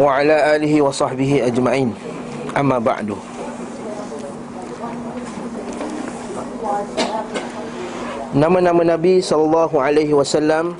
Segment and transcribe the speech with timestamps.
[0.00, 1.92] Wa ala alihi wa sahbihi ajma'in.
[2.56, 3.20] Amma ba'du.
[8.32, 10.72] Nama-nama Nabi sallallahu alaihi wasallam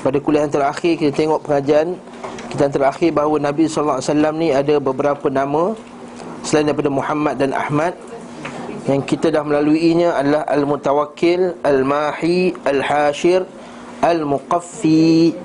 [0.00, 2.00] pada kuliah yang terakhir kita tengok pengajian.
[2.48, 5.76] Kita yang terakhir bahawa Nabi sallallahu alaihi wasallam ni ada beberapa nama
[6.40, 7.92] selain daripada Muhammad dan Ahmad.
[8.88, 13.44] Yang kita dah melaluinya adalah al-mutawakkil, al-mahi, al-hashir,
[14.00, 15.36] al-muqaffi.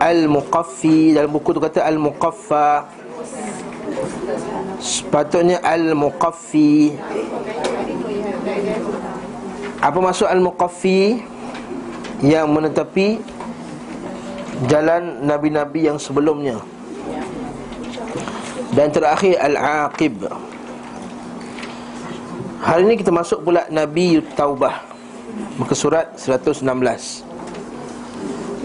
[0.00, 1.16] Al-Muqaffi.
[1.16, 2.88] Dalam buku tu kata Al-Muqaffa.
[4.80, 6.96] Sepatutnya Al-Muqaffi.
[9.80, 11.20] Apa maksud Al-Muqaffi?
[12.24, 13.06] Yang menetapi
[14.64, 16.56] Jalan Nabi-Nabi yang sebelumnya.
[18.72, 20.24] Dan terakhir Al-Aqib.
[22.64, 24.80] Hari ini kita masuk pula Nabi Taubah.
[25.60, 27.25] Muka surat 116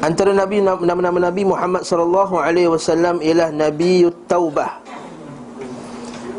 [0.01, 4.81] Antara Nabi nama-nama Nabi Muhammad sallallahu alaihi wasallam ialah Nabi Taubah.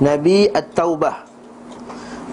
[0.02, 1.30] Nabi At-Taubah.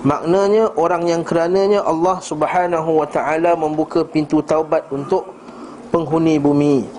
[0.01, 5.29] Maknanya orang yang kerananya Allah Subhanahu wa taala membuka pintu taubat untuk
[5.93, 6.89] penghuni bumi.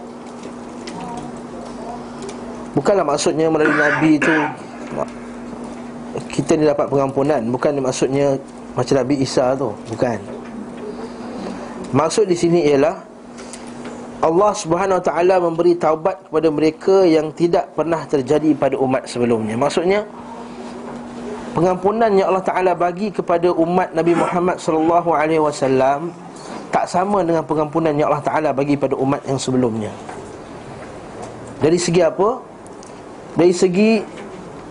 [2.76, 4.36] Bukanlah maksudnya melalui Nabi itu
[6.30, 8.38] kita ni dapat pengampunan, bukan maksudnya
[8.78, 10.22] macam Nabi Isa tu, bukan.
[11.90, 13.09] Maksud di sini ialah
[14.20, 19.56] Allah Subhanahu Wa Taala memberi taubat kepada mereka yang tidak pernah terjadi pada umat sebelumnya.
[19.56, 20.04] Maksudnya
[21.56, 26.12] pengampunan yang Allah Taala bagi kepada umat Nabi Muhammad sallallahu alaihi wasallam
[26.68, 29.88] tak sama dengan pengampunan yang Allah Taala bagi pada umat yang sebelumnya.
[31.64, 32.44] Dari segi apa?
[33.40, 34.04] Dari segi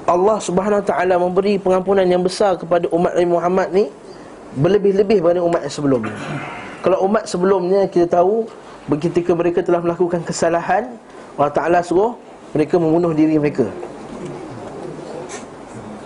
[0.05, 3.89] Allah Subhanahu Wa Taala memberi pengampunan yang besar kepada umat Nabi Muhammad ni
[4.61, 6.17] berlebih-lebih daripada umat yang sebelumnya.
[6.85, 8.45] Kalau umat sebelumnya kita tahu
[8.89, 10.97] Ketika mereka telah melakukan kesalahan
[11.37, 12.17] Allah Ta'ala suruh
[12.57, 13.69] mereka membunuh diri mereka.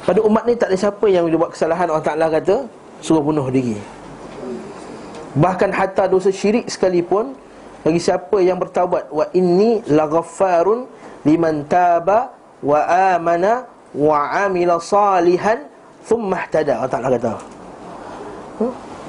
[0.04, 2.68] Pada umat ni tak ada siapa yang bila buat kesalahan Allah Ta'ala kata
[3.00, 3.80] Suruh bunuh diri.
[5.40, 7.32] Bahkan hatta dosa syirik sekalipun
[7.88, 10.86] Bagi siapa yang bertaubat Wa inni laghaffarun
[11.24, 12.84] liman taba Wa
[13.16, 13.64] amana
[13.96, 15.64] Wa amila salihan
[16.04, 17.34] Thumma ihtada Allah Ta'ala kata?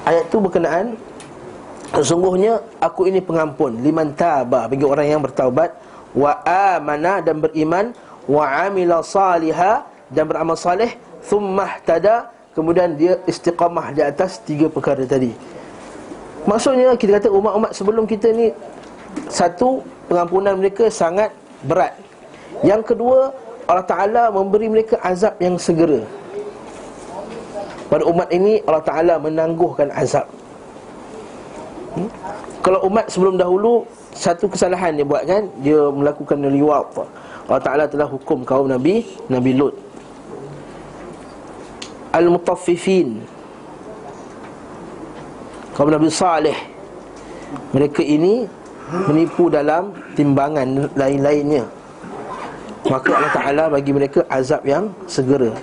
[0.06, 0.94] Ayat tu berkenaan
[1.94, 5.70] Sesungguhnya aku ini pengampun liman taba bagi orang yang bertaubat
[6.10, 7.94] wa amana dan beriman
[8.26, 15.06] wa amila saliha dan beramal saleh thumma ihtada kemudian dia istiqamah di atas tiga perkara
[15.06, 15.34] tadi.
[16.44, 18.50] Maksudnya kita kata umat-umat sebelum kita ni
[19.30, 19.80] satu
[20.10, 21.30] pengampunan mereka sangat
[21.62, 21.94] berat.
[22.66, 23.30] Yang kedua
[23.64, 26.02] Allah Taala memberi mereka azab yang segera.
[27.88, 30.28] Pada umat ini Allah Taala menangguhkan azab.
[31.94, 32.10] Hmm?
[32.64, 36.90] Kalau umat sebelum dahulu Satu kesalahan dia buat kan Dia melakukan liwat
[37.44, 39.76] Allah Ta'ala telah hukum kaum Nabi Nabi Lut.
[42.14, 43.20] Al-Mutaffifin.
[45.76, 46.56] Kaum Nabi Saleh.
[47.76, 48.48] Mereka ini
[48.84, 51.64] Menipu dalam timbangan lain-lainnya.
[52.84, 55.56] Maka Allah Ta'ala bagi mereka azab yang segera.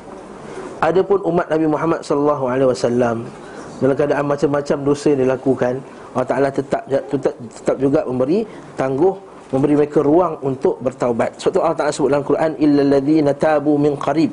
[0.82, 3.30] Adapun umat Nabi Muhammad sallallahu alaihi wasallam
[3.78, 5.74] dalam keadaan macam-macam dosa yang dilakukan
[6.12, 8.44] Allah Ta'ala tetap, tetap, tetap juga memberi
[8.76, 11.36] tangguh Memberi mereka ruang untuk bertaubat.
[11.36, 14.32] Sebab tu Allah Ta'ala sebut dalam Quran Illa ladhina tabu min qarib.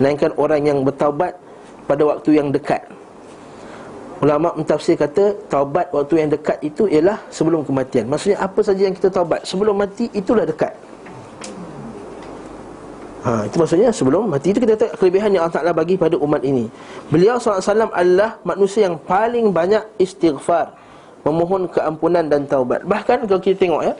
[0.00, 1.36] Melainkan orang yang bertaubat
[1.84, 2.80] pada waktu yang dekat.
[4.24, 8.08] Ulama mentafsir kata Taubat waktu yang dekat itu ialah sebelum kematian.
[8.08, 9.44] Maksudnya apa saja yang kita taubat?
[9.44, 10.72] Sebelum mati itulah dekat.
[13.28, 14.48] Ha, itu maksudnya sebelum mati.
[14.48, 16.72] Itu kita kata kelebihan yang Allah Ta'ala bagi pada umat ini.
[17.12, 20.72] Beliau SAW adalah manusia yang paling banyak istighfar
[21.24, 22.84] memohon keampunan dan taubat.
[22.84, 23.94] Bahkan kalau kita tengok ya,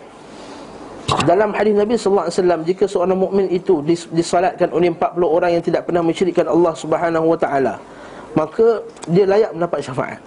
[1.25, 3.81] dalam hadis Nabi sallallahu alaihi wasallam jika seorang mukmin itu
[4.13, 7.75] disalatkan oleh 40 orang yang tidak pernah mensyirikkan Allah Subhanahu wa taala,
[8.37, 10.21] maka dia layak mendapat syafaat.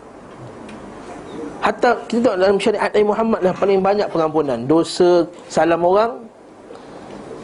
[1.58, 4.60] Hatta kita tengok dalam syariat Nabi Muhammad lah paling banyak pengampunan.
[4.70, 6.12] Dosa salam orang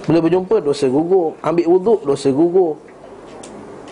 [0.04, 2.76] bila berjumpa dosa gugur, ambil wuduk dosa gugur.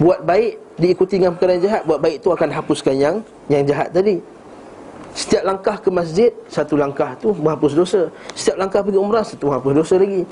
[0.02, 3.16] Buat baik diikuti dengan perkara jahat, buat baik itu akan hapuskan yang
[3.48, 4.20] yang jahat tadi.
[5.12, 9.74] Setiap langkah ke masjid Satu langkah tu menghapus dosa Setiap langkah pergi umrah Satu menghapus
[9.84, 10.24] dosa lagi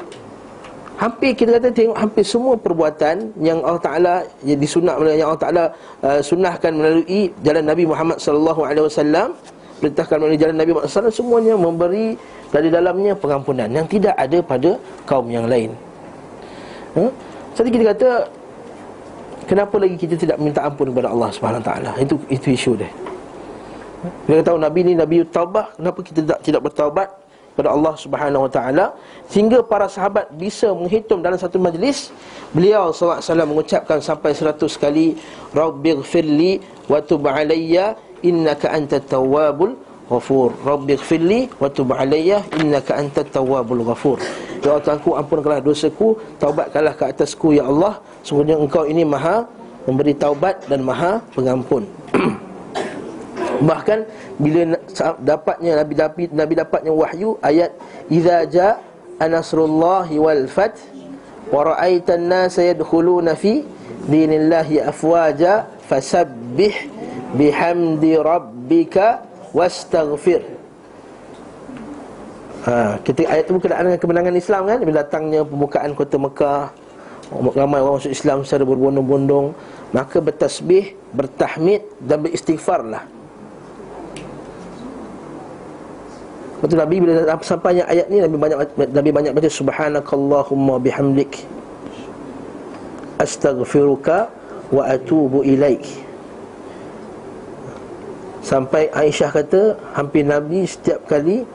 [1.00, 5.66] Hampir kita kata tengok Hampir semua perbuatan Yang Allah Ta'ala Yang disunat Yang Allah Ta'ala
[6.04, 9.30] uh, Sunnahkan melalui Jalan Nabi Muhammad Sallallahu Alaihi Wasallam
[9.80, 12.20] Perintahkan melalui jalan Nabi Muhammad SAW Semuanya memberi
[12.52, 14.72] Dari dalamnya pengampunan Yang tidak ada pada
[15.08, 15.72] kaum yang lain
[17.00, 17.08] huh?
[17.56, 18.10] Jadi kita kata
[19.50, 21.98] Kenapa lagi kita tidak minta ampun kepada Allah Subhanahu Taala?
[21.98, 22.86] Itu itu isu dia.
[24.00, 27.10] Kita tahu Nabi ni Nabi taubat Kenapa kita tidak, tidak bertaubat
[27.52, 28.86] kepada Allah Subhanahu Wa Taala?
[29.28, 32.16] Sehingga para sahabat bisa menghitung dalam satu majlis
[32.56, 35.20] beliau wasallam mengucapkan sampai seratus kali
[35.52, 39.76] rabbighfirli wa tub alayya innaka antat tawwabul
[40.08, 40.56] ghafur.
[40.64, 44.24] Rabbighfirli wa tub alayya innaka antat tawwabul ghafur.
[44.64, 48.00] Ya Tuhanku ampunkanlah dosaku taubatkanlah ke atasku ya Allah.
[48.24, 49.44] Sungguhnya engkau ini maha
[49.84, 51.84] memberi taubat dan maha pengampun
[53.60, 54.00] Bahkan
[54.40, 54.80] bila
[55.20, 57.76] dapatnya Nabi Nabi Nabi dapatnya wahyu ayat
[58.08, 58.80] idza jaa
[59.20, 60.80] anasrullahi wal fath
[61.52, 63.68] wa ra'aitan nasa yadkhuluna fi
[64.08, 66.72] dinillahi afwaja fasabbih
[67.36, 70.40] bihamdi rabbika wastaghfir.
[72.64, 74.78] Ha ketika ayat itu berkenaan dengan kemenangan Islam kan?
[74.84, 76.72] Bila datangnya pembukaan kota Mekah
[77.30, 79.54] ramai orang masuk Islam secara berbondong-bondong
[79.94, 83.06] maka bertasbih bertahmid dan beristighfarlah
[86.60, 88.58] Betul Nabi bila sampainya ayat ni Nabi banyak
[88.92, 91.48] Nabi banyak baca subhanakallahumma bihamdik
[93.16, 94.28] astaghfiruka
[94.72, 95.84] wa atubu ilaik.
[98.44, 99.62] Sampai Aisyah kata
[99.96, 101.48] hampir Nabi setiap kali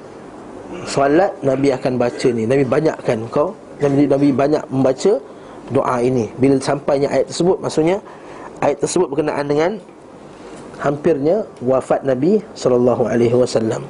[0.88, 2.48] solat Nabi akan baca ni.
[2.48, 3.52] Nabi banyakkan kau
[3.84, 5.20] Nabi Nabi banyak membaca
[5.68, 6.32] doa ini.
[6.40, 8.00] Bila sampainya ayat tersebut maksudnya
[8.64, 9.72] ayat tersebut berkenaan dengan
[10.80, 13.84] hampirnya wafat Nabi sallallahu alaihi wasallam.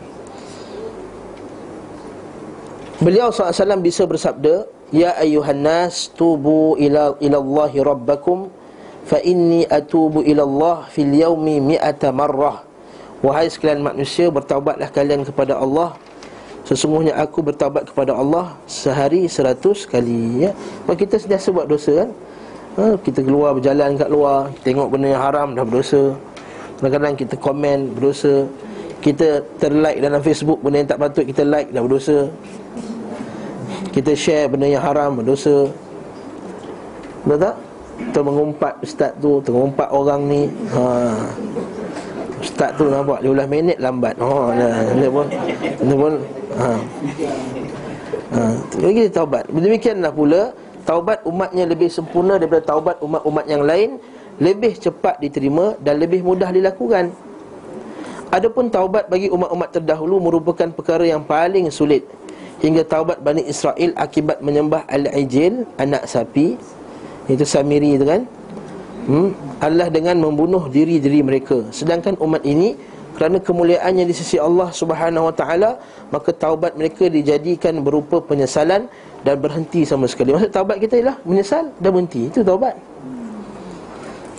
[3.03, 8.47] Beliau SAW bisa bersabda Ya ayuhan nas tubu ila ilallahi rabbakum
[9.05, 12.65] Fa inni atubu ilallah fil yawmi mi'ata marrah.
[13.21, 15.93] Wahai sekalian manusia bertaubatlah kalian kepada Allah.
[16.65, 20.57] Sesungguhnya aku bertaubat kepada Allah sehari seratus kali ya.
[20.89, 22.11] Kalau kita sentiasa buat dosa kan?
[22.75, 26.17] Ha, Kita keluar berjalan kat luar Tengok benda yang haram dah berdosa.
[26.81, 28.49] Kadang-kadang kita komen berdosa.
[29.05, 32.33] Kita terlike dalam Facebook benda yang tak patut kita like dah berdosa
[33.95, 35.71] kita share benda yang haram berdosa
[37.23, 37.55] Betul tak?
[37.95, 41.15] Kita mengumpat ustaz tu Mengumpat orang ni ha.
[42.43, 45.27] Ustaz tu nampak 15 minit lambat Oh, nah, dia pun
[45.79, 46.13] Dia pun
[46.59, 46.69] ha.
[48.35, 48.41] Ha.
[48.83, 50.51] Lagi taubat Demikianlah pula
[50.85, 54.03] Taubat umatnya lebih sempurna daripada taubat umat-umat yang lain
[54.43, 57.15] Lebih cepat diterima dan lebih mudah dilakukan
[58.35, 62.03] Adapun taubat bagi umat-umat terdahulu merupakan perkara yang paling sulit
[62.65, 66.57] hingga taubat Bani Israel akibat menyembah Al-Ijil anak sapi.
[67.29, 68.25] Itu Samiri itu kan?
[69.05, 69.37] Hmm?
[69.61, 71.61] Allah dengan membunuh diri-diri mereka.
[71.69, 72.73] Sedangkan umat ini
[73.21, 75.71] kerana kemuliaannya di sisi Allah Subhanahu Wa Taala
[76.09, 78.89] maka taubat mereka dijadikan berupa penyesalan
[79.21, 80.33] dan berhenti sama sekali.
[80.33, 82.33] Maksud taubat kita ialah menyesal dan berhenti.
[82.33, 82.81] Itu taubat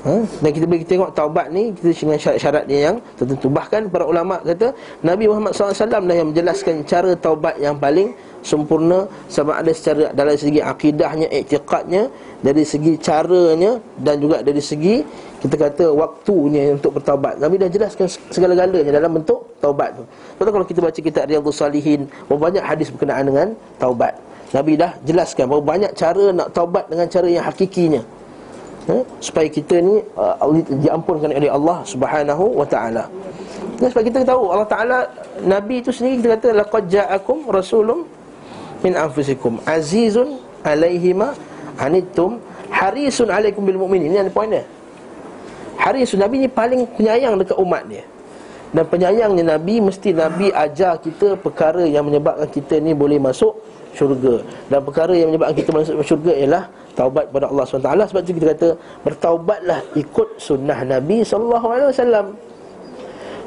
[0.06, 0.22] Ha?
[0.22, 4.38] Dan kita boleh tengok taubat ni Kita dengan syarat-syarat dia yang tertentu Bahkan para ulama
[4.38, 4.70] kata
[5.02, 8.14] Nabi Muhammad SAW lah yang menjelaskan cara taubat yang paling
[8.46, 15.02] sempurna Sama ada secara dalam segi akidahnya, iktiqadnya Dari segi caranya Dan juga dari segi
[15.46, 17.38] kita kata waktunya untuk bertaubat.
[17.38, 20.02] Nabi dah jelaskan segala-galanya dalam bentuk taubat tu.
[20.42, 23.48] Sebab kalau kita baca kitab Riyadhus Salihin banyak hadis berkenaan dengan
[23.78, 24.18] taubat.
[24.58, 28.02] Nabi dah jelaskan berapa banyak cara nak taubat dengan cara yang hakikinya
[28.92, 30.38] eh, supaya kita ni uh,
[30.82, 33.10] diampunkan oleh Allah Subhanahu wa taala.
[33.76, 34.98] Dan sebab kita tahu Allah Taala
[35.44, 38.08] Nabi itu sendiri kita kata laqad ja'akum rasulun
[38.80, 41.36] min anfusikum azizun alaihi ma
[41.76, 42.40] anittum
[42.72, 44.16] harisun alaikum bil mu'minin.
[44.16, 44.64] Ini ada poin dia.
[45.76, 48.08] Harisun Nabi ni paling penyayang dekat umat dia.
[48.72, 53.60] Dan penyayangnya Nabi mesti Nabi ajar kita perkara yang menyebabkan kita ni boleh masuk
[53.96, 54.44] syurga.
[54.68, 56.64] Dan perkara yang menyebabkan kita masuk syurga ialah
[56.96, 58.70] taubat kepada Allah SWT Sebab itu kita kata
[59.04, 62.34] Bertaubatlah ikut sunnah Nabi SAW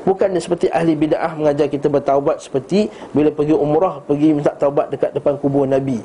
[0.06, 5.16] Bukan seperti ahli bid'ah mengajar kita bertaubat Seperti bila pergi umrah Pergi minta taubat dekat
[5.16, 6.00] depan kubur Nabi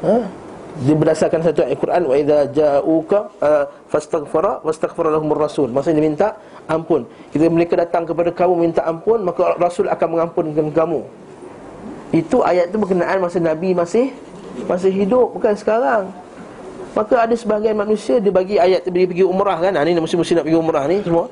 [0.00, 0.39] Ha?
[0.80, 5.68] Dia berdasarkan satu ayat Quran wa idza ja'uka uh, fastaghfara wastaghfara lahumur rasul.
[5.68, 6.28] Maksudnya dia minta
[6.64, 7.04] ampun.
[7.36, 11.04] Jika mereka datang kepada kamu minta ampun, maka Rasul akan mengampunkan kamu.
[12.16, 14.08] Itu ayat itu berkenaan masa Nabi masih
[14.64, 16.08] masih hidup bukan sekarang.
[16.96, 19.76] Maka ada sebahagian manusia dia bagi ayat tu pergi umrah kan.
[19.76, 21.28] Ha ni mesti-mesti nak pergi umrah ni semua.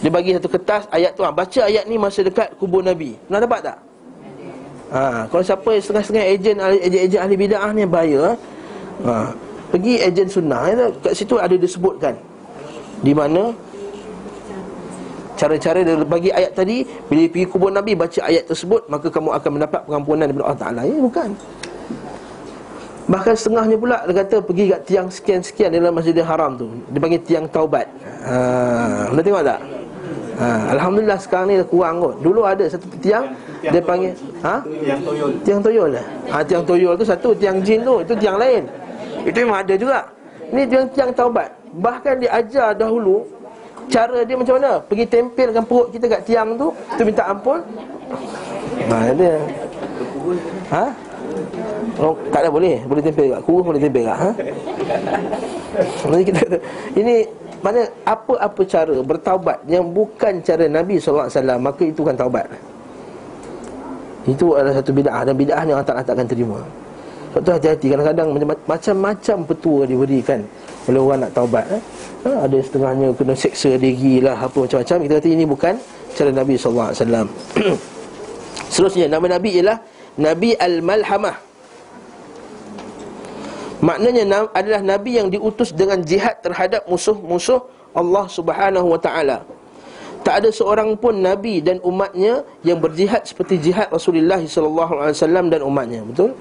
[0.00, 3.12] Dia bagi satu kertas ayat tu ha, baca ayat ni masa dekat kubur Nabi.
[3.28, 3.78] Pernah dapat tak?
[4.86, 8.40] Ha, kalau siapa setengah-setengah ejen ejen ahli bidah ni bahaya.
[9.04, 9.34] Ha.
[9.74, 12.14] Pergi ejen sunnah ya, kat situ ada disebutkan.
[13.04, 13.52] Di mana?
[15.36, 16.80] Cara-cara dia bagi ayat tadi
[17.12, 20.80] Bila pergi kubur Nabi baca ayat tersebut Maka kamu akan mendapat pengampunan daripada Allah Ta'ala.
[20.88, 21.28] Ya bukan?
[23.06, 26.72] Bahkan setengahnya pula Dia kata pergi kat tiang sekian-sekian Dalam masjidil haram tu.
[26.88, 27.84] Dia panggil tiang taubat.
[28.24, 29.60] Haa Anda tengok tak?
[30.40, 32.14] ha, Alhamdulillah sekarang ni dah kurang kot.
[32.24, 33.24] Dulu ada satu tiang,
[33.60, 34.64] tiang Dia panggil ha?
[34.64, 35.30] Tiang toyol.
[35.44, 38.64] Tiang toyol lah ha, Tiang toyol tu satu Tiang jin tu Itu tiang lain
[39.26, 39.98] Itu memang ada juga
[40.54, 41.50] Ini tiang-tiang taubat
[41.82, 43.26] Bahkan dia ajar dahulu
[43.90, 47.60] Cara dia macam mana Pergi tempelkan perut kita kat tiang tu Tu minta ampun
[48.86, 49.34] Ha, dia
[50.70, 50.86] Ha?
[51.96, 52.82] Oh, tak ada boleh.
[52.84, 54.18] Boleh tempel kat kurus boleh tempel kat.
[54.18, 54.30] Ha?
[56.26, 56.40] Kita
[56.96, 57.24] ini
[57.64, 61.28] mana apa-apa cara bertaubat yang bukan cara Nabi SAW
[61.60, 62.46] maka itu kan taubat.
[64.26, 66.58] Itu adalah satu bid'ah dan bid'ah yang Allah tak akan terima.
[67.36, 68.32] Sebab tu hati-hati kadang-kadang
[68.64, 70.40] macam-macam petua diberikan
[70.88, 71.68] oleh orang nak taubat.
[71.68, 71.82] Eh?
[72.24, 74.96] Ha, ada setengahnya kena seksa diri lah apa macam-macam.
[75.04, 75.76] Kita kata ini bukan
[76.16, 76.96] cara Nabi SAW.
[78.72, 79.78] Seterusnya nama Nabi ialah
[80.16, 81.36] Nabi Al-Malhamah
[83.84, 87.60] Maknanya adalah Nabi yang diutus dengan jihad terhadap musuh-musuh
[87.92, 89.44] Allah subhanahu wa ta'ala
[90.24, 96.00] Tak ada seorang pun Nabi dan umatnya yang berjihad seperti jihad Rasulullah SAW dan umatnya
[96.08, 96.32] Betul?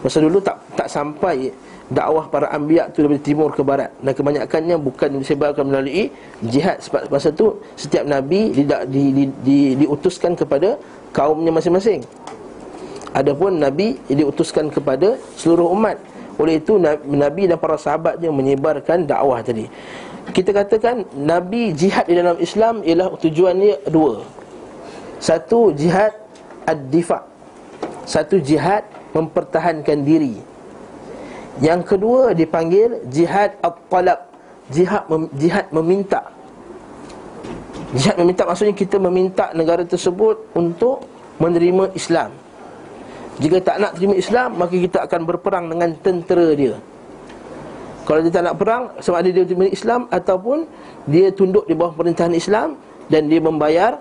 [0.00, 1.52] Masa dulu tak tak sampai
[1.92, 3.92] dakwah para anbiya tu dari timur ke barat.
[4.00, 6.08] Dan kebanyakannya bukan disebarkan melalui
[6.40, 6.80] jihad.
[6.80, 10.80] Sebab masa tu setiap nabi di, di, di, di, diutuskan kepada
[11.12, 12.00] kaumnya masing-masing.
[13.10, 15.98] Adapun Nabi diutuskan kepada seluruh umat.
[16.38, 16.78] Oleh itu
[17.10, 19.66] Nabi dan para sahabatnya menyebarkan dakwah tadi.
[20.30, 24.22] Kita katakan Nabi jihad di dalam Islam ialah tujuannya dua.
[25.18, 26.14] Satu jihad
[26.64, 27.26] ad-difa'
[28.06, 30.38] Satu jihad mempertahankan diri.
[31.60, 34.30] Yang kedua dipanggil jihad at-talab.
[34.70, 36.30] Jihad, mem, jihad meminta.
[37.90, 41.02] Jihad meminta maksudnya kita meminta negara tersebut untuk
[41.42, 42.30] menerima Islam.
[43.40, 46.76] Jika tak nak terima Islam Maka kita akan berperang dengan tentera dia.
[48.04, 50.68] Kalau dia tak nak perang Sama ada dia terima Islam Ataupun
[51.08, 52.76] Dia tunduk di bawah pemerintahan Islam
[53.08, 53.96] Dan dia membayar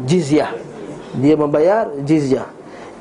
[0.00, 0.56] Jizyah.
[1.20, 2.48] Dia membayar jizyah.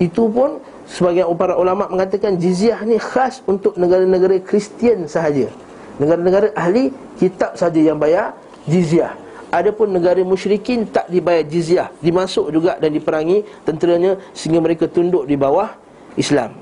[0.01, 0.59] Itu pun
[0.91, 5.47] Sebagian para ulama' mengatakan Jizyah ni khas untuk negara-negara Kristian sahaja.
[5.95, 8.35] Negara-negara ahli Kitab sahaja yang bayar
[8.67, 9.15] Jizyah.
[9.51, 11.91] Adapun negara musyrikin tak dibayar jizyah.
[11.99, 15.75] Dimasuk juga dan diperangi tenteranya Sehingga mereka tunduk di bawah
[16.15, 16.55] Islam.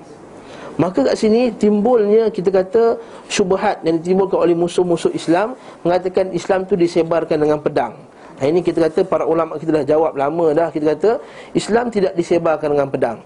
[0.73, 2.97] Maka kat sini timbulnya kita kata
[3.29, 5.53] Syubahat yang ditimbulkan oleh musuh-musuh Islam
[5.85, 7.93] Mengatakan Islam tu disebarkan dengan pedang.
[8.41, 10.73] Nah, ini kita kata para ulama kita dah jawab lama dah.
[10.73, 11.11] Kita kata
[11.53, 13.21] Islam tidak disebarkan dengan pedang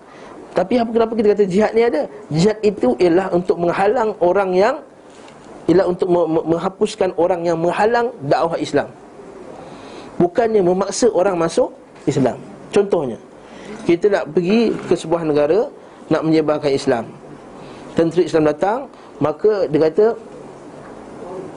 [0.53, 2.05] Tapi apa kenapa kita kata jihad ni ada?
[2.29, 4.75] Jihad itu ialah untuk menghalang orang yang
[5.63, 8.91] Ialah untuk menghapuskan orang yang menghalang dakwah Islam.
[10.19, 11.73] Bukannya memaksa orang masuk
[12.05, 12.37] Islam.
[12.69, 13.17] Contohnya
[13.87, 15.71] Kita nak pergi ke sebuah negara
[16.13, 17.09] Nak menyebarkan Islam.
[17.97, 18.79] Tentera Islam datang
[19.17, 20.05] Maka dia kata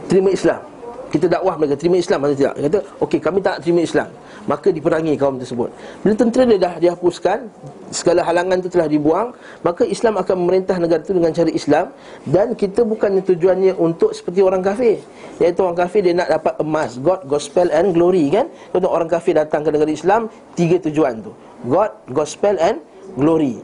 [0.08, 0.62] Terima Islam.
[1.10, 2.18] Kita dakwah mereka terima Islam.
[2.24, 4.08] Atau tidak Dia kata okey kami tak terima Islam
[4.46, 5.74] Maka diperangi kaum tersebut.
[6.06, 7.50] Bila tentera dia dah dihapuskan
[7.90, 9.34] Segala halangan itu telah dibuang
[9.66, 11.86] Maka Islam akan memerintah negara itu dengan cara Islam.
[12.22, 15.02] Dan kita bukannya tujuannya untuk seperti orang kafir.
[15.42, 16.98] Iaitu orang kafir dia nak dapat emas.
[17.02, 18.46] God, gospel and glory kan?
[18.70, 21.34] Untuk orang kafir datang ke negara Islam Tiga tujuan tu.
[21.66, 22.80] God, gospel and
[23.18, 23.60] glory.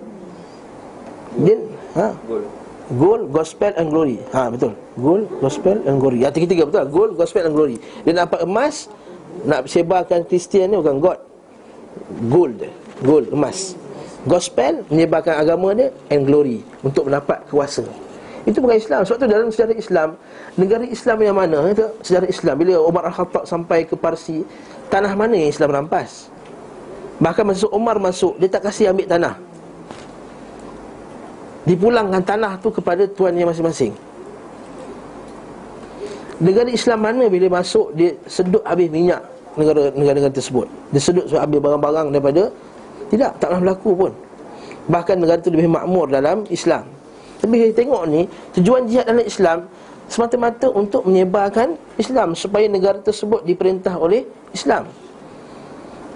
[1.40, 1.56] Dia,
[1.96, 2.12] ha?
[2.92, 4.20] Gold, gospel and glory.
[4.36, 4.76] Ha betul.
[5.00, 6.18] Gold, gospel and glory.
[6.20, 6.84] Yang tiga-tiga betul?
[6.92, 7.76] Gold, gospel and glory.
[8.04, 8.90] Dia dapat emas
[9.42, 11.18] nak sebarkan Kristian ni bukan God.
[12.30, 12.62] Gold
[13.02, 13.74] Gold, emas.
[14.22, 16.62] Gospel menyebarkan agama dia And glory.
[16.86, 17.82] Untuk mendapat kuasa.
[18.46, 19.02] Itu bukan Islam.
[19.02, 20.08] Sebab tu dalam sejarah Islam
[20.58, 24.42] Negara Islam yang mana itu Sejarah Islam Bila Umar Al-Khattab sampai ke Parsi
[24.90, 26.26] Tanah mana yang Islam rampas?
[27.22, 29.38] Bahkan masa Umar masuk Dia tak kasih ambil tanah.
[31.62, 34.11] Dipulangkan tanah tu kepada tuannya masing-masing
[36.42, 39.22] Negara Islam mana bila masuk Dia sedut habis minyak
[39.54, 40.66] negara-negara tersebut.
[40.90, 42.42] Dia sedut sebab ambil barang-barang daripada
[43.14, 44.12] Tidak, taklah berlaku pun.
[44.90, 46.88] Bahkan negara itu lebih makmur dalam Islam.
[47.38, 48.26] Tapi kita tengok ni
[48.58, 49.58] Tujuan jihad dalam Islam
[50.10, 54.90] Semata-mata untuk menyebarkan Islam Supaya negara tersebut diperintah oleh Islam.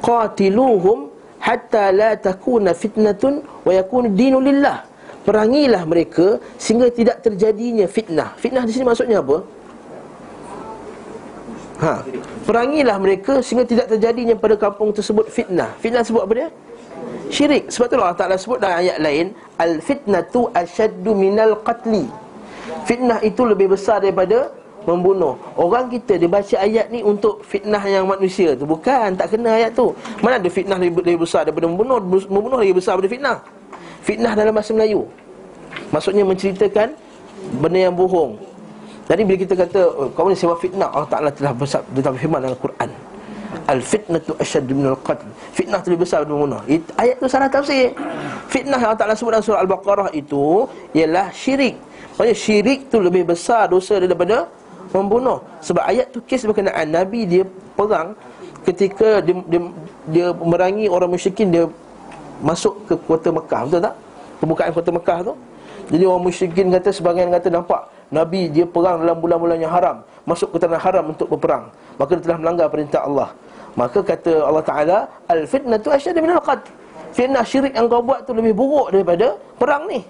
[0.02, 4.82] Qatiluhum Hatta la takuna fitnatun Wa yakunu dinu lillah.
[5.22, 8.34] Perangilah mereka Sehingga tidak terjadinya fitnah.
[8.34, 9.54] Fitnah di sini maksudnya apa?
[11.76, 12.00] Ha.
[12.48, 15.76] Perangilah mereka sehingga tidak terjadinya pada kampung tersebut fitnah.
[15.76, 16.48] Fitnah sebut apa dia?
[17.28, 17.68] Syirik.
[17.68, 22.08] Sebab tu Allah Taala sebut dalam ayat lain, al fitnatu asyaddu minal qatli.
[22.88, 24.54] Fitnah itu lebih besar daripada
[24.88, 25.36] membunuh.
[25.58, 28.64] Orang kita dia baca ayat ni untuk fitnah yang manusia tu.
[28.64, 29.92] Bukan, tak kena ayat tu.
[30.22, 31.98] Mana ada fitnah lebih, lebih besar daripada membunuh?
[32.30, 33.38] Membunuh lebih besar daripada fitnah.
[34.06, 35.04] Fitnah dalam bahasa Melayu.
[35.90, 36.94] Maksudnya menceritakan
[37.60, 38.38] benda yang bohong
[39.06, 42.42] jadi bila kita kata oh, kau ni sewa fitnah Allah Taala telah besar telah firman
[42.42, 42.90] dalam Quran.
[43.66, 45.26] al fitnatu asyaddu min al qatl.
[45.54, 46.60] Fitnah tu lebih besar daripada membunuh
[46.98, 47.94] ayat tu salah tafsir.
[48.50, 51.78] Fitnah yang Allah Taala sebut dalam surah al-baqarah itu ialah syirik.
[52.18, 54.50] Maksudnya syirik tu lebih besar dosa daripada
[54.90, 55.38] membunuh.
[55.62, 57.42] Sebab ayat tu kes berkenaan nabi dia
[57.78, 58.18] perang
[58.66, 59.60] ketika dia, dia,
[60.10, 61.64] dia merangi orang musyrikin dia
[62.42, 63.60] masuk ke kota Mekah.
[63.70, 63.94] Betul tak?
[64.42, 65.32] Pembukaan kota Mekah tu.
[65.94, 70.54] Jadi orang musyrikin kata sebagian kata nampak Nabi dia perang dalam bulan-bulan yang haram Masuk
[70.54, 71.70] ke tanah haram untuk berperang.
[71.98, 73.30] Maka dia telah melanggar perintah Allah.
[73.78, 74.98] Maka kata Allah Ta'ala
[75.30, 76.66] Al-fitnah tu asyadu minal qad
[77.14, 80.04] Fitnah syirik yang kau buat tu lebih buruk daripada perang ni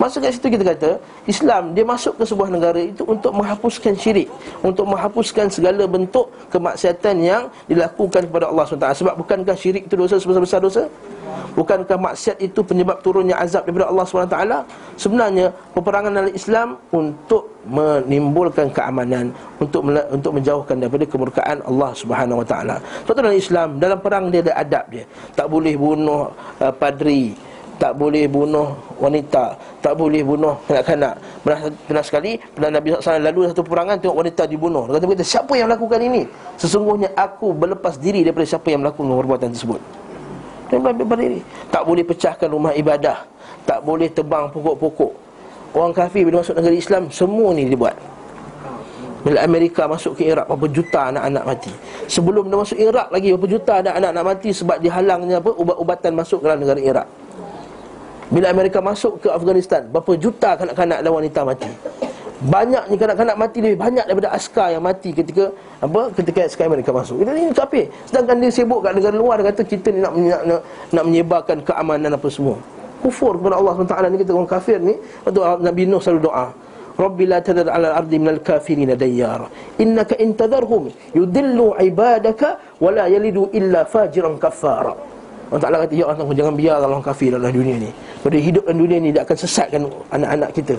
[0.00, 0.90] Masuk kat situ kita kata
[1.28, 4.32] Islam dia masuk ke sebuah negara itu untuk menghapuskan syirik.
[4.64, 9.04] Untuk menghapuskan segala bentuk kemaksiatan yang dilakukan kepada Allah SWT.
[9.04, 10.88] Sebab bukankah syirik itu dosa sebesar-besar dosa?
[11.52, 14.38] Bukankah maksiat itu penyebab turunnya azab daripada Allah SWT?
[14.96, 19.28] Sebenarnya peperangan dalam Islam untuk menimbulkan keamanan
[19.60, 22.54] Untuk untuk menjauhkan daripada kemurkaan Allah SWT
[23.04, 25.04] Sebab dalam Islam, dalam perang dia ada adab dia.
[25.36, 27.36] Tak boleh bunuh uh, padri
[27.80, 29.56] tak boleh bunuh wanita.
[29.80, 31.16] Tak boleh bunuh kanak-kanak.
[31.40, 34.84] Pernah, pernah sekali Pernah Nabi SAW lalu satu peperangan Tengok wanita dibunuh.
[34.92, 36.28] Dia kata, siapa yang melakukan ini?
[36.60, 39.80] Sesungguhnya aku berlepas diri daripada siapa yang melakukan perbuatan tersebut.
[40.70, 41.40] Berdiri.
[41.72, 43.24] Tak boleh pecahkan rumah ibadah.
[43.64, 45.12] Tak boleh tebang pokok-pokok.
[45.72, 47.96] Orang kafir bila masuk negara Islam Semua ni dia buat.
[49.20, 51.72] Bila Amerika masuk ke Iraq Berapa juta anak-anak mati.
[52.08, 56.44] Sebelum dia masuk Iraq lagi Berapa juta anak-anak mati Sebab dihalangnya apa Ubat-ubatan masuk ke
[56.48, 57.06] dalam negara Iraq
[58.30, 61.70] Bila Amerika masuk ke Afghanistan Berapa juta kanak-kanak dan wanita mati
[62.40, 67.20] Banyaknya kanak-kanak mati lebih banyak daripada askar yang mati ketika apa ketika askar Amerika masuk.
[67.20, 67.92] Kita ni kafir.
[68.08, 71.56] Sedangkan dia sibuk kat negara luar dia kata kita ni nak nak, nak, nak menyebarkan
[71.60, 72.56] keamanan apa semua.
[73.04, 74.92] Kufur kepada Allah SWT ni kita orang kafir ni
[75.24, 76.52] Waktu Nabi Nuh selalu doa
[77.00, 79.48] Rabbi la tadar ala al-ardi minal kafirina dayyar
[79.80, 84.92] Innaka intadarhum yudillu ibadaka Wala yalidu illa fajiran kafara
[85.50, 87.90] Allah Ta'ala kata Ya Allah jangan biar orang kafir dalam dunia ni.
[88.22, 89.82] Pada hidup dalam dunia ni Dia akan sesatkan
[90.14, 90.76] anak-anak kita.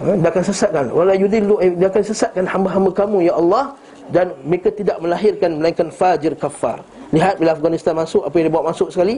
[0.00, 0.10] Ha?
[0.16, 0.84] Dia akan sesatkan.
[0.88, 3.76] Wala yudillu eh, Dia akan sesatkan hamba-hamba kamu Ya Allah.
[4.08, 8.64] Dan mereka tidak melahirkan Melainkan fajir kafar Lihat bila Afghanistan masuk Apa yang dia bawa
[8.68, 9.16] masuk sekali?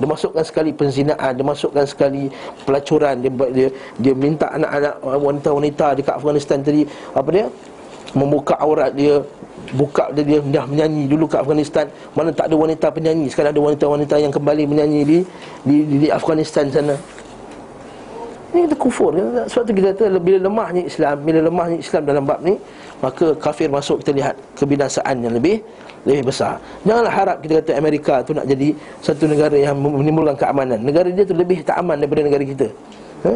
[0.00, 2.32] Dia masukkan sekali penzinaan Dia masukkan sekali
[2.64, 3.20] pelacuran.
[3.20, 3.68] Dia dia,
[4.00, 6.88] dia minta anak-anak wanita-wanita Dekat Afghanistan tadi.
[7.12, 7.46] Apa dia
[8.14, 9.20] Membuka aurat dia
[9.74, 11.88] Buka dia, dia dah menyanyi dulu kat Afghanistan.
[12.12, 15.18] Mana tak ada wanita penyanyi Sekarang ada wanita-wanita yang kembali menyanyi di
[15.66, 16.94] di, di, di Afghanistan sana.
[18.54, 19.10] Ini kita kufur.
[19.50, 22.54] Sebab tu kita kata Bila lemahnya Islam Bila lemahnya Islam dalam bab ni
[23.02, 25.58] Maka kafir masuk kita lihat Kebinasaan yang lebih
[26.06, 26.62] Lebih besar.
[26.86, 28.70] Janganlah harap kita kata Amerika tu nak jadi
[29.02, 30.78] Satu negara yang menimbulkan keamanan.
[30.86, 32.70] Negara dia tu lebih tak aman daripada negara kita.
[33.26, 33.32] Ha?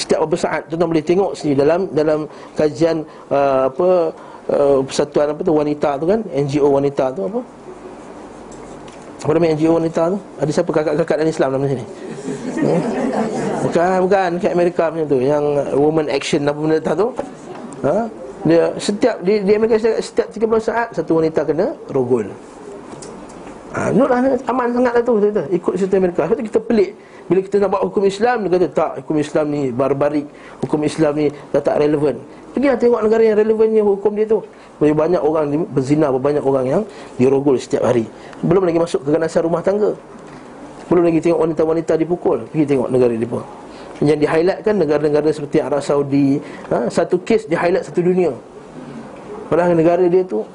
[0.00, 2.24] Setiap beberapa saat Tuan boleh tengok sini Dalam dalam
[2.56, 4.08] kajian uh, Apa
[4.48, 7.40] uh, Persatuan apa tu Wanita tu kan NGO wanita tu apa
[9.20, 10.18] apa nama NGO wanita tu?
[10.40, 11.84] Ada siapa kakak-kakak dalam Islam dalam sini?
[12.64, 12.80] Hmm?
[13.68, 15.44] Bukan, bukan Dekat Amerika macam tu Yang
[15.76, 17.08] woman action apa benda tu
[17.84, 17.96] ha?
[18.48, 22.32] Dia setiap di, di Amerika setiap 30 saat Satu wanita kena rogol
[23.76, 26.90] ha, Nur aman sangat lah tu kita, Ikut situ Amerika Sebab kita pelik
[27.30, 30.26] Bila kita nak buat hukum Islam Dia kata tak Hukum Islam ni barbarik.
[30.66, 32.18] Hukum Islam ni dah tak relevan.
[32.50, 34.42] Pergilah tengok negara yang relevannya hukum dia tu.
[34.82, 36.82] Lebih banyak orang berzina Banyak orang yang
[37.14, 38.10] dirogol setiap hari.
[38.42, 39.94] Belum lagi masuk ke keganasan rumah tangga.
[40.90, 42.42] Belum lagi tengok wanita-wanita dipukul.
[42.50, 43.46] Pergi tengok negara dia pun.
[44.02, 46.42] Yang di highlightkan negara-negara seperti Arab Saudi.
[46.74, 46.90] Ha?
[46.90, 48.34] Satu kes di highlight satu dunia.
[49.46, 50.46] Padahal negara dia tu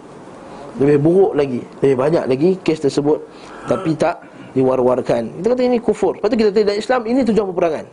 [0.80, 3.24] Lebih buruk lagi Lebih banyak lagi kes tersebut.
[3.72, 5.44] Tapi tak diwar-warkan.
[5.44, 6.18] Kita kata ini kufur.
[6.18, 7.86] Lepas tu kita kata Islam ini tujuan peperangan.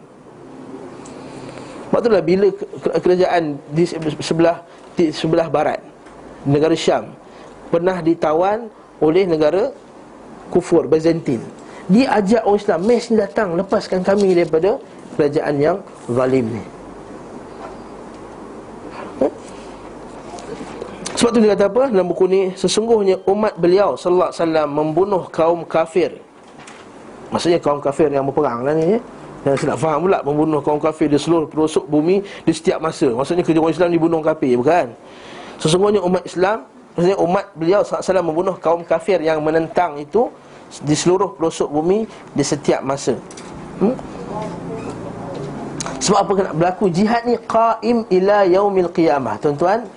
[1.92, 2.48] Sebab itulah bila
[3.05, 3.85] kerajaan di
[4.25, 4.64] sebelah
[4.96, 5.77] di sebelah barat
[6.48, 7.12] Negara Syam
[7.68, 9.77] Pernah ditawan oleh negara
[10.48, 11.44] kufur Byzantine.
[11.92, 14.81] Dia ajak orang Islam Mes ni datang Lepaskan kami daripada
[15.20, 15.77] Kerajaan yang
[16.09, 16.64] zalim ni.
[19.29, 19.33] Eh?
[21.20, 21.92] Sebab tu dia kata apa?
[21.92, 26.32] Dalam buku ni Sesungguhnya umat beliau Sallallahu Alaihi Wasallam Membunuh kaum kafir
[27.33, 29.01] Maksudnya kaum kafir yang berperang lah ni ya?
[29.42, 33.11] Yang saya nak faham pula Membunuh kaum kafir di seluruh pelosok bumi Di setiap masa
[33.11, 34.95] Maksudnya kerja orang Islam dibunuh kafir Bukan
[35.59, 40.29] Sesungguhnya umat Islam Maksudnya umat beliau SAW membunuh kaum kafir yang menentang itu
[40.85, 42.05] di seluruh pelosok bumi
[42.37, 43.16] di setiap masa.
[43.81, 43.97] Hmm?
[46.05, 49.40] Sebab apa kena berlaku jihad ni qaim ila yaumil qiyamah.
[49.40, 49.88] Tuan-tuan,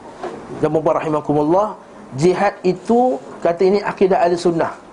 [0.63, 1.75] puan rahimakumullah,
[2.15, 4.84] jihad itu kata ini akidah al-sunnah.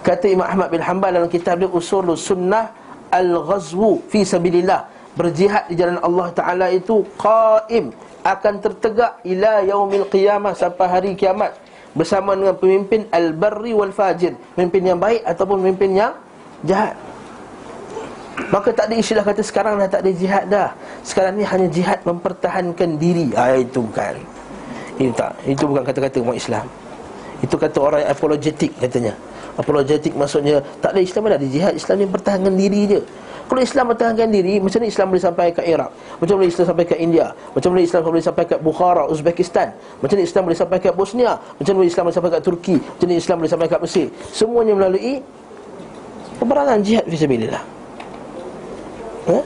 [0.00, 2.72] Kata Imam Ahmad bin Hanbal dalam kitab dia Usul Sunnah
[3.12, 4.88] Al-Ghazwu fi sabilillah.
[5.12, 7.90] Berjihad di jalan Allah Taala itu qaim
[8.24, 11.52] akan tertegak ila yaumil qiyamah sampai hari kiamat
[11.92, 16.12] bersama dengan pemimpin al-barri wal fajir, pemimpin yang baik ataupun pemimpin yang
[16.62, 16.94] jahat.
[18.48, 20.68] Maka tak ada istilah kata sekarang dah tak ada jihad dah.
[21.04, 23.34] Sekarang ni hanya jihad mempertahankan diri.
[23.36, 24.16] Ah itu bukan.
[24.96, 25.32] Itu tak.
[25.44, 26.64] Itu bukan kata-kata umat Islam.
[27.44, 29.12] Itu kata orang apologetik katanya.
[29.60, 33.00] Apologetik maksudnya tak ada Islam ada jihad Islam ni mempertahankan diri je.
[33.50, 35.90] Kalau Islam mempertahankan diri, macam mana Islam boleh sampai ke Iraq?
[36.22, 37.26] Macam mana Islam sampai ke India?
[37.50, 39.74] Macam mana Islam boleh sampai ke Bukhara, Uzbekistan?
[39.98, 41.34] Macam mana Islam boleh sampai ke Bosnia?
[41.58, 42.76] Macam mana Islam boleh sampai ke Turki?
[42.78, 44.06] Macam mana Islam boleh sampai ke Mesir?
[44.30, 45.18] Semuanya melalui
[46.38, 47.62] peperangan jihad fisabilillah.
[49.34, 49.44] Eh?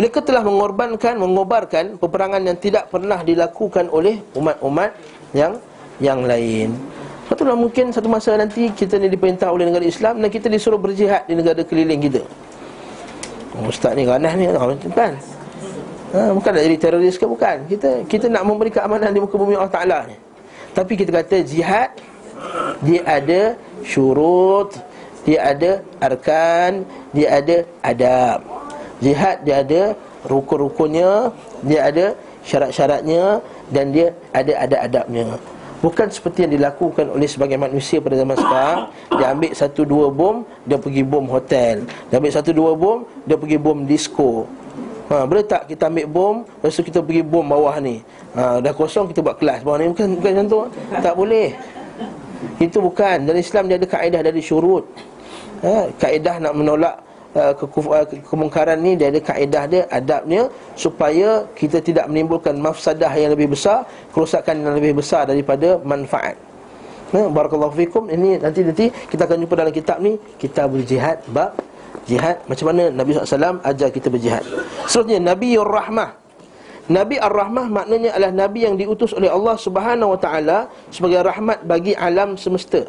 [0.00, 4.96] Mereka telah mengorbankan, mengobarkan peperangan yang tidak pernah dilakukan oleh umat-umat
[5.36, 5.60] yang
[6.00, 6.72] yang lain.
[7.34, 11.26] Itulah mungkin satu masa nanti kita ni diperintah oleh negara Islam dan kita disuruh berjihad
[11.26, 12.22] di negara keliling kita.
[13.58, 14.46] Oh, ustaz ni ganas ni
[14.94, 15.18] kan.
[16.14, 17.66] Ha, bukan nak jadi teroris ke bukan.
[17.66, 20.14] Kita kita nak memberi keamanan di muka bumi Allah Taala ni.
[20.78, 21.90] Tapi kita kata jihad
[22.86, 24.70] dia ada syurut,
[25.26, 28.46] dia ada arkan, dia ada adab.
[29.02, 29.82] Jihad dia ada
[30.30, 31.34] rukun-rukunnya,
[31.66, 32.06] dia ada
[32.46, 33.42] syarat-syaratnya
[33.74, 35.26] dan dia ada ada adabnya.
[35.84, 38.78] Bukan seperti yang dilakukan oleh sebagai manusia pada zaman sekarang.
[39.20, 41.84] Dia ambil satu dua bom, dia pergi bom hotel.
[42.08, 44.48] Dia ambil satu dua bom, dia pergi bom disco.
[45.12, 48.00] Ha, Boleh tak kita ambil bom, lepas tu kita pergi bom bawah ni?
[48.32, 49.92] Ha, Dah kosong kita buat kelas bawah ni.
[49.92, 50.60] Bukan, bukan macam tu,
[51.04, 51.48] tak boleh.
[52.56, 54.88] Itu bukan, dalam Islam dia ada kaedah dari syurut.
[55.60, 56.96] Ha, Kaedah nak menolak
[57.34, 60.46] Uh, uh, kemungkaran ni dia ada kaedah dia adabnya
[60.78, 63.82] supaya kita tidak menimbulkan mafsadah yang lebih besar
[64.14, 66.38] kerosakan yang lebih besar daripada manfaat.
[67.10, 68.06] Ya barakallahu fikum.
[68.06, 71.58] Ini nanti nanti kita akan jumpa dalam kitab ni kita berjihad bab
[72.06, 72.38] jihad.
[72.46, 74.46] Macam mana Nabi SAW ajar kita berjihad.
[74.86, 76.24] Seterusnya Nabi Rahmah
[76.84, 80.58] Nabi Ar-Rahmah maknanya adalah Nabi yang diutus oleh Allah Subhanahu Wa Taala
[80.92, 82.84] sebagai rahmat bagi alam semesta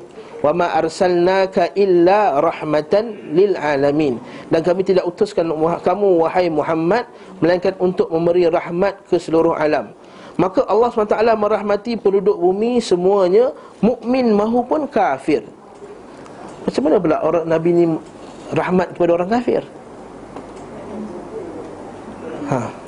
[0.46, 4.22] wa ma arsalnaka illa rahmatan lil alamin.
[4.54, 5.50] Dan kami tidak utuskan
[5.82, 7.10] kamu wahai Muhammad
[7.42, 9.90] melainkan untuk memberi rahmat ke seluruh alam.
[10.38, 15.42] Maka Allah SWT merahmati penduduk bumi semuanya mukmin mahupun kafir.
[16.62, 17.86] Macam mana pula orang nabi ni
[18.54, 19.66] rahmat kepada orang kafir?
[22.46, 22.85] Ha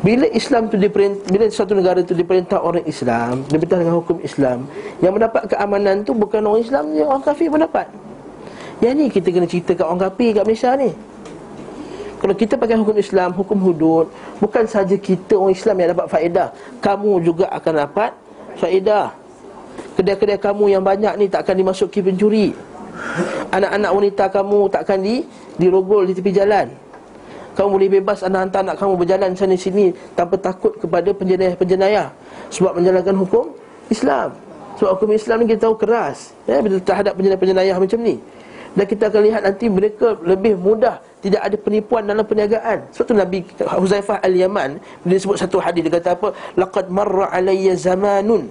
[0.00, 4.64] bila Islam tu diperintah, bila satu negara tu diperintah orang Islam, diperintah dengan hukum Islam,
[5.04, 7.84] yang mendapat keamanan tu bukan orang Islam je, orang kafir pun dapat.
[8.80, 10.90] Yang ni kita kena cerita kat orang kafir kat Malaysia ni.
[12.20, 14.08] Kalau kita pakai hukum Islam, hukum hudud,
[14.40, 16.48] bukan saja kita orang Islam yang dapat faedah,
[16.80, 18.10] kamu juga akan dapat
[18.56, 19.12] faedah.
[20.00, 22.56] Kedai-kedai kamu yang banyak ni tak akan dimasuki pencuri.
[23.52, 25.28] Anak-anak wanita kamu tak akan di
[25.60, 26.89] dirogol di tepi jalan
[27.60, 32.08] kamu boleh bebas anda hantar anak kamu berjalan sana sini tanpa takut kepada penjenayah-penjenayah
[32.48, 33.52] sebab menjalankan hukum
[33.92, 34.32] Islam.
[34.80, 38.16] Sebab hukum Islam ni kita tahu keras ya terhadap penjenayah-penjenayah macam ni.
[38.72, 42.88] Dan kita akan lihat nanti mereka lebih mudah tidak ada penipuan dalam perniagaan.
[42.96, 46.32] Sebab tu Nabi Huzaifah Al-Yaman dia sebut satu hadis dia kata apa?
[46.56, 48.48] Laqad marra alayya zamanun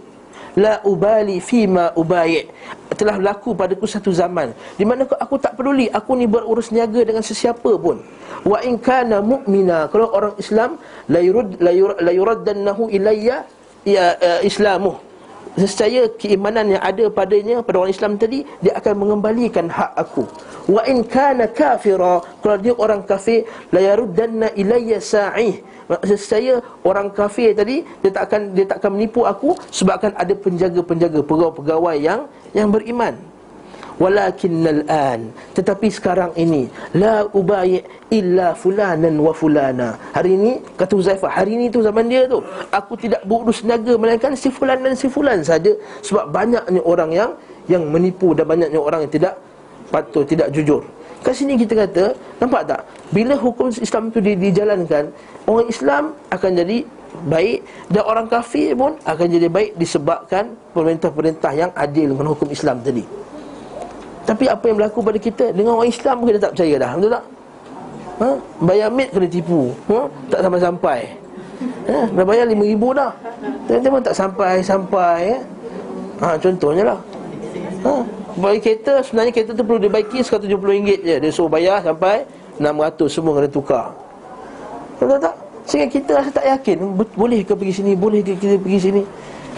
[0.56, 2.50] la ubali fima ubayi.
[2.94, 4.52] Telah berlaku padaku satu zaman.
[4.76, 5.88] Di mana aku tak peduli.
[5.90, 8.02] Aku ni berurus niaga dengan sesiapa pun.
[8.44, 9.88] Wa in kana mu'mina.
[9.92, 11.60] Kalau orang Islam la yurad
[12.00, 13.48] la yuraddannahu ilayya
[13.88, 15.09] ya uh, islamuh
[15.58, 20.30] Nescaya keimanan yang ada padanya pada orang Islam tadi dia akan mengembalikan hak aku.
[20.70, 25.66] Wa in kana kafira kalau dia orang kafir la yaruddanna ilayya sa'ih.
[25.90, 26.54] Maksud saya
[26.86, 31.96] orang kafir tadi dia tak akan dia tak akan menipu aku sebabkan ada penjaga-penjaga pegawai-pegawai
[31.98, 33.18] yang yang beriman.
[34.00, 40.00] Walakinnal an tetapi sekarang ini la ubai illa fulanan wa fulana.
[40.16, 42.40] Hari ini kata Huzaifah, hari ini tu zaman dia tu.
[42.72, 47.32] Aku tidak berurus niaga melainkan si fulan dan si fulan saja sebab banyaknya orang yang
[47.68, 49.36] yang menipu dan banyaknya orang yang tidak
[49.92, 50.80] patut tidak jujur.
[51.20, 52.82] Kat sini kita kata, nampak tak?
[53.12, 55.12] Bila hukum Islam di, dijalankan,
[55.44, 56.88] orang Islam akan jadi
[57.28, 57.60] baik
[57.92, 63.04] dan orang kafir pun akan jadi baik disebabkan pemerintah-pemerintah yang adil dengan hukum Islam tadi.
[64.28, 67.26] Tapi apa yang berlaku pada kita dengan orang Islam kita tak percaya dah, betul tak?
[68.20, 68.30] Ha?
[68.60, 69.72] Bayar mit kena tipu.
[69.88, 70.00] Ha?
[70.28, 71.00] Tak sampai-sampai.
[71.88, 71.98] Ha?
[72.12, 73.12] Dah bayar RM5,000 dah.
[73.66, 75.20] Tiba-tiba tak sampai-sampai.
[75.24, 75.40] Ya?
[76.20, 77.00] Ha, contohnya lah.
[77.88, 77.94] Ha?
[78.40, 80.70] Bagi kereta sebenarnya kereta tu perlu dibaiki RM170
[81.04, 82.24] je Dia suruh bayar sampai
[82.56, 83.92] 600 semua kena tukar
[84.96, 85.36] Betul tak?
[85.68, 86.78] Sehingga kita rasa tak yakin
[87.20, 87.92] Boleh ke pergi sini?
[88.00, 89.02] Boleh ke kita pergi sini?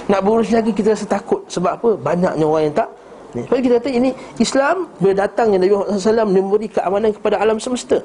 [0.10, 1.90] Nak berurus lagi kita rasa takut Sebab apa?
[1.94, 2.90] Banyaknya orang yang tak
[3.32, 4.12] Sebab kita kata ini
[4.44, 8.04] Islam Bila datangnya Nabi Muhammad SAW Memberi keamanan kepada alam semesta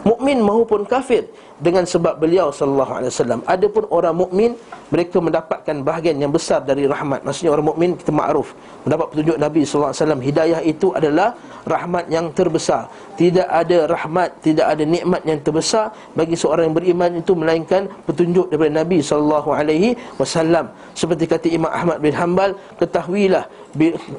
[0.00, 1.28] Mukmin maupun kafir
[1.60, 3.40] dengan sebab beliau sallallahu alaihi wasallam.
[3.44, 4.50] Adapun orang mukmin
[4.88, 7.20] mereka mendapatkan bahagian yang besar dari rahmat.
[7.20, 8.56] Maksudnya orang mukmin kita makruf
[8.88, 10.20] mendapat petunjuk Nabi sallallahu alaihi wasallam.
[10.24, 11.28] Hidayah itu adalah
[11.68, 12.88] rahmat yang terbesar.
[13.20, 18.48] Tidak ada rahmat, tidak ada nikmat yang terbesar bagi seorang yang beriman itu melainkan petunjuk
[18.48, 20.72] daripada Nabi sallallahu alaihi wasallam.
[20.96, 23.44] Seperti kata Imam Ahmad bin Hanbal, ketahuilah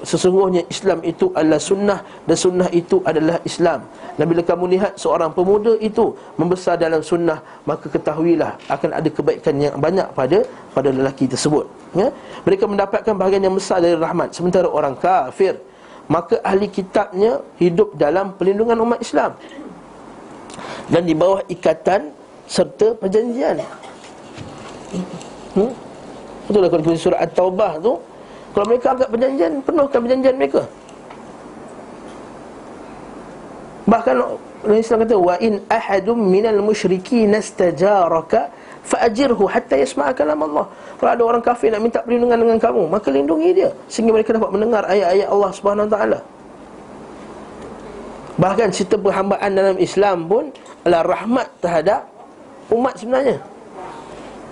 [0.08, 3.84] sesungguhnya Islam itu adalah sunnah dan sunnah itu adalah Islam.
[4.16, 9.56] Dan bila kamu lihat seorang pemuda itu membesar dalam sunnah, maka ketahuilah akan ada kebaikan
[9.60, 11.68] yang banyak pada pada lelaki tersebut.
[11.92, 12.16] Ya?
[12.48, 14.32] Mereka mendapatkan bahagian yang besar dari rahmat.
[14.32, 15.60] Sementara orang kafir,
[16.08, 19.36] maka ahli kitabnya hidup dalam perlindungan umat Islam.
[20.88, 22.12] Dan di bawah ikatan
[22.48, 23.64] serta perjanjian.
[25.56, 25.72] Hmm?
[26.48, 27.94] Betul lah kalau surah At-Taubah tu
[28.52, 30.62] Kalau mereka agak perjanjian, penuhkan perjanjian mereka
[33.92, 34.16] Bahkan
[34.62, 38.54] Nabi Islam kata wa in ahadum minal musyriki nastajaraka
[38.88, 40.70] fa'ajirhu hatta yasma'a kalam Allah.
[40.96, 44.54] Kalau ada orang kafir nak minta perlindungan dengan kamu, maka lindungi dia sehingga mereka dapat
[44.54, 46.20] mendengar ayat-ayat Allah Subhanahu Wa Taala.
[48.40, 50.44] Bahkan cerita perhambaan dalam Islam pun
[50.88, 52.08] adalah rahmat terhadap
[52.72, 53.38] umat sebenarnya.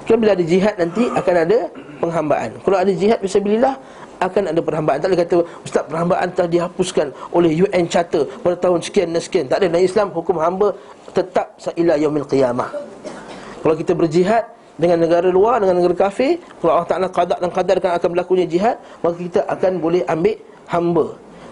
[0.04, 1.60] Kalau bila ada jihad nanti akan ada
[2.00, 2.56] penghambaan.
[2.64, 3.76] Kalau ada jihad fisabilillah
[4.20, 4.98] akan ada perhambaan.
[5.00, 9.46] Tak boleh kata ustaz perhambaan telah dihapuskan oleh UN Charter pada tahun sekian dan sekian.
[9.48, 10.76] Tak ada dalam Islam hukum hamba
[11.12, 12.70] tetap saila yaumil qiyamah.
[13.60, 14.44] Kalau kita berjihad
[14.80, 18.76] dengan negara luar dengan negara kafir, kalau Allah Taala qada dan qadarkan akan berlakunya jihad,
[19.04, 20.36] maka kita akan boleh ambil
[20.72, 21.06] hamba.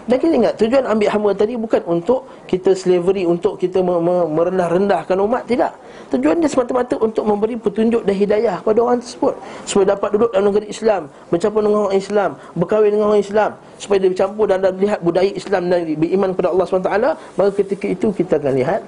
[0.08, 5.44] Dan kita ingat tujuan ambil hamba tadi bukan untuk kita slavery untuk kita merendah-rendahkan umat
[5.44, 5.76] tidak.
[6.08, 9.36] Tujuan dia semata-mata untuk memberi petunjuk dan hidayah kepada orang tersebut
[9.68, 13.98] supaya dapat duduk dalam negeri Islam, bercampur dengan orang Islam, berkahwin dengan orang Islam, supaya
[14.00, 16.92] dia bercampur dan lihat budaya Islam dan beriman kepada Allah SWT
[17.36, 18.80] maka ketika itu kita akan lihat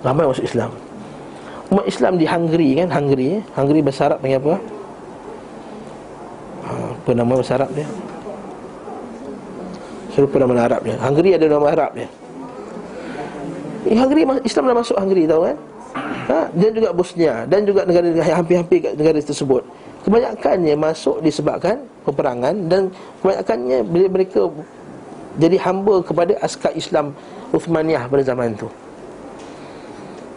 [0.00, 0.72] ramai masuk Islam.
[1.68, 3.42] Umat Islam di Hungary kan, Hungary, eh?
[3.52, 4.54] Hungary bahasa Arab panggil apa?
[6.64, 7.86] Ha, apa nama bahasa Arab dia?
[10.16, 10.96] Saya lupa nama Arab dia.
[10.96, 12.08] Hungary ada nama Arab dia.
[13.84, 15.56] Eh, Hungary Islam dah masuk Hungary tahu kan?
[16.28, 19.62] Ha, Dan juga Bosnia Dan juga negara-negara hampir-hampir negara tersebut
[20.06, 24.46] Kebanyakannya masuk disebabkan peperangan Dan kebanyakannya mereka
[25.38, 27.14] jadi hamba kepada askar Islam
[27.54, 28.68] Uthmaniyah pada zaman itu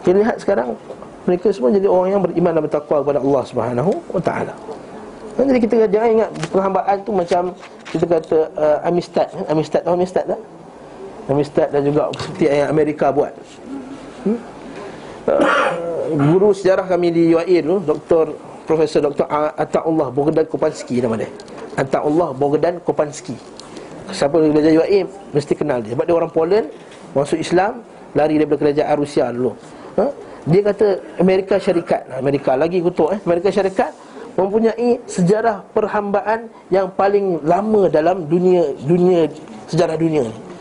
[0.06, 0.78] Kita lihat sekarang
[1.26, 4.54] Mereka semua jadi orang yang beriman dan bertakwa kepada Allah Subhanahu Wa Taala.
[5.32, 7.42] Jadi kita jangan ingat perhambaan tu macam
[7.88, 10.40] kita kata uh, Amistad Amistad tahu Amistad tak?
[11.30, 13.32] Amistad dan juga seperti yang Amerika buat
[14.26, 14.38] hmm?
[15.22, 18.34] Uh, guru sejarah kami di UAE tu Dr.
[18.66, 19.26] Profesor Dr.
[19.54, 21.30] Ataullah Bogdan Kopansky nama dia
[21.78, 23.38] Ataullah Bogdan Kopansky
[24.10, 26.66] Siapa belajar UAE mesti kenal dia Sebab dia orang Poland
[27.14, 27.86] Masuk Islam
[28.18, 29.54] Lari daripada kerajaan Rusia dulu
[29.96, 30.10] ha?
[30.42, 30.86] Dia kata
[31.22, 33.94] Amerika Syarikat Amerika lagi kutuk eh Amerika Syarikat
[34.34, 39.30] Mempunyai sejarah perhambaan Yang paling lama dalam dunia Dunia
[39.70, 40.51] Sejarah dunia ni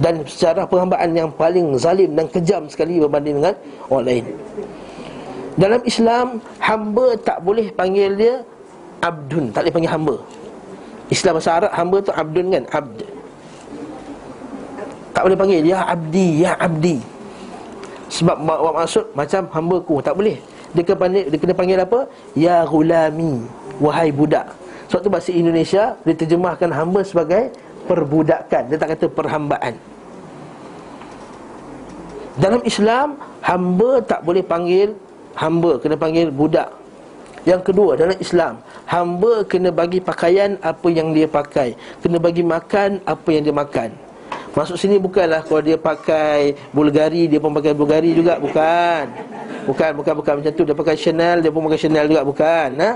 [0.00, 3.54] dan secara penghambaan yang paling zalim dan kejam sekali berbanding dengan
[3.92, 4.24] orang lain.
[5.60, 8.34] Dalam Islam, hamba tak boleh panggil dia
[9.04, 10.16] abdun, tak boleh panggil hamba.
[11.12, 12.98] Islam bahasa Arab hamba tu abdun kan, abd.
[15.10, 16.96] Tak boleh panggil ya abdi, ya abdi.
[18.08, 20.38] Sebab mak maksud macam hamba ku, tak boleh.
[20.70, 22.00] Dia kena panggil, dia kena panggil apa?
[22.32, 23.42] Ya gulami,
[23.82, 24.54] wahai budak.
[24.88, 27.52] Sebab tu bahasa Indonesia diterjemahkan hamba sebagai
[27.90, 29.74] perbudakan Dia tak kata perhambaan.
[32.38, 34.94] Dalam Islam Hamba tak boleh panggil
[35.34, 36.70] Hamba kena panggil budak.
[37.42, 41.74] Yang kedua dalam Islam Hamba kena bagi pakaian apa yang dia pakai.
[41.98, 43.90] Kena bagi makan apa yang dia makan.
[44.50, 48.38] Masuk sini bukanlah kalau dia pakai Bulgari Dia pun pakai Bulgari juga.
[48.42, 49.04] Bukan.
[49.66, 50.62] Bukan, bukan, bukan macam tu.
[50.66, 52.22] Dia pakai Chanel Dia pun pakai Chanel juga.
[52.26, 52.68] Bukan.
[52.82, 52.90] Ha?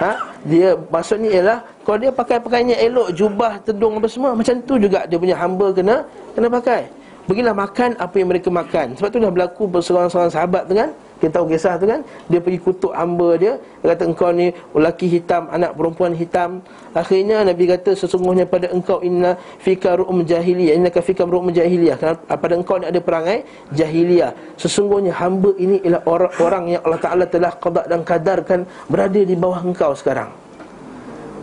[0.00, 0.12] Ha?
[0.44, 4.76] Dia maksud ni ialah Kalau dia pakai pakaiannya elok Jubah, tedung apa semua Macam tu
[4.76, 6.04] juga dia punya hamba kena
[6.36, 6.84] Kena pakai.
[7.24, 9.00] Bagilah makan apa yang mereka makan.
[9.00, 12.02] Sebab tu dah berlaku berseorang-seorang sahabat kan kita tahu kisah tu kan?
[12.26, 13.56] Dia pergi kutuk hamba dia.
[13.80, 16.60] Dia kata engkau ni lelaki hitam Anak perempuan hitam.
[16.90, 20.74] Akhirnya Nabi kata Sesungguhnya pada engkau Inna fika ru'um jahiliyah.
[20.74, 21.96] Inna fika ru'um jahiliyah.
[21.96, 24.58] Kerana pada engkau ni ada perangai Jahiliyah.
[24.58, 29.62] Sesungguhnya hamba ini Ialah orang-orang yang Allah Ta'ala telah Qadak dan kadarkan Berada di bawah
[29.62, 30.44] engkau sekarang.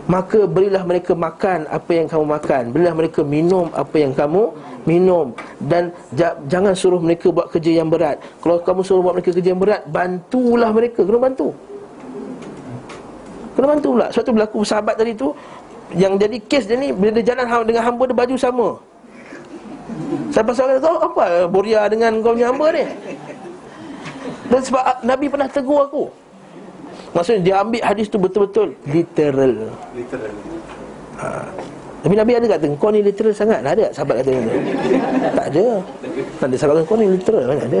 [0.02, 2.62] Maka berilah mereka makan apa yang kamu makan.
[2.74, 4.50] Berilah mereka minum apa yang kamu
[4.84, 5.34] minum.
[5.58, 5.92] Dan
[6.46, 8.18] jangan suruh mereka buat kerja yang berat.
[8.42, 11.48] Kalau kamu suruh buat mereka kerja yang berat Bantulah mereka, kena bantu.
[13.52, 14.06] Kena bantu pula.
[14.10, 15.28] Sebab tu berlaku sahabat tadi tu
[15.92, 18.68] Yang jadi kes dia ni Bila dia jalan dengan hamba dia baju sama.
[20.32, 22.84] Sampai sahabat kata, oh, apa Boria dengan kau punya hamba ni?
[24.48, 26.04] Dan sebab Nabi pernah tegur aku.
[27.12, 28.72] Maksudnya dia ambil hadis tu betul-betul.
[28.88, 29.68] Literal.
[29.92, 30.34] Literal.
[31.20, 31.28] Ha.
[32.02, 33.62] Tapi Nabi ada kata Kau ni literal sangat.
[33.62, 33.90] Ada.
[33.90, 34.50] Tak sahabat kata gitu
[35.38, 35.64] Tak ada.
[36.42, 37.42] Tak ada sahabat kata Kau ni literal.
[37.46, 37.80] Mana ada.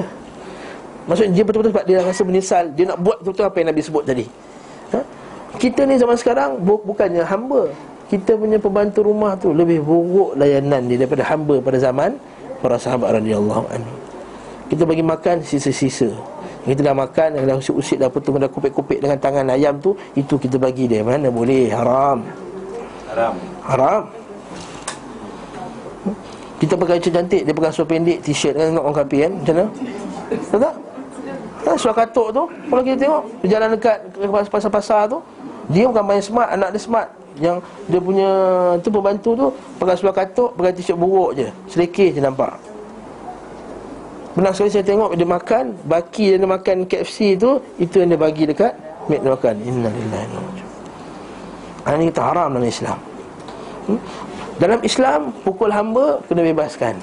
[1.02, 2.64] Maksudnya dia betul-betul sebab dia rasa menyesal.
[2.78, 4.24] Dia nak buat betul-betul apa yang Nabi sebut tadi.
[4.94, 5.00] Ha?
[5.58, 7.62] Kita ni zaman sekarang Bukannya hamba.
[8.06, 12.14] Kita punya pembantu rumah tu Lebih buruk layanan dia Daripada hamba pada zaman
[12.62, 13.94] Para sahabat radiyallahu anhu.
[14.70, 16.08] Kita bagi makan sisa-sisa.
[16.62, 20.62] Kita dah makan Dah usik-usik Dah potong Dah kupik-kupik dengan tangan ayam tu Itu kita
[20.62, 21.02] bagi dia.
[21.02, 21.74] Mana boleh?
[21.74, 22.51] Haram
[23.12, 23.34] Haram.
[23.68, 24.02] Haram?
[26.56, 29.32] Kita pakai cerita cantik Dia pakai seluar pendek T-shirt kan Tengok orang kapi kan?
[29.36, 29.66] Macam mana?
[30.48, 30.74] Tahu tak?
[31.62, 32.42] Ha, Suara katuk tu?
[32.48, 33.98] Kalau kita tengok Berjalan dekat
[34.48, 35.18] Pasar-pasar tu
[35.68, 37.08] Dia bukan main smart Anak dia smart.
[37.36, 37.56] Yang
[37.90, 38.30] dia punya
[38.80, 39.46] Tu pembantu tu
[39.76, 41.52] Pakai seluar katuk Pakai t-shirt buruk je.
[41.68, 42.56] Selekeh je nampak.
[44.32, 48.48] Pernah sekali saya tengok dia makan Baki dia makan KFC tu Itu yang dia bagi
[48.48, 48.72] dekat
[49.10, 49.54] Mek dia makan.
[49.60, 50.71] Innalillahi
[51.82, 52.98] Ini kita haram dalam Islam
[53.90, 54.00] hmm?
[54.62, 56.94] Dalam Islam Pukul hamba Kena bebaskan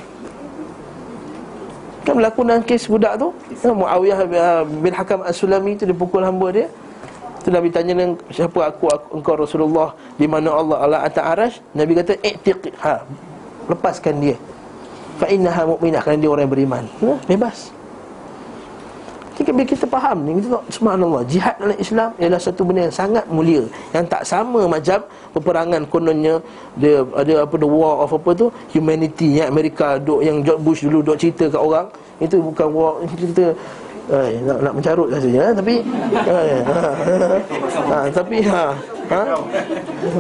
[2.08, 4.20] Kan berlaku dalam kes budak tu ya, Muawiyah
[4.66, 6.68] bin Hakam As-Sulami tu Dia pukul hamba dia
[7.44, 11.56] Tu Nabi tanya dengan Siapa aku, aku engkau Rasulullah Di mana Allah Allah atas arash
[11.76, 12.16] Nabi kata
[12.80, 13.04] ha,
[13.68, 14.40] Lepaskan dia
[15.20, 16.84] fa innaha mu'minah kerana dia orang yang beriman.
[17.04, 17.76] Ya, bebas.
[19.40, 22.96] Jika bila kita faham ni kita tahu subhanallah jihad dalam Islam ialah satu benda yang
[23.00, 23.64] sangat mulia
[23.96, 25.00] yang tak sama macam
[25.32, 26.44] peperangan kononnya
[26.76, 30.84] dia ada apa the war of apa tu humanity yang Amerika duk yang George Bush
[30.84, 31.88] dulu duk cerita kat orang
[32.20, 33.56] itu bukan war kita
[34.12, 35.76] eh, nak nak mencarut rasanya eh, tapi
[36.28, 36.80] eh, ha,
[37.96, 38.64] ha, tapi ha,
[39.08, 39.22] ha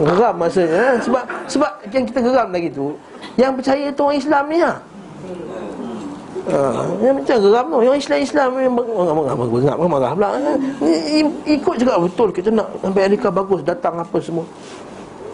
[0.07, 2.95] geram masanya eh, sebab sebab yang kita geram lagi tu
[3.35, 4.73] yang percaya tu orang Islam ni ha.
[6.49, 10.29] Ha, macam geram tu Yang Islam-Islam yang marah marah marah marah pula.
[11.45, 14.45] Ikut juga betul kita nak sampai Amerika bagus datang apa semua.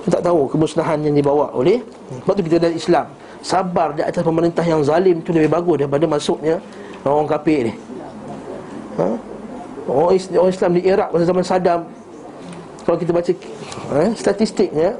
[0.03, 1.81] Kita tak tahu kemusnahan yang dibawa oleh.
[2.23, 3.07] Sebab tu kita dari Islam.
[3.45, 6.55] Sabar di atas pemerintah yang zalim tu lebih bagus daripada masuknya
[7.05, 7.73] orang kafir ni.
[8.95, 9.07] Ha?
[9.85, 11.81] orang, Islam di Iraq pada zaman Saddam.
[12.85, 13.31] Kalau kita baca
[13.97, 14.93] eh, statistiknya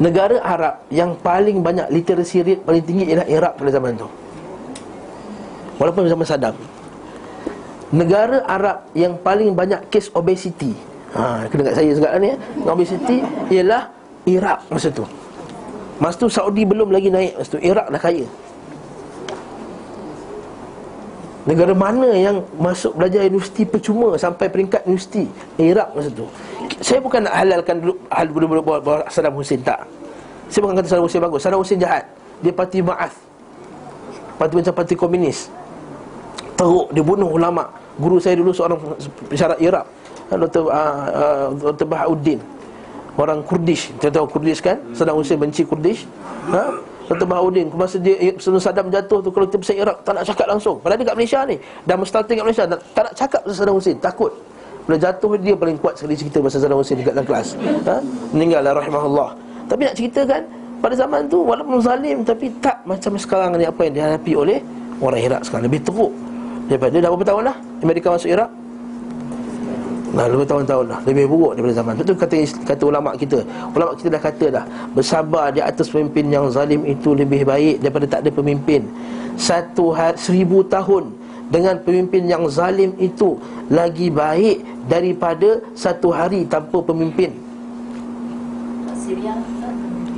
[0.00, 4.08] Negara Arab yang paling banyak literasi rate paling tinggi ialah Iraq pada zaman tu
[5.80, 6.54] Walaupun zaman Saddam
[7.90, 10.76] Negara Arab yang paling banyak kes obesity
[11.16, 12.38] ha, Kena kat saya sekarang ni eh.
[12.68, 13.88] Obesity ialah
[14.28, 15.08] Iraq masa tu
[15.96, 18.28] Masa tu Saudi belum lagi naik Masa tu Iraq dah kaya
[21.48, 25.24] Negara mana yang masuk belajar universiti percuma Sampai peringkat universiti
[25.56, 26.28] Iraq masa tu
[26.80, 28.26] saya bukan nak halalkan dulu hal
[29.12, 29.84] Saddam Hussein tak.
[30.48, 31.40] Saya bukan kata Saddam Hussein bagus.
[31.44, 32.08] Saddam Hussein jahat.
[32.40, 33.12] Dia parti Ma'ath.
[34.40, 35.52] Parti macam parti komunis.
[36.60, 37.72] Teruk dia bunuh ulama.
[37.96, 38.76] Guru saya dulu seorang
[39.32, 39.88] pesyarat Iraq.
[40.28, 40.68] Dr.
[40.68, 41.88] Uh, uh, Dr.
[41.88, 42.36] Bahauddin.
[43.16, 43.96] Orang Kurdish.
[43.96, 44.76] Kita tahu Kurdish kan?
[44.92, 46.04] Saddam Hussein benci Kurdish.
[46.52, 46.68] Ha?
[47.08, 47.26] Dr.
[47.26, 50.78] Bahauddin Masa dia sebelum Saddam jatuh tu Kalau kita besar Iraq Tak nak cakap langsung
[50.78, 53.74] Padahal dia kat Malaysia ni Dah mustahil kat Malaysia tak, tak nak cakap pasal Saddam
[53.74, 54.32] Hussein Takut
[54.86, 57.54] bila jatuh dia paling kuat sekali cerita pasal Saddam Hussein dekat dalam kelas.
[57.86, 58.02] Ha?
[58.34, 59.28] Meninggal lah rahimahullah.
[59.70, 60.42] Tapi nak ceritakan
[60.82, 64.58] pada zaman tu walaupun zalim tapi tak macam sekarang ni apa yang dihadapi oleh
[64.98, 66.10] orang Iraq sekarang lebih teruk
[66.70, 68.50] daripada dah berapa tahun dah Amerika masuk Iraq
[70.10, 72.34] Nah, lebih tahun-tahun dah Lebih buruk daripada zaman Itu kata,
[72.66, 77.14] kata ulama' kita Ulama' kita dah kata dah Bersabar di atas pemimpin yang zalim itu
[77.14, 78.90] Lebih baik daripada tak ada pemimpin
[79.38, 81.14] Satu hari, seribu tahun
[81.50, 83.34] dengan pemimpin yang zalim itu
[83.66, 87.34] lagi baik daripada satu hari tanpa pemimpin.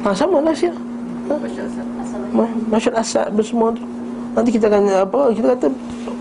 [0.04, 0.76] Ha, sama lah Syria.
[1.32, 2.44] Ha?
[2.68, 3.80] Masyarakat Asad bersemua tu.
[4.32, 5.20] Nanti kita akan apa?
[5.36, 5.66] Kita kata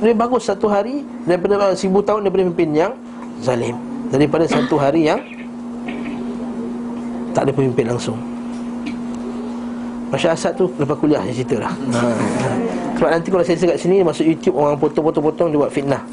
[0.04, 2.92] lebih bagus satu hari daripada seribu tahun daripada pemimpin yang
[3.40, 3.76] zalim.
[4.12, 5.20] Daripada satu hari yang
[7.32, 8.20] tak ada pemimpin langsung.
[10.12, 11.72] Masyarakat Asad tu lepas kuliah saya cerita lah.
[11.72, 12.00] Ha.
[13.00, 16.04] Sebab nanti kalau saya cakap sini Masuk YouTube orang potong-potong-potong Dia buat fitnah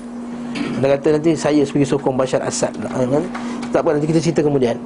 [0.81, 3.25] Dia kata nanti saya sebagai sokong Bashar Assad lah, kan?
[3.69, 4.81] Tak apa nanti kita cerita kemudian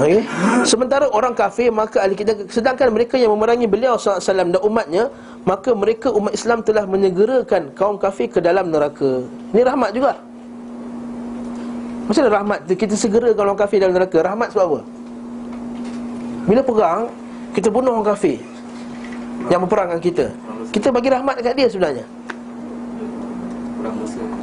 [0.00, 0.22] okay.
[0.66, 5.12] Sementara orang kafir Maka ahli kita Sedangkan mereka yang memerangi beliau SAW dan umatnya
[5.46, 9.24] Maka mereka umat Islam telah menyegerakan Kaum kafir ke dalam neraka.
[9.54, 10.12] Ini rahmat juga.
[12.10, 12.58] Macam mana rahmat?
[12.74, 14.18] Kita segera kalau orang kafir dalam neraka.
[14.18, 14.80] Rahmat sebab apa?
[16.50, 17.02] Bila perang
[17.54, 18.38] Kita bunuh orang kafir
[19.48, 20.28] yang berperang kita.
[20.68, 22.04] Kita bagi rahmat dekat dia sebenarnya.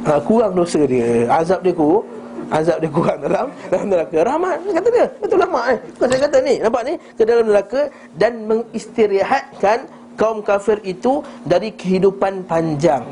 [0.08, 1.28] Ha, Kurang dosa dia.
[1.30, 2.02] Azab dia ku
[2.48, 4.18] Azab dia kurang dalam dalam neraka.
[4.24, 5.06] Rahmat kata dia.
[5.20, 5.78] Itu rahmat eh?
[5.96, 6.94] Bukan saya kata ni Nampak ni?
[7.12, 7.80] Ke dalam neraka
[8.16, 9.78] Dan mengistirahatkan
[10.16, 13.04] kaum kafir itu dari kehidupan panjang.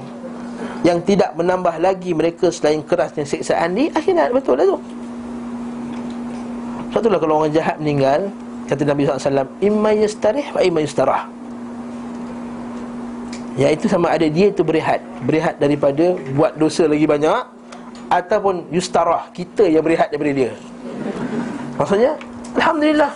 [0.82, 4.32] Yang tidak menambah lagi mereka selain kerasnya siksaan di akhirat.
[4.32, 4.78] Betul lah tu.
[6.91, 8.32] Sebab itulah kalau orang jahat meninggal
[8.72, 11.22] kata Nabi SAW imma yastarih wa imma yastarah.
[13.61, 15.05] Iaitu sama ada dia itu berehat.
[15.28, 17.56] Berehat daripada buat dosa lagi banyak
[18.07, 20.53] Ataupun yustarah Kita yang berehat daripada dia.
[21.77, 22.13] Maksudnya
[22.57, 23.13] Alhamdulillah.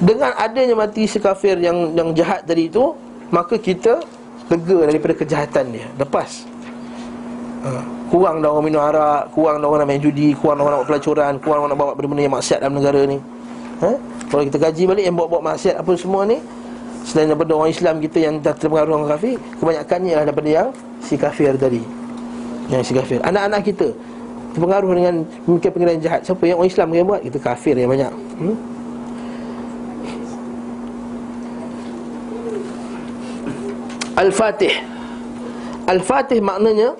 [0.00, 2.96] Dengan adanya mati si kafir yang yang jahat tadi itu
[3.30, 4.02] Maka kita
[4.50, 5.86] lega daripada kejahatan dia.
[5.94, 6.44] Lepas.
[7.60, 7.70] Ha.
[8.08, 10.80] Kurang dah orang minum arak Kurang dah orang nak main judi Kurang dah orang nak
[10.82, 13.18] buat pelacuran Kurang orang nak bawa benda-benda yang maksiat dalam negara ni.
[13.84, 13.90] Ha?
[14.32, 16.40] Kalau kita kaji balik yang bawa-bawa maksiat apa semua ni
[17.04, 20.68] Selain daripada orang Islam kita yang terpengaruh orang kafir Kebanyakannya adalah daripada yang
[21.04, 21.99] si kafir tadi
[22.70, 23.18] Yang si kafir.
[23.26, 23.90] Anak-anak kita
[24.54, 25.14] terpengaruh dengan
[25.46, 26.20] mungkin pengiran jahat.
[26.22, 27.20] Siapa yang orang Islam yang buat?
[27.22, 28.12] Kita kafir yang banyak.
[28.38, 28.56] Hmm?
[34.20, 34.74] Al-Fatih.
[35.88, 36.94] Al-Fatih maknanya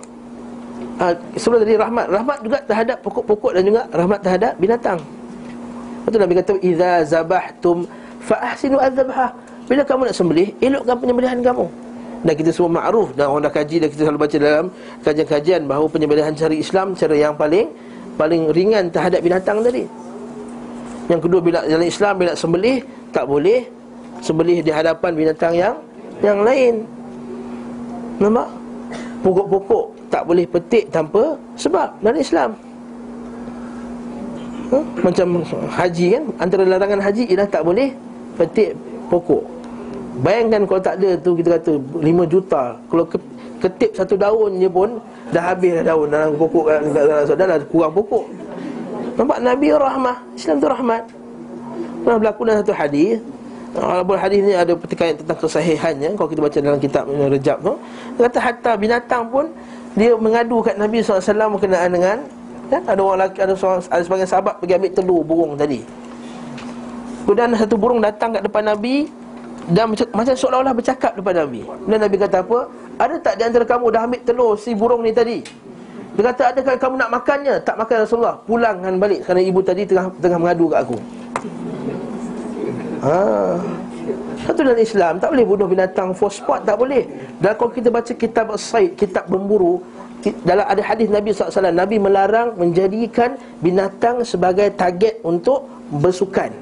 [0.99, 2.07] uh, Sebelum tadi rahmat.
[2.11, 4.99] Rahmat juga terhadap pokok-pokok dan juga rahmat terhadap binatang.
[6.03, 7.87] Betul Nabi kata Iza zabahtum
[8.25, 9.31] fa'ahsinu al-zabhah.
[9.71, 11.71] Bila kamu nak sembelih, elokkan penyembelihan kamu.
[12.21, 14.66] Dan kita semua makruf dan orang dah kaji dan kita selalu baca dalam
[15.01, 17.73] kajian-kajian bahawa penyembelihan cara Islam cara yang paling
[18.21, 19.89] paling ringan terhadap binatang tadi.
[21.09, 23.64] Yang kedua bila dalam Islam bila sembelih tak boleh
[24.21, 25.75] sembelih di hadapan binatang yang
[26.21, 26.85] yang lain.
[28.21, 28.49] Nampak?
[29.25, 32.51] Pokok-pokok tak boleh petik tanpa sebab dalam Islam.
[34.71, 34.79] Ha?
[35.03, 37.91] Macam haji kan Antara larangan haji ialah tak boleh
[38.39, 38.79] Petik
[39.11, 39.43] pokok
[40.21, 42.77] Bayangkan kalau tak ada tu kita kata 5 juta.
[42.93, 43.05] Kalau
[43.61, 45.01] ketip satu daun je pun
[45.31, 46.64] Dah habis dah daun dalam pokok
[47.37, 48.25] Dah lah kurang pokok.
[49.16, 51.03] Nampak Nabi rahmah Islam tu rahmat.
[52.05, 53.21] Pernah berlaku dalam satu hadis.
[53.71, 57.75] Walaupun hadis ni ada pertikaian tentang kesahihannya Kalau kita baca dalam kitab Rejab tu.
[58.18, 59.47] Dia kata hatta binatang pun
[59.95, 62.18] Dia mengadu kat Nabi SAW berkenaan dengan
[62.66, 65.87] ya, Ada orang lelaki, ada, seorang, ada sebagian sahabat pergi ambil telur burung tadi.
[67.23, 69.07] Kemudian satu burung datang kat depan Nabi
[69.68, 72.58] dan macam, macam seolah-olah bercakap depan Nabi Dan Nabi kata apa?
[72.96, 75.44] Ada tak di antara kamu dah ambil telur si burung ni tadi?
[76.16, 77.54] Dia kata adakah kamu nak makannya?
[77.62, 80.98] Tak makan Rasulullah Pulangkan balik kerana ibu tadi tengah tengah mengadu kat aku
[83.00, 83.56] Ha.
[84.44, 87.08] Satu dalam Islam tak boleh bunuh binatang for sport tak boleh.
[87.40, 89.80] Dan kalau kita baca kitab Said, kitab berburu,
[90.44, 96.52] dalam ada hadis Nabi SAW Nabi melarang menjadikan binatang sebagai target untuk bersukan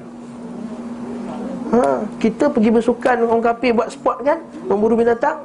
[1.73, 4.39] ha, Kita pergi bersukan Orang kafir buat sport kan?
[4.65, 5.43] Memburu binatang?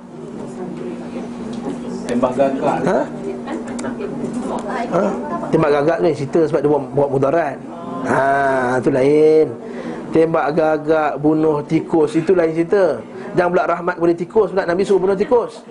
[2.05, 3.01] Tembak gagak ha?
[4.93, 5.05] ha?
[5.49, 7.57] Tembak gagak ni cerita sebab dia buat, buat mudarat.
[8.05, 9.47] Ha, Itu lain.
[10.13, 13.01] Tembak gagak bunuh tikus Itu lain cerita
[13.35, 15.67] Jangan pula rahmat kepada tikus pula Nabi suruh bunuh tikus.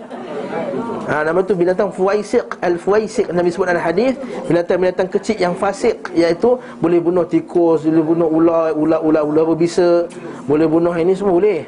[1.04, 4.16] Ha, nama tu binatang fuaisiq Al-fuaisiq Nabi sebut dalam hadis
[4.48, 10.08] Binatang-binatang kecil yang fasik Iaitu boleh bunuh tikus Boleh bunuh ular Ular-ular ular berbisa
[10.48, 11.68] Boleh bunuh ini semua boleh.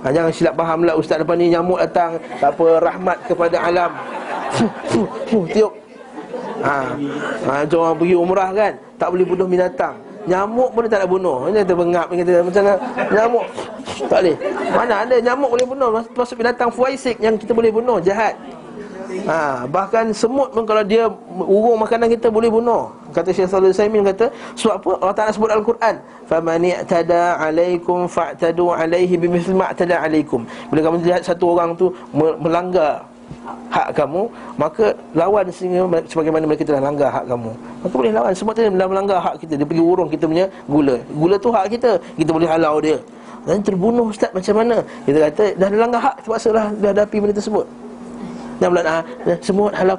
[0.00, 3.90] Ha, Jangan silap faham lah Ustaz depan ni nyamuk datang Tak apa Rahmat kepada alam.
[4.56, 5.72] Fuh, fuh, fuh, tiup.
[6.64, 6.96] Ha,
[7.50, 11.38] ha, orang pergi umrah kan Tak boleh bunuh binatang Nyamuk pun dia tak nak bunuh.
[11.48, 12.74] Dia kata bengap Dia kata macam mana?
[13.08, 13.46] Nyamuk.
[14.08, 14.36] Tak boleh.
[14.72, 15.88] Mana ada nyamuk boleh bunuh?
[16.16, 18.36] Masa binatang fuaisik Yang kita boleh bunuh Jahat.
[19.26, 22.94] Ha, Bahkan semut pun Kalau dia urung makanan kita Boleh bunuh.
[23.10, 24.90] Kata Syekh Salih Saimin kata Sebab apa?
[25.02, 25.98] Allah Ta'ala sebut Al-Quran
[26.30, 30.46] Famani tada alaikum Fa'tadu alaihi Bimislima tada alaikum.
[30.70, 33.09] Bila kamu lihat satu orang tu Melanggar
[33.70, 34.22] hak kamu
[34.58, 35.46] Maka lawan
[36.06, 37.52] sebagaimana mereka telah langgar hak kamu.
[37.82, 38.32] Maka boleh lawan.
[38.36, 39.56] Sebab dia dah melanggar hak kita.
[39.56, 40.96] Dia pergi urung kita punya gula.
[41.16, 41.96] Gula tu hak kita.
[42.18, 42.98] Kita boleh halau dia.
[43.48, 44.84] Dan terbunuh Ustaz macam mana?
[45.08, 46.14] Kita kata dah ada langgar hak.
[46.26, 47.66] Terpaksa lah Dah hadapi benda tersebut.
[48.60, 49.02] Dan pula ah,
[49.40, 49.96] semut halau.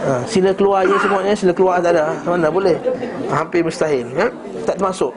[0.00, 2.16] Ha, Sila keluar je semuanya Sila keluar tak ada.
[2.24, 2.80] Mana boleh?
[3.28, 4.32] Ha, Hampir mustahil ya?
[4.64, 5.12] Tak termasuk.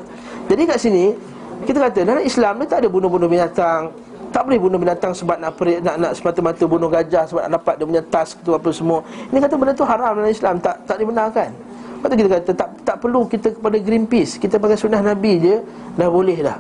[0.52, 1.16] Jadi kat sini
[1.64, 3.96] Kita kata dalam Islam ni tak ada bunuh-bunuh binatang
[4.34, 7.74] tak boleh bunuh binatang sebab nak perik, nak, nak semata-mata bunuh gajah sebab nak dapat
[7.78, 9.06] dia punya tas tu apa semua.
[9.30, 11.54] Ini kata benda tu haram dalam Islam, tak tak dibenarkan.
[11.54, 15.56] Lepas tu kita kata tak tak perlu kita kepada Greenpeace, kita pakai sunnah Nabi je
[15.96, 16.58] dah boleh dah.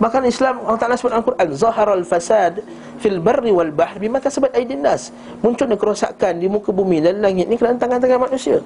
[0.00, 2.64] Bahkan Islam Allah Taala sebut dalam Al-Quran, zaharal fasad
[3.04, 5.12] fil barri wal bahr bima kasabat aydin nas.
[5.44, 8.64] Munculnya kerosakan di muka bumi dan langit ni kerana tangan-tangan manusia.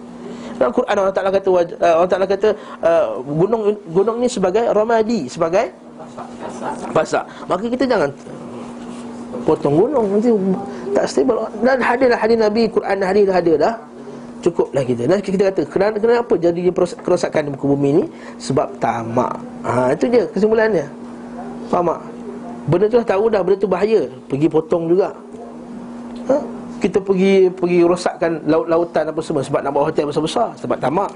[0.54, 1.66] Dalam Quran Allah Taala kata uh,
[1.98, 2.54] Allah Taala kata
[2.86, 5.74] uh, gunung gunung ni sebagai ramadi, sebagai
[6.94, 7.26] pasak.
[7.50, 8.14] Maka kita jangan
[9.44, 10.32] potong gunung nanti
[10.96, 11.44] tak stable.
[11.60, 13.74] Dan hadirlah hadis Nabi Quran hadis dah ada dah.
[14.44, 16.60] Cukuplah kita Dan kita kata Kenapa, kenapa jadi
[17.00, 18.04] kerosakan di muka bumi ni
[18.36, 20.84] Sebab tamak ha, Itu dia kesimpulannya
[21.72, 22.00] Faham tak?
[22.68, 25.16] Benda tu dah tahu dah Benda tu bahaya Pergi potong juga
[26.28, 26.36] ha?
[26.76, 31.10] Kita pergi Pergi rosakkan laut-lautan apa semua Sebab nak buat hotel besar-besar Sebab tamak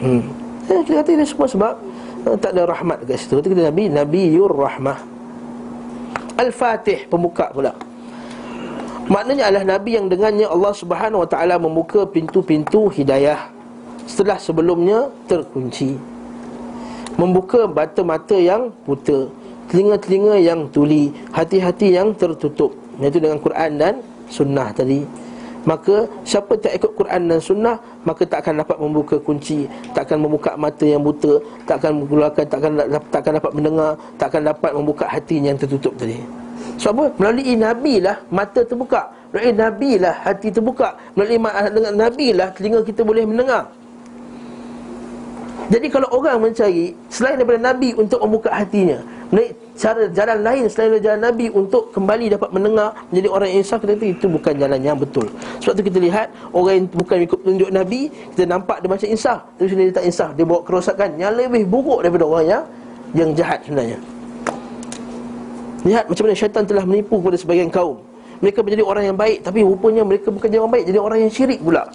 [0.00, 0.22] hmm.
[0.72, 1.74] eh, Kita kata ini semua sebab
[2.32, 5.12] eh, Tak ada rahmat dekat situ Kata Nabi Nabiur Rahmah
[6.38, 7.74] Al-Fatih Pembuka pula
[9.10, 13.50] Maknanya adalah Nabi yang dengannya Allah Subhanahu Wa Taala membuka pintu-pintu hidayah
[14.06, 16.12] setelah sebelumnya terkunci
[17.16, 19.28] membuka mata-mata yang buta,
[19.68, 22.72] telinga-telinga yang tuli, hati-hati yang tertutup.
[23.00, 23.94] Iaitu dengan Quran dan
[24.28, 25.04] sunnah tadi.
[25.62, 30.26] Maka siapa tak ikut Quran dan sunnah Maka tak akan dapat membuka kunci Tak akan
[30.26, 31.38] membuka mata yang buta
[31.70, 32.72] Tak akan mengeluarkan, tak akan,
[33.14, 36.18] tak akan dapat mendengar Tak akan dapat membuka hati yang tertutup tadi.
[36.82, 37.04] Sebab apa?
[37.18, 39.10] Melalui Nabi lah mata terbuka.
[39.30, 40.98] Melalui Nabi lah hati terbuka.
[41.14, 41.38] Melalui
[41.70, 43.70] dengan Nabi lah telinga kita boleh mendengar.
[45.72, 49.00] Jadi kalau orang mencari selain daripada Nabi untuk membuka hatinya,
[49.72, 53.96] cara jalan lain selain jalan Nabi untuk kembali dapat mendengar menjadi orang yang insaf kita
[53.96, 55.24] itu bukan jalan yang betul.
[55.64, 59.40] Sebab tu kita lihat orang yang bukan ikut tunjuk Nabi, kita nampak dia macam insaf,
[59.56, 62.62] tapi sebenarnya dia tak insaf, dia bawa kerosakan yang lebih buruk daripada orang yang
[63.16, 63.98] yang jahat sebenarnya.
[65.82, 68.04] Lihat macam mana syaitan telah menipu kepada sebagian kaum.
[68.44, 71.32] Mereka menjadi orang yang baik tapi rupanya mereka bukan jadi orang baik, jadi orang yang
[71.32, 71.88] syirik pula.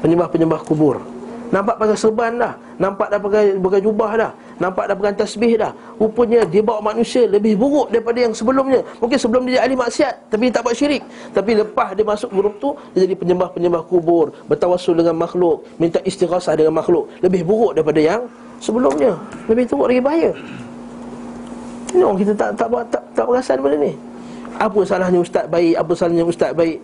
[0.00, 1.19] Penyembah-penyembah kubur.
[1.50, 2.54] Nampak pakai serban dah.
[2.78, 4.30] Nampak dah pakai, pakai jubah dah.
[4.62, 5.74] Nampak dah pakai tasbih dah.
[5.98, 8.80] Rupanya dia bawa manusia lebih buruk daripada yang sebelumnya.
[9.02, 11.02] Mungkin sebelum dia ahli maksiat Tapi dia tak buat syirik.
[11.34, 16.54] Tapi lepas dia masuk grup tu Dia jadi penyembah-penyembah kubur Bertawasul dengan makhluk Minta istighasah
[16.54, 17.10] dengan makhluk.
[17.18, 18.22] Lebih buruk daripada yang
[18.62, 19.18] sebelumnya.
[19.50, 20.30] Lebih teruk lagi bahaya.
[21.90, 23.92] Ini orang kita tak tak tak, tak, tak perasan benda ni.
[24.60, 26.78] Apa salahnya ustaz baik Apa salahnya ustaz baik?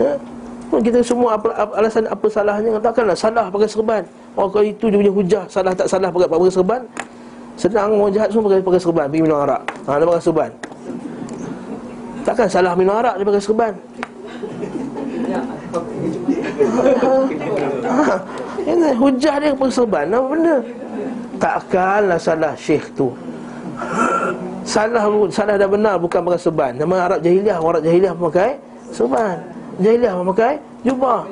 [0.00, 0.39] Ha?
[0.78, 2.78] Kita semua apa, alasan apa salahnya?
[2.78, 4.02] Takkanlah salah pakai serban.
[4.38, 5.44] Oh kalau itu dia punya hujah.
[5.50, 6.80] Salah tak salah pakai, pakai serban?
[7.58, 9.06] Senang orang jahat semua pakai, pakai serban.
[9.10, 9.62] Pergi minum arak.
[9.66, 10.50] Ha, Dia pakai serban.
[12.22, 13.72] Takkan salah minum arak dia pakai serban?
[17.90, 18.14] Ha,
[18.62, 20.06] ini hujah dia pakai serban.
[20.14, 20.56] Apa benda?
[21.42, 23.10] Takkanlah salah syekh tu.
[24.62, 25.02] Salah
[25.34, 26.72] salah dah benar bukan pakai serban.
[26.78, 28.50] Nama Arab jahiliah Orang Arab jahiliah pakai
[28.94, 30.54] serban jahiliah memakai
[30.84, 31.24] jubah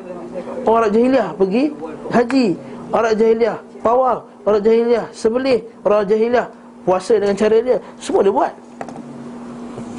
[0.65, 1.73] Orang jahiliah pergi
[2.13, 2.47] haji.
[2.93, 5.61] Orang jahiliah pawang Orang jahiliah sebelih.
[5.85, 6.47] Orang jahiliah
[6.85, 7.77] puasa dengan cara dia.
[8.01, 8.53] Semua dia buat.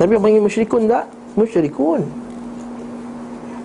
[0.02, 1.06] Tapi yang panggil musyrikun tak?
[1.38, 2.02] Musyrikun.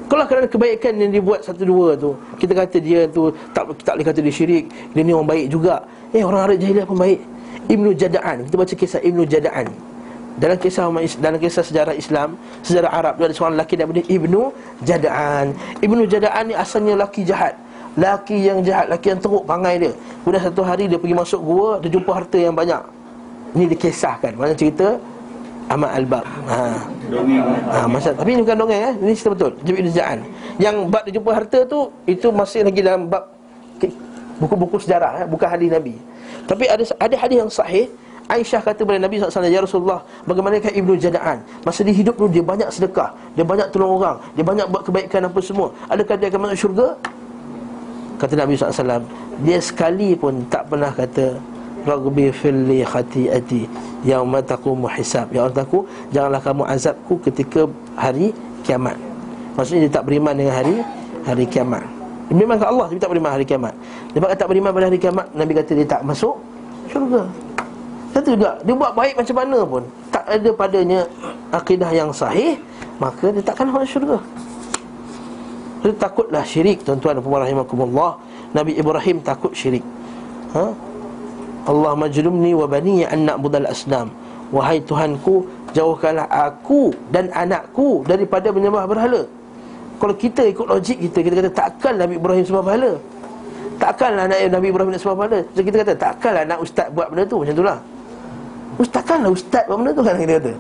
[0.05, 4.07] Kalau kerana kebaikan yang dibuat satu dua tu Kita kata dia tu tak, tak boleh
[4.07, 4.69] kata dia syirik.
[4.93, 5.85] Dia ni orang baik juga.
[6.13, 7.21] Eh orang Arab jahiliah pun baik.
[7.65, 8.45] Ibnu Jada'an.
[8.45, 9.73] Kita baca kisah Ibnu Jada'an
[10.35, 10.91] dalam kisah
[11.23, 12.35] dalam kisah sejarah Islam,
[12.67, 14.51] sejarah Arab ada seorang lelaki namanya Ibnu
[14.83, 15.55] Jada'an.
[15.79, 17.55] Ibnu Jada'an ni asalnya lelaki jahat.
[17.95, 19.93] Lelaki yang jahat, lelaki yang teruk pangai dia.
[19.95, 22.83] Kemudian satu hari dia pergi masuk gua, dia jumpa harta yang banyak.
[23.55, 24.35] Ini dikisahkan.
[24.35, 24.99] Mana cerita
[25.71, 26.27] Ahmad Al-Bab.
[26.27, 26.59] Ha.
[27.71, 28.95] Ha, masa, tapi ini bukan dongeng eh.
[28.99, 29.53] Ini cerita betul.
[29.63, 30.19] Ibnu Jada'an.
[30.59, 33.31] Yang bab dia jumpa harta tu itu masih lagi dalam bab
[34.43, 35.95] buku-buku sejarah eh, bukan hadis Nabi.
[36.45, 37.87] Tapi ada ada hadis yang sahih
[38.25, 41.45] Aisyah kata kepada Nabi SAW Ya Rasulullah Bagaimanakah Ibnu Jada'an?
[41.61, 45.29] Masa dia hidup dulu Dia banyak sedekah Dia banyak tolong orang Dia banyak buat kebaikan
[45.29, 45.69] apa semua.
[45.93, 46.89] Adakah dia akan masuk syurga?
[48.17, 49.05] Kata Nabi SAW
[49.45, 51.37] Dia sekali pun tak pernah kata
[51.85, 53.63] Ragbi filli khati'ati
[54.09, 58.33] Yang mataku muhisab Ya Allah aku Janganlah kamu azabku ketika hari
[58.65, 58.97] kiamat.
[59.53, 60.77] Maksudnya dia tak beriman dengan hari
[61.29, 61.85] Hari kiamat.
[62.33, 63.75] Dia beriman ke Allah Tapi tak beriman hari kiamat.
[64.17, 66.41] Dia tak beriman pada hari kiamat Nabi kata dia tak masuk
[66.89, 67.29] syurga
[68.15, 69.83] satu juga Dia buat baik macam mana pun
[70.15, 71.01] Tak ada padanya
[71.51, 72.55] Akidah yang sahih
[73.03, 74.19] Maka dia takkan masuk syurga.
[75.83, 77.43] Jadi takutlah syirik Tuan-tuan dan puan
[78.55, 79.83] Nabi Ibrahim takut syirik.
[80.55, 80.71] Ha?
[81.67, 84.15] Allah majlumni wa bani anak budal asnam.
[84.55, 89.27] Wahai Tuhanku Jauhkanlah aku dan anakku Daripada menyembah berhala.
[89.99, 92.93] Kalau kita ikut logik kita Kita kata takkan Nabi Ibrahim sembah berhala.
[93.83, 95.41] Takkanlah anak Nabi Ibrahim nak sembah berhala.
[95.51, 97.79] Jadi kita kata takkanlah anak ustaz buat benda tu Macam itulah
[98.81, 100.15] Ustazkanlah ustaz Apa benda tu kan?
[100.19, 100.53] Dia kata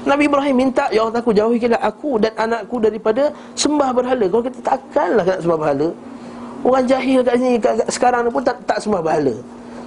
[0.00, 4.24] Nabi Ibrahim minta Ya Allah aku jauhikanlah aku dan anakku daripada Sembah berhala.
[4.32, 5.88] Kalau kita takkanlah nak sembah berhala.
[6.60, 9.34] Orang jahil kat sini kat, kat, Sekarang pun tak, tak sembah berhala.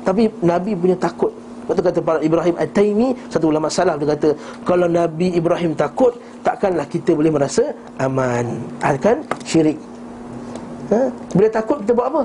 [0.06, 1.34] Tapi Nabi punya takut.
[1.64, 4.36] Waktu kata para Ibrahim At-Taimi Satu ulama salaf dia kata
[4.68, 6.12] Kalau Nabi Ibrahim takut
[6.44, 7.72] Takkanlah kita boleh merasa
[8.04, 8.60] aman.
[8.84, 9.80] Akan syirik.
[10.92, 11.08] Ha?
[11.32, 12.24] Bila takut kita buat apa?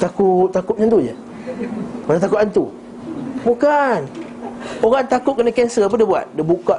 [0.00, 1.14] Takut takut macam tu je.
[2.08, 2.64] Mana takut hantu?
[3.44, 4.00] Bukan
[4.80, 6.26] Orang takut kena kanser apa dia buat?
[6.36, 6.78] Dia buka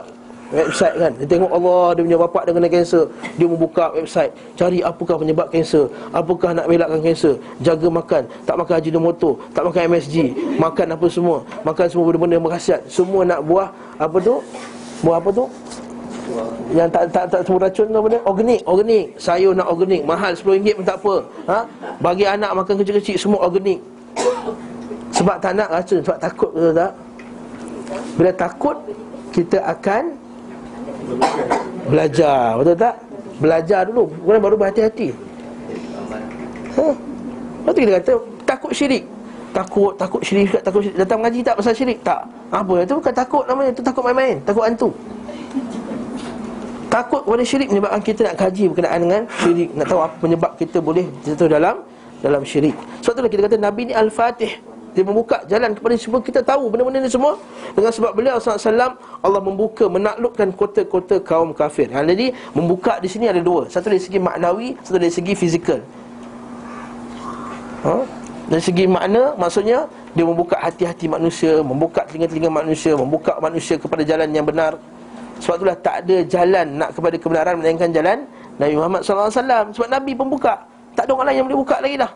[0.51, 3.03] website kan Dia tengok Allah dia punya bapak dia kena kanser
[3.39, 8.73] Dia membuka website Cari apakah penyebab kanser Apakah nak belakkan kanser Jaga makan Tak makan
[8.77, 10.15] haji motor Tak makan MSG
[10.59, 14.43] Makan apa semua Makan semua benda-benda yang berkhasiat Semua nak buah Apa tu
[15.01, 15.47] Buah apa tu
[16.71, 18.19] yang tak tak tak semua racun tu dia?
[18.23, 19.05] Organik, organik.
[19.19, 21.15] Sayur nak organik, mahal RM10 pun tak apa.
[21.51, 21.57] Ha?
[21.99, 23.83] Bagi anak makan kecil-kecil semua organik.
[25.11, 26.91] Sebab tak nak racun, sebab takut betul tak?
[28.15, 28.77] Bila takut
[29.31, 30.15] kita akan
[31.87, 32.95] belajar, betul tak?
[33.41, 35.09] Belajar dulu, kemudian baru berhati-hati.
[36.77, 36.85] Ha?
[36.87, 38.13] Lepas tu kita kata
[38.45, 39.03] takut syirik.
[39.51, 40.97] Takut, takut syirik, takut syirik.
[41.01, 41.99] Datang mengaji tak pasal syirik?
[42.05, 42.21] Tak.
[42.53, 42.73] Apa?
[42.85, 44.89] Itu bukan takut namanya, itu takut main-main, takut hantu.
[46.91, 50.77] Takut kepada syirik menyebabkan kita nak kaji berkenaan dengan syirik Nak tahu apa penyebab kita
[50.83, 51.75] boleh jatuh dalam
[52.19, 54.59] dalam syirik Sebab itulah kita kata Nabi ni Al-Fatih
[54.91, 56.19] Dia membuka jalan kepada semua.
[56.19, 57.39] Kita tahu benda-benda ni semua.
[57.71, 61.87] Dengan sebab beliau SAW Allah membuka, menaklukkan kota-kota kaum kafir.
[61.95, 63.71] Ha, Jadi membuka di sini ada dua.
[63.71, 65.79] Satu dari segi maknawi, satu dari segi fizikal.
[67.87, 67.95] Ha?
[68.51, 74.27] Dari segi makna, maksudnya Dia membuka hati-hati manusia Membuka telinga-telinga manusia Membuka manusia kepada jalan
[74.27, 74.75] yang benar.
[75.39, 78.27] Sebab itulah tak ada jalan nak kepada kebenaran melainkan jalan
[78.61, 80.61] Nabi Muhammad SAW Sebab Nabi pembuka
[80.93, 82.11] Tak ada orang lain yang boleh buka lagi dah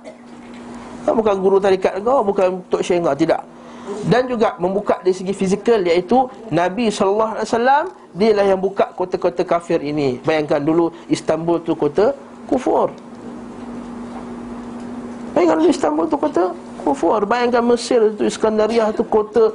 [1.05, 3.41] Bukan guru tarikat kau, bukan Tok Syekh kau, tidak.
[4.09, 7.45] Dan juga membuka dari segi fizikal iaitu Nabi SAW
[8.17, 10.17] Dia lah yang buka kota-kota kafir ini.
[10.25, 12.17] Bayangkan dulu Istanbul tu kota
[12.49, 12.89] kufur.
[15.37, 16.43] Bayangkan dulu Istanbul tu kota
[16.81, 17.21] kufur.
[17.27, 19.53] Bayangkan Mesir tu Iskandariah tu kota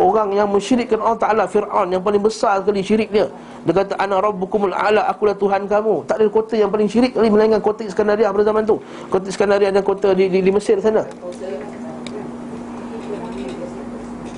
[0.00, 3.28] orang yang mensyirikkan Allah Ta'ala Fir'aun yang paling besar sekali syirik dia
[3.66, 7.28] Dia kata Ana Rabbukumul A'la Akulah Tuhan kamu Tak ada kota yang paling syirik kali
[7.28, 8.80] Melainkan kota Iskandariah pada zaman tu
[9.12, 11.04] Kota Iskandariah dan kota di, di, di Mesir sana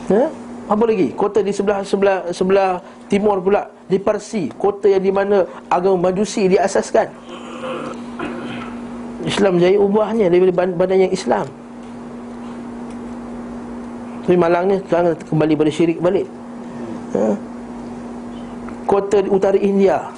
[0.04, 0.28] Ya?
[0.64, 1.12] Apa lagi?
[1.12, 6.48] Kota di sebelah sebelah sebelah timur pula di Parsi, kota yang di mana agama Majusi
[6.48, 7.08] diasaskan.
[9.24, 11.48] Islam jaya ubahnya daripada badan yang Islam.
[14.24, 16.24] Tapi malangnya sekarang kembali pada syirik balik.
[17.12, 17.36] Ha?
[18.88, 20.08] Kota di utara India.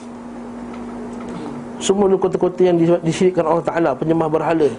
[1.83, 4.71] Semua kota-kota yang disyirikkan Allah Ta'ala Penyembah berhala.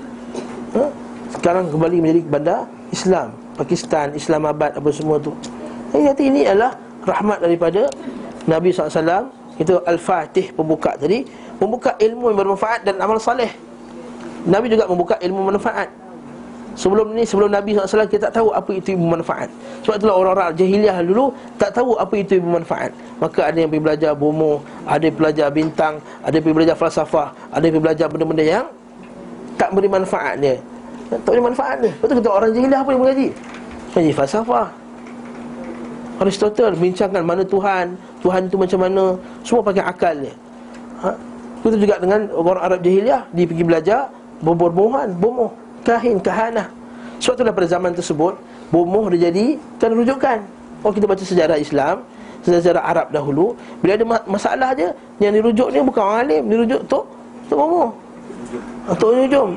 [0.79, 0.83] Ha?
[1.35, 2.59] Sekarang kembali menjadi bandar
[2.89, 3.35] Islam.
[3.59, 5.35] Pakistan, Islamabad, apa semua tu.
[5.91, 6.71] Jadi kata ini adalah
[7.03, 7.87] rahmat daripada
[8.45, 11.25] Nabi SAW Itu Al-Fatih pembuka Jadi
[11.57, 13.49] membuka ilmu yang bermanfaat dan amal saleh.
[14.45, 15.89] Nabi juga membuka ilmu manfaat
[16.77, 19.49] Sebelum ni, sebelum Nabi SAW kita tak tahu apa itu ibu manfaat
[19.81, 23.81] Sebab itulah orang-orang jahiliah dulu tak tahu apa itu ibu manfaat Maka ada yang pergi
[23.81, 28.05] belajar bomo, ada yang belajar bintang, ada yang pergi belajar falsafah Ada yang pergi belajar
[28.13, 28.65] benda-benda yang
[29.57, 30.55] tak beri manfaat dia
[31.09, 33.27] Tak beri manfaat dia Betul kita orang jahiliah apa yang mengaji?
[33.97, 34.67] Mengaji falsafah.
[36.21, 39.03] Aristotle bincangkan mana Tuhan Tuhan itu macam mana.
[39.41, 40.33] Semua pakai akal dia
[41.01, 41.09] ha?
[41.65, 43.99] Itu juga dengan orang Arab jahiliah Dia pergi belajar
[44.45, 45.49] bomoh-bomohan, bomoh
[45.85, 46.69] kahin, kahana
[47.21, 48.37] Sebab itulah pada zaman tersebut
[48.69, 50.39] Bomoh dia jadi kan rujukan
[50.83, 52.03] Kalau kita baca sejarah Islam
[52.43, 54.87] Sejarah Arab dahulu Bila ada masalah je
[55.19, 57.05] Yang dirujuk ni bukan orang alim Dirujuk Tok
[57.47, 57.89] Tok Bomoh
[58.99, 59.49] Tok Nujum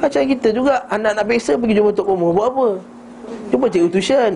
[0.00, 2.68] Macam kita juga Anak nak peksa pergi jumpa Tok Bomoh Buat apa?
[3.50, 4.32] Jumpa cikgu tuition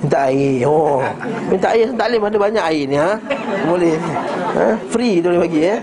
[0.00, 1.02] Minta air Oh
[1.50, 3.18] Minta air alim ada banyak air ni ha?
[3.66, 3.94] Boleh
[4.56, 4.66] ha?
[4.88, 5.76] Free tu boleh bagi ya?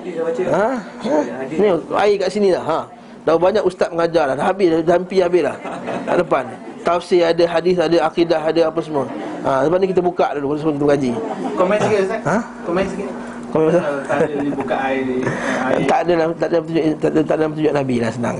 [0.51, 0.67] Ha?
[0.79, 1.17] ha?
[1.51, 2.79] Ni air kat sini dah ha?
[3.27, 4.35] Dah banyak ustaz mengajar dah.
[4.39, 5.59] Dah habis dah hampi habis dah.
[6.07, 6.47] Kat depan.
[6.87, 9.03] Tafsir ada, hadis ada, akidah ada apa semua.
[9.43, 11.11] Ha, lepas ni kita buka dulu sebelum kita mengaji.
[11.59, 12.21] Komen sikit ustaz.
[12.23, 12.37] Ha?
[12.63, 13.09] Komen sikit.
[13.51, 13.79] Komen apa?
[14.07, 15.83] Tak ada buka air, air.
[15.91, 18.37] Tak ada lah, tak ada petunjuk tak ada, tak ada petunjuk Nabi lah senang.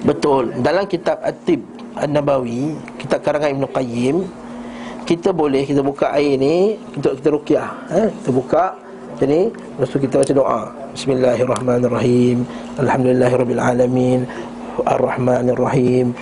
[0.00, 0.42] Betul.
[0.64, 1.60] Dalam kitab At-Tib
[2.00, 4.16] An-Nabawi, kitab karangan Ibn Qayyim,
[5.04, 7.68] kita boleh kita buka air ni untuk kita ruqyah.
[7.92, 8.00] Ha?
[8.08, 8.80] Kita buka
[9.20, 10.60] jadi lepas kita baca doa.
[10.96, 12.48] Bismillahirrahmanirrahim.
[12.80, 14.24] Alhamdulillahirabbil alamin.
[14.88, 16.16] Arrahmanirrahim.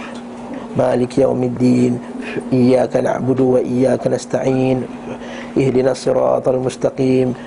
[0.75, 2.03] Malik yaumiddin.
[2.51, 4.83] Iyyaka na'budu wa iyyaka nasta'in.
[5.55, 7.39] Ihdinas siratal mustaqim.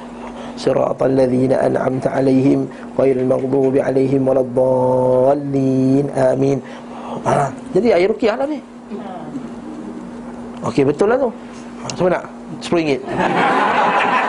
[0.51, 6.59] صراط الذين أنعمت عليهم غير المغضوب عليهم ولا الضالين آمين
[7.73, 8.59] Jadi air rukiah lah ni
[10.61, 11.31] Okey betul lah tu
[11.97, 12.23] Siapa nak?
[12.61, 14.20] RM10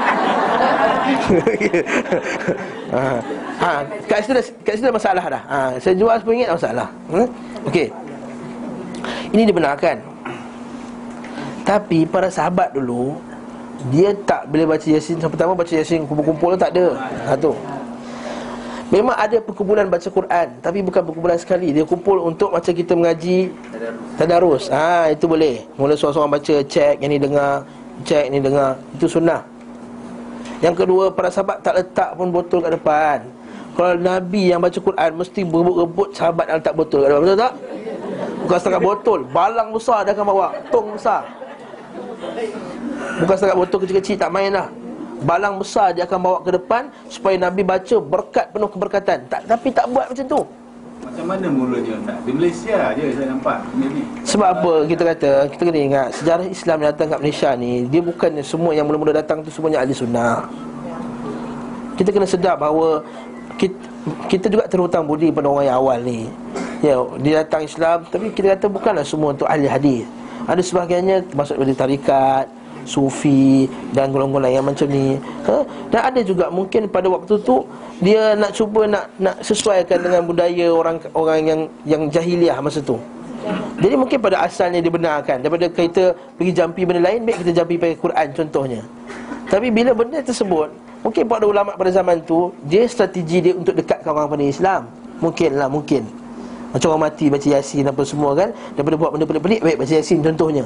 [2.93, 3.73] ha.
[4.11, 5.43] Kat situ dah, kat situ dah masalah dah.
[5.47, 5.59] Ha.
[5.79, 6.89] Saya jual RM10 dah masalah.
[7.09, 7.27] Hmm?
[7.71, 7.89] Okey.
[9.33, 9.97] Ini dibenarkan.
[11.63, 13.15] Tapi para sahabat dulu
[13.91, 15.19] Dia tak boleh baca Yasin.
[15.19, 16.99] Yang pertama baca Yasin kumpul-kumpul tak ada.
[17.27, 17.55] Satu
[18.93, 21.73] Memang ada perkumpulan baca Quran Tapi bukan perkumpulan sekali.
[21.75, 23.51] Dia kumpul untuk macam kita mengaji
[24.19, 24.69] Tadarus.
[24.71, 25.67] Ha, Itu boleh.
[25.79, 27.67] Mula seorang-seorang baca Cek yang ni dengar
[28.07, 28.79] Cek ni dengar.
[28.99, 29.52] Itu sunnah
[30.63, 33.19] Yang kedua Para sahabat tak letak pun botol kat depan.
[33.75, 37.23] Kalau Nabi yang baca Quran Mesti berebut-rebut sahabat yang letak botol kat depan.
[37.27, 37.53] Betul tak?
[38.43, 39.21] Bukan setakat botol.
[39.29, 40.47] Balang besar dia akan bawa.
[40.71, 41.23] Tong besar.
[43.19, 44.71] Bukan setakat botol kecil-kecil Tak main lah.
[45.27, 49.19] Balang besar dia akan bawa ke depan Supaya Nabi baca berkat penuh keberkatan.
[49.27, 50.62] Tak, Tapi tak buat macam tu
[51.03, 52.19] Macam mana mulanya tak?
[52.23, 54.07] Di Malaysia je saya nampak ni.
[54.23, 58.01] Sebab apa kita kata Kita kena ingat Sejarah Islam yang datang kat Malaysia ni Dia
[58.07, 60.47] bukan semua yang mula-mula datang tu Semuanya ahli sunnah
[61.99, 63.03] Kita kena sedar bahawa
[63.59, 63.79] kita,
[64.31, 66.31] kita juga terhutang budi pada orang yang awal ni
[66.83, 70.07] Ya, dia datang Islam Tapi kita kata bukanlah semua untuk ahli hadis
[70.47, 72.47] Ada sebahagiannya termasuk dari tarikat
[72.85, 75.17] Sufi dan golongan yang macam ni.
[75.47, 75.63] Ha?
[75.91, 77.63] Dan ada juga mungkin pada waktu tu
[78.03, 82.99] Dia nak cuba nak nak sesuaikan dengan budaya orang orang yang yang jahiliah masa tu.
[83.83, 87.99] Jadi mungkin pada asalnya dibenarkan Daripada kita pergi jampi benda lain Baik kita jampi pakai
[87.99, 88.81] Quran contohnya.
[89.51, 90.71] Tapi bila benda tersebut
[91.03, 94.83] Mungkin pada ulama pada zaman tu Dia strategi dia untuk dekatkan orang pada Islam.
[95.19, 96.07] Mungkin lah mungkin.
[96.71, 100.23] Macam orang mati baca yasin apa semua kan Daripada buat benda pelik-pelik Baik baca yasin
[100.23, 100.65] contohnya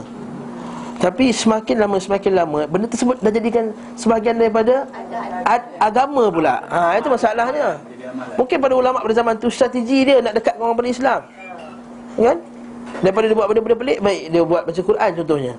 [0.97, 3.69] tapi semakin lama semakin lama benda tersebut dah jadikan
[4.01, 4.89] sebahagian daripada
[5.45, 6.65] ad- agama pula.
[6.73, 7.77] Ha itu masalahnya.
[8.41, 11.21] Mungkin pada ulama pada zaman tu strategi dia nak dekat orang pada Islam.
[12.17, 12.39] Kan?
[13.05, 15.55] Daripada dia buat benda-benda pelik baik dia buat baca Quran contohnya.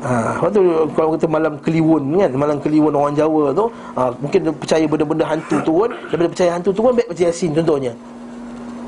[0.00, 0.60] Ha, waktu
[0.96, 5.28] kalau kita malam kliwon kan, malam kliwon orang Jawa tu, ha, mungkin dia percaya benda-benda
[5.28, 7.92] hantu turun, daripada percaya hantu turun baik baca Yasin contohnya.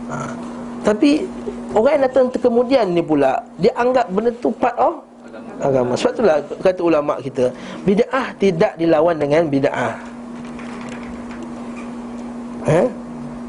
[0.08, 0.16] Ha,
[0.88, 1.28] tapi
[1.76, 5.04] orang yang datang kemudian ni pula dia anggap benda tu part of
[5.60, 5.92] agama.
[5.96, 7.48] Sebab itulah kata ulama kita,
[7.86, 9.94] bid'ah tidak dilawan dengan bid'ah.
[12.68, 12.86] Eh?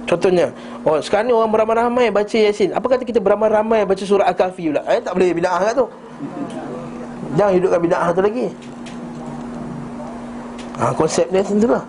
[0.04, 0.52] Contohnya,
[0.84, 2.76] oh sekarang ni orang beramai-ramai baca Yasin.
[2.76, 4.84] Apa kata kita beramai-ramai baca surah Al-Kahfi pula?
[4.90, 5.86] Eh tak boleh bid'ah kat tu.
[7.34, 8.48] Jangan hidupkan bid'ah tu lagi.
[10.74, 11.86] Ha, konsep dia macam lah.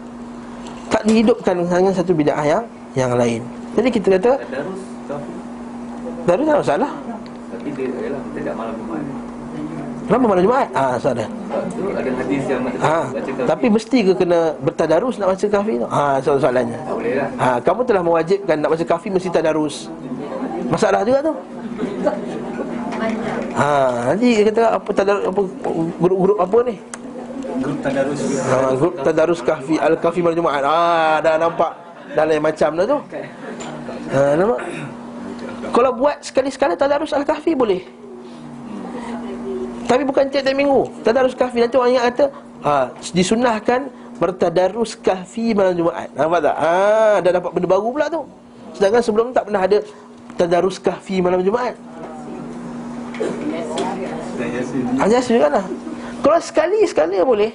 [0.93, 2.65] Tak dihidupkan hanya satu bid'ah yang
[2.95, 3.43] yang lain.
[3.75, 4.81] Jadi kita kata Darus
[6.25, 6.93] Darus tak masalah.
[7.51, 8.77] Tapi dia ialah tidak malam.
[10.05, 10.69] Kenapa malam Jumaat?
[10.71, 10.95] Ah.
[11.01, 11.17] Sebab
[11.73, 13.45] tu ada hadis yang Ha, baca kafir.
[13.47, 15.87] tapi mesti ke kena bertadarus nak baca kahfi tu?
[15.89, 16.77] Ha, soal soalannya.
[16.79, 17.29] tak boleh lah.
[17.39, 19.89] Ha, kamu telah mewajibkan nak baca kahfi mesti tadarus.
[20.69, 21.33] Masalah juga tu.
[23.55, 23.71] Ha,
[24.11, 25.41] nanti dia kata apa tadarus apa
[25.97, 26.77] grup-grup apa ni?
[27.55, 30.63] Grup tadarus Ha, grup tadarus kahfi al-kahfi malam Jumaat.
[30.63, 31.73] Ah, dah nampak
[32.13, 32.99] dah lain macam dah tu.
[34.11, 34.59] Ha, nampak?
[35.73, 38.04] Kalau buat sekali-sekala tadarus al-kahfi boleh.
[39.85, 42.25] Tapi bukan tiap-tiap minggu Tadarus kahfi Nanti orang ingat kata
[42.65, 42.75] ha,
[43.13, 43.81] Disunahkan
[44.17, 46.57] Bertadarus kahfi malam Jumaat Nampak tak?
[46.57, 48.23] Ha, dah dapat benda baru pula tu
[48.75, 49.79] Sedangkan sebelum tak pernah ada
[50.35, 51.77] Tadarus kahfi malam Jumaat
[54.35, 54.83] dan Yasin.
[54.99, 55.65] Ha, biasa juga lah
[56.21, 57.53] Kalau sekali-sekala boleh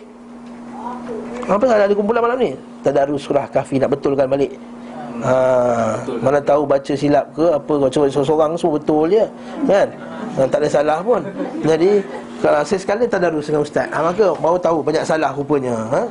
[1.50, 2.52] Apa ada kumpulan malam ni?
[2.80, 4.56] Tadarus surah kahfi Nak betulkan balik
[5.20, 9.26] Ha, mana tahu baca silap ke apa kau cuba seorang semua betul je
[9.68, 9.88] kan?
[10.40, 11.22] Ha, tak ada salah pun.
[11.64, 12.00] Jadi
[12.40, 13.88] kalau saya sekali tadarus dengan ustaz.
[13.92, 16.02] Ha, maka baru tahu banyak salah rupanya ha?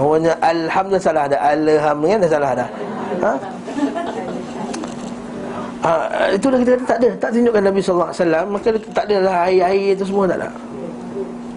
[0.00, 2.68] Rupanya alhamdulillah salah ada alhamdulillah dah salah dah
[3.20, 3.32] ha?
[5.84, 7.10] Ah, itulah kita kata tak ada.
[7.20, 10.48] Tak tunjukkan Nabi wasallam maka tak ada lah air-air itu semua tak ada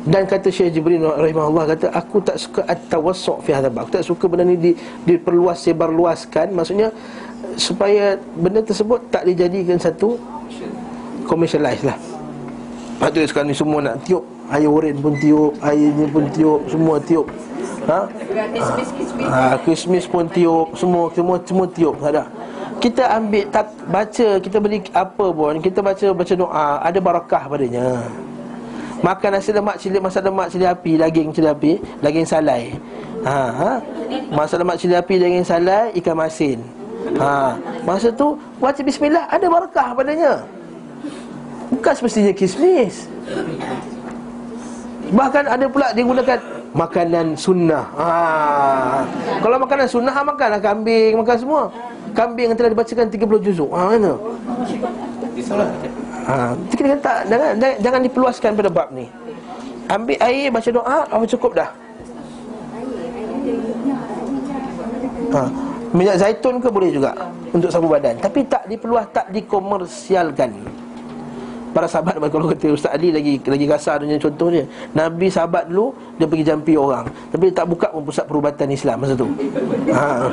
[0.07, 4.25] dan kata Syekh Jibril rahimahullah kata aku tak suka at-tawassu' fi hadha aku tak suka
[4.31, 4.71] benda ni di,
[5.03, 6.95] diperluas sebarluaskan maksudnya
[7.59, 10.15] supaya benda tersebut tak dijadikan satu
[11.27, 11.97] commercialize lah.
[13.13, 14.25] Tu sekarang ni semua nak tiup.
[14.47, 17.27] Air oren pun tiup Air ni pun tiup Semua tiup.
[17.83, 18.07] Ha?
[19.27, 22.23] Ha, Christmas pun tiup Semua semua semua tiup Tak ada.
[22.79, 28.05] Kita ambil tak baca kita beri apa pun kita baca baca doa ada barakah padanya
[29.01, 31.71] makan nasi lemak cili masak lemak cili api daging cili api
[32.01, 32.73] daging salai.
[33.25, 33.71] Ha, ha?
[34.33, 36.59] masak lemak cili api daging salai ikan masin.
[37.15, 37.55] Ha.
[37.87, 40.43] Masa tu baca bismillah ada barakah padanya.
[41.71, 43.07] Bukan semestinya kismis.
[45.07, 46.39] Bahkan ada pula dia gunakan
[46.75, 47.85] makanan sunnah.
[47.95, 48.09] Ha.
[49.39, 51.63] kalau makanan sunnah ha, makanlah kambing makan semua.
[52.11, 53.69] Kambing yang telah dibacakan 30 juzuk.
[53.71, 54.13] Ha mana
[56.27, 59.07] ha kita kata tak jangan, jangan jangan diperluaskan pada bab ni.
[59.87, 61.69] Ambil air baca doa apa cukup dah?
[65.31, 67.11] Ha minyak zaitun ke boleh juga
[67.51, 68.19] untuk sapu badan.
[68.19, 70.51] Tapi tak diperluas tak dikomersialkan.
[71.71, 74.65] Para sahabat kalau kata Ustaz Ali lagi lagi kasar dengan contoh dia
[74.97, 77.05] Nabi sahabat dulu dia pergi jampi orang.
[77.31, 79.27] Tapi dia tak buka pun pusat perubatan Islam masa tu.
[79.93, 80.27] Ha,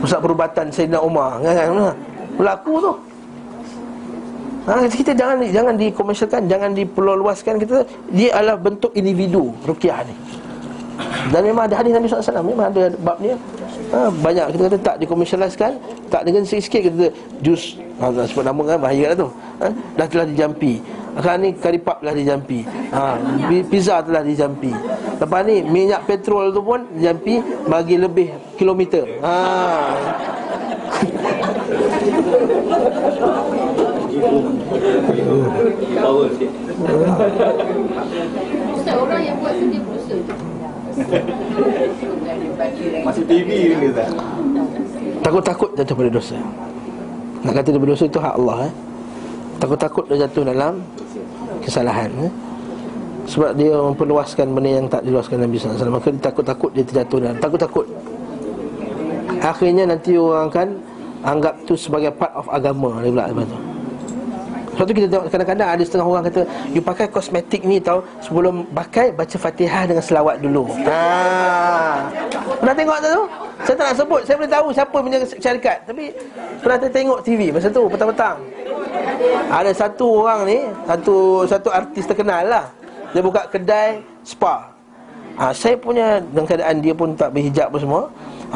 [0.00, 1.42] pusat perubatan Sayyidina Umar.
[1.42, 1.96] Kan, kan?
[2.38, 2.92] Berlaku tu
[4.62, 7.58] Ha, kita jangan jangan dikomersialkan, jangan diperluaskan.
[7.58, 7.82] Kita
[8.14, 10.14] dia adalah bentuk individu ruqyah ni.
[11.34, 13.34] Dan memang ada hadis Nabi SAW Memang ada bab ni.
[13.92, 14.46] Ha, Banyak.
[14.54, 15.72] Kita kata tak dikomersialiskan
[16.12, 16.82] Tak dengan sikit-sikit.
[16.88, 17.06] Kita
[17.40, 19.28] jus ha, Sebab nama kan bahaya lah tu.
[19.62, 19.66] Ha,
[19.98, 20.82] Dah telah dijampi.
[21.12, 22.64] Sekarang ni karipap telah dijampi.
[22.92, 23.18] Ha,
[23.68, 24.72] Pizza telah dijampi.
[25.20, 29.04] Lepas ni minyak petrol tu pun dijampi Bagi lebih kilometer.
[29.22, 29.34] Ha.
[34.22, 34.38] Yang
[39.42, 39.54] buat
[43.02, 44.10] Masuk TV ni tak?
[45.26, 46.38] Takut-takut jatuh pada dosa
[47.42, 48.72] Nak kata dia berdosa itu hak Allah eh?
[49.58, 50.78] Takut-takut dia jatuh dalam
[51.66, 52.32] Kesalahan eh?
[53.26, 57.38] Sebab dia memperluaskan benda yang tak diluaskan Nabi SAW Maka dia takut-takut dia terjatuh dalam
[57.42, 57.86] Takut-takut
[59.42, 60.68] Akhirnya nanti orang akan
[61.22, 63.71] Anggap tu sebagai part of agama Dia pula lepas tu
[64.72, 66.40] sebab tu kita tengok kadang-kadang ada setengah orang kata
[66.72, 70.64] You pakai kosmetik ni tau Sebelum pakai baca fatihah dengan selawat dulu.
[70.88, 72.08] Ha.
[72.56, 73.24] Pernah tengok tak tu?
[73.68, 75.78] Saya tak nak sebut Saya boleh tahu siapa punya syarikat.
[75.84, 76.04] Tapi
[76.64, 78.36] pernah tengok TV masa tu petang-petang.
[79.52, 80.58] Ada satu orang ni
[80.88, 82.64] Satu satu artis terkenal lah.
[83.12, 84.72] Dia buka kedai spa.
[85.36, 88.02] Ha, Saya punya Dalam keadaan dia pun tak berhijab pun semua.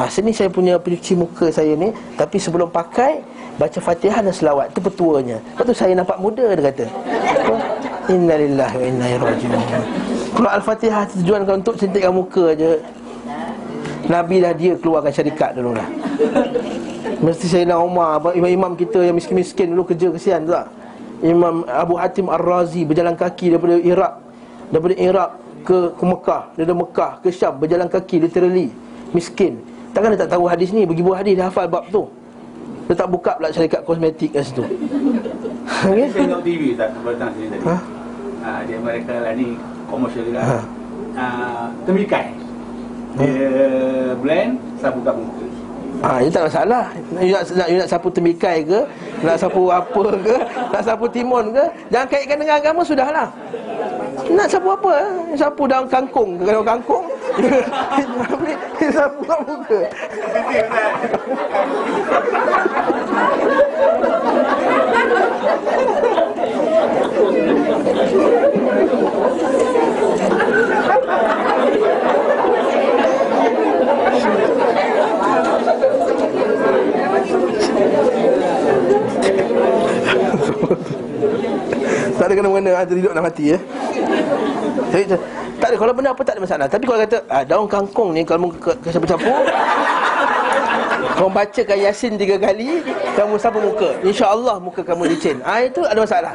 [0.01, 4.69] Ha, Sini saya punya pencuci muka saya ni Tapi sebelum pakai Baca fatihah dan selawat
[4.69, 6.85] Itu petuanya Lepas tu saya nampak muda Dia kata.
[8.07, 9.59] Innalillahi wa inna rajiun.
[10.31, 12.79] Kalau Al-Fatihah tujuan untuk cantikkan muka je.
[14.07, 15.87] Nabi dah dia keluarkan syarikat dulu lah.
[17.19, 20.71] Mesti Sayyidina Umar Imam-imam kita yang miskin-miskin dulu kerja kesian tak?
[21.19, 24.13] Imam Abu Hatim Ar-Razi Berjalan kaki daripada Iraq
[24.69, 25.29] Daripada Iraq
[25.65, 28.69] ke, ke Mekah Daripada Mekah ke Syam Berjalan kaki literally.
[29.11, 29.59] Miskin.
[29.91, 30.85] Takkan dia tak tahu hadis ni?
[30.87, 32.07] Bagi-buah hadis dia hafal bab tu
[32.87, 34.63] dia tak buka pula syarikat kosmetik kat situ
[35.83, 37.77] Saya tengok TV tak Kebetulan sini tadi Ha?
[38.41, 38.51] ha?
[38.63, 39.59] Dia mereka lah ni
[39.91, 40.57] Komersial juga Ha.
[41.15, 41.25] ha.
[41.83, 42.31] Temikai
[43.19, 43.51] Dia
[44.17, 45.46] blend Sapu kat muka
[45.97, 46.83] Ha, itu tak masalah.
[47.17, 48.85] You nak, nak, you nak sapu tembikai ke?
[49.25, 50.35] Nak sapu apa ke?
[50.69, 51.65] Nak sapu timun ke?
[51.89, 53.27] Jangan kaitkan dengan agama sudahlah.
[54.29, 54.93] Nak sapu apa?
[55.33, 56.37] Sapu daun kangkung.
[56.41, 57.05] Daun kangkung
[58.97, 59.81] Sapu kat muka
[82.17, 83.57] Tak ada kena-mengena Ada hidup nak mati ya?
[84.89, 85.03] Jadi,
[85.61, 86.65] Tak ada Kalau benda apa tak ada masalah.
[86.69, 89.41] Tapi kalau kata ah, Daun kangkung ni Kalau muka campur-campur
[91.17, 92.81] Kau bacakan Yasin tiga kali
[93.17, 93.97] Kamu sapu muka?
[94.05, 95.41] InsyaAllah muka kamu licin.
[95.41, 96.33] Ah, Itu ada masalah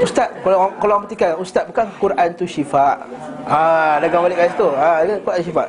[0.00, 3.04] Ustaz, kalau orang, kalau orang petikan Ustaz bukan Quran tu syifa.
[3.44, 4.68] Ah, dagang balik kat situ.
[4.72, 5.64] Ah, Quran syifa.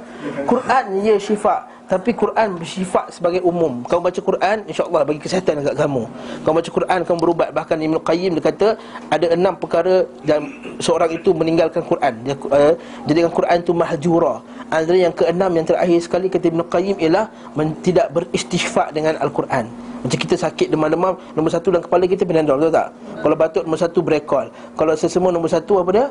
[0.48, 1.56] Quran ya syifa
[1.86, 3.86] tapi Quran bersifat sebagai umum.
[3.86, 6.04] Kamu baca Quran, insyaAllah bagi kesihatan dekat kamu.
[6.42, 7.50] Kamu baca Quran, kamu berubat.
[7.54, 8.68] Bahkan Ibn Qayyim dia kata
[9.14, 10.50] Ada enam perkara dan
[10.82, 12.14] seorang itu meninggalkan Quran.
[12.26, 12.74] Dia, uh,
[13.06, 14.42] Jadikan Quran itu mahjura.
[14.74, 19.94] Antara yang keenam yang terakhir sekali Kata Ibn Qayyim ialah men, Tidak beristighfar dengan Al-Quran
[20.06, 22.88] Macam kita sakit demam-demam Nombor satu dalam kepala kita Panadol, tahu tak?
[23.26, 24.46] Kalau batuk nombor satu Brekol
[24.78, 26.06] Kalau sesemua nombor satu apa dia?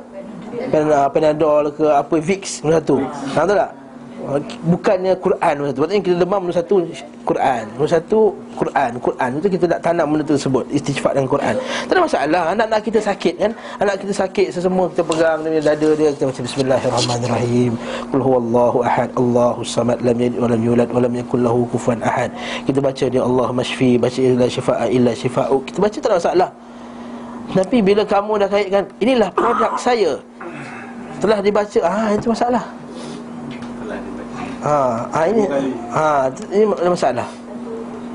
[0.75, 2.97] Uh, Panadol ke apa Vicks nombor satu
[3.31, 3.84] Tahu tak?
[4.65, 6.75] Bukannya Quran nombor satu Maksudnya kita demam nombor satu
[7.25, 7.63] Quran.
[7.77, 8.19] Nombor satu
[8.57, 8.91] Quran.
[9.01, 11.55] Quran Itu kita nak tanam benda tersebut Istighfar dengan Quran.
[11.61, 12.43] Tak ada masalah.
[12.57, 13.51] Anak-anak kita sakit kan?
[13.81, 17.73] Anak kita sakit Sesemua kita pegang Dia dada dia Kita baca Bismillahirrahmanirrahim.
[18.13, 22.01] Qul huwallahu ahad Allahu samad Lam yalid wa lam yulad Wa lam yakul lahu kufuan
[22.01, 22.31] ahad.
[22.65, 26.51] Kita baca dia Allah mashfi Baca illa syifa'a illa syifa'u Kita baca tak ada masalah.
[27.45, 30.17] Tapi bila kamu dah kaitkan Inilah produk saya.
[31.21, 32.84] Telah dibaca Ah itu masalah
[34.65, 34.77] Ha,
[35.13, 35.45] ha ini
[35.93, 37.29] ha ini ada masalah.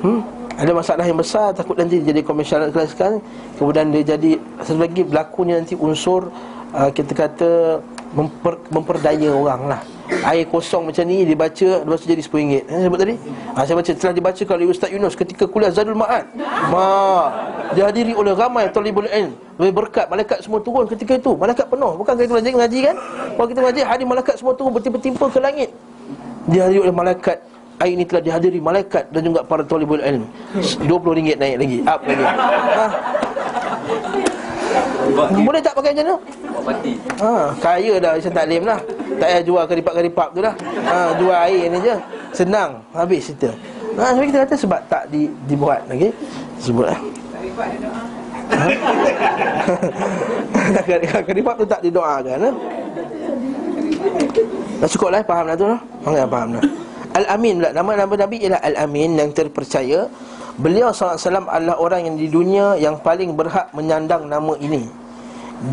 [0.02, 0.20] Hmm?
[0.58, 3.22] Ada masalah yang besar takut nanti jadi komersial kelaskan
[3.62, 6.34] kemudian dia jadi satu lagi berlakunya nanti unsur
[6.74, 7.80] uh, kita kata
[8.18, 9.82] memper, memperdaya orang lah.
[10.10, 13.16] Air kosong macam ni dibaca Lepas tu jadi RM10 eh, Sebut tadi?
[13.54, 16.26] Ha, Saya baca telah dibaca oleh Ustaz Yunus Ketika kuliah Zadul Ma'ad.
[16.74, 17.30] Ma
[17.78, 19.38] Dihadiri oleh ramai Talibul ilm.
[19.62, 21.38] Lebih berkat Malaikat semua turun ketika itu.
[21.38, 21.94] Malaikat penuh.
[21.94, 22.96] Bukan kita mengaji, kan?
[23.38, 25.70] Kalau kita mengaji Hadir malaikat semua turun Bertimpa-timpa ke langit
[26.50, 27.38] Dihadiri oleh malaikat
[27.80, 30.26] Air ini telah dihadiri malaikat Dan juga para talibul ilm
[30.84, 32.86] RM20 naik lagi Up lagi ha.
[35.40, 36.20] Boleh tak pakai macam?
[36.60, 36.94] Mati.
[37.24, 38.78] Ha, kaya dah Isyan Taklim lah
[39.18, 40.54] Tak payah jual keripap-keripap tu lah
[40.86, 41.96] ha, Jual air ni je
[42.36, 43.56] Senang Habis cerita
[43.96, 46.12] ha, Sebab kita kata sebab tak di, dibuat okay?
[46.60, 47.00] Sebut lah
[51.30, 52.54] Kalimat tu tak didoakan eh?
[54.80, 56.64] Dah cukup lah faham dah tu lah Faham faham dah.
[57.10, 57.70] Al-Amin pula.
[57.74, 60.08] Nama-nama Nabi ialah Al-Amin yang terpercaya.
[60.60, 64.88] Beliau SAW adalah orang yang di dunia Yang paling berhak menyandang nama ini.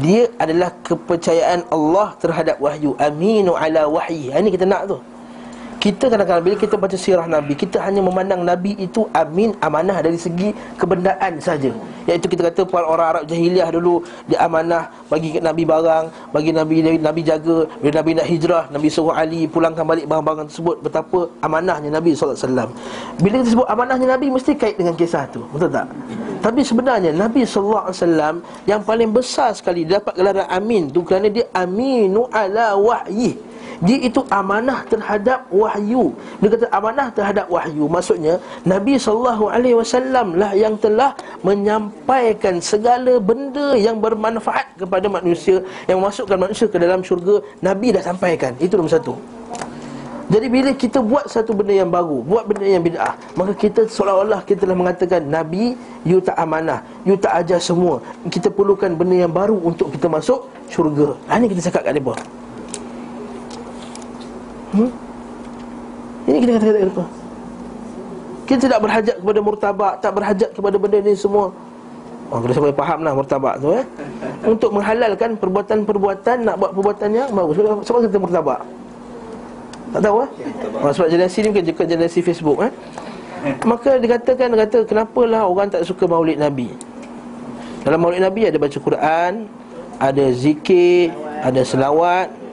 [0.02, 2.98] Dia adalah kepercayaan Allah terhadap wahyu.
[2.98, 4.34] Aminu ala wahyi.
[4.34, 4.98] Ini kita nak tu
[5.76, 10.16] kita kadang-kadang bila kita baca sirah Nabi Kita hanya memandang Nabi itu amin amanah dari
[10.16, 10.50] segi
[10.80, 11.70] kebendaan saja.
[12.08, 14.00] Iaitu kita kata para orang Arab jahiliah dulu
[14.30, 19.10] Dia amanah bagi Nabi barang Bagi Nabi Nabi jaga Bila Nabi nak hijrah Nabi suruh
[19.10, 22.70] Ali pulangkan balik barang-barang tersebut Betapa amanahnya Nabi SAW
[23.18, 25.90] Bila kita sebut amanahnya Nabi Mesti kait dengan kisah tu Betul tak?
[26.46, 27.90] Tapi sebenarnya Nabi SAW
[28.70, 34.24] Yang paling besar sekali Dapat gelaran amin tu Kerana dia aminu ala wahyi dia itu
[34.32, 36.16] amanah terhadap wahyu.
[36.40, 37.84] Dia kata amanah terhadap wahyu.
[37.90, 39.52] Maksudnya Nabi SAW
[40.32, 41.12] lah yang telah
[41.44, 48.02] menyampaikan segala benda yang bermanfaat kepada manusia Yang memasukkan manusia ke dalam syurga Nabi dah
[48.04, 48.56] sampaikan.
[48.56, 49.14] Itu nombor satu.
[50.26, 54.42] Jadi bila kita buat satu benda yang baru Buat benda yang bid'ah Maka kita seolah-olah
[54.42, 58.02] kita telah mengatakan Nabi, you tak amanah You tak ajar semua.
[58.26, 61.14] Kita perlukan benda yang baru untuk kita masuk syurga.
[61.30, 62.45] Ini kita cakap kat mereka
[64.76, 64.90] Hmm?
[66.26, 67.04] Ini kita kata-kata apa?
[68.46, 71.50] Kita tidak berhajat kepada murtabak Tak berhajat kepada benda ni semua.
[72.26, 73.86] Oh, kita sampai faham lah murtabak tu eh.
[74.44, 77.54] Untuk menghalalkan perbuatan-perbuatan Nak buat perbuatan yang bagus.
[77.86, 78.60] Sebab kita murtabak?
[79.94, 80.30] Tak tahu eh?
[80.82, 82.72] Oh, Sebab generasi ni bukan juga generasi Facebook eh.
[83.62, 86.74] Maka dikatakan kata Kenapalah orang tak suka maulid Nabi?
[87.86, 89.46] Dalam maulid Nabi ada baca Quran
[90.02, 91.14] Ada zikir
[91.46, 92.45] Ada selawat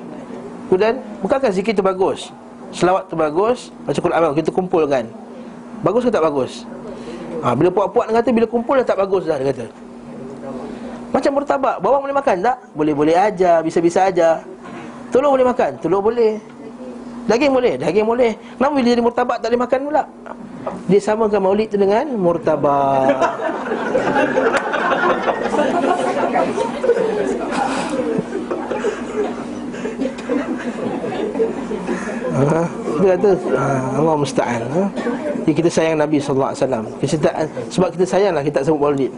[0.74, 2.34] Kemudian Bukankah zikir itu bagus?
[2.74, 3.70] Selawat itu bagus?
[3.86, 5.06] Baca Quran kita kumpulkan.
[5.86, 6.66] Bagus ke tak bagus?
[7.46, 9.70] Ha, Bila puak-puak kata Bila kumpul dah tak bagus dah Dia kata.
[11.14, 12.58] Macam murtabak Bawang boleh makan tak?
[12.74, 14.42] Boleh-boleh aja Bisa-bisa aja.
[15.14, 15.78] Telur boleh makan?
[15.78, 16.42] Telur boleh.
[17.30, 17.78] Daging boleh?
[17.78, 18.34] Daging boleh.
[18.58, 20.04] Kenapa bila jadi murtabak tak boleh makan pula?
[20.90, 23.14] Dia samakan maulid tu dengan murtabak
[32.34, 32.64] ha?
[33.00, 33.66] Dia kata ha,
[33.98, 34.84] Allah musta'an ha?
[35.44, 36.56] Jadi kita sayang Nabi SAW
[37.04, 37.30] kita,
[37.68, 39.12] Sebab kita sayanglah kita tak sebut maulid.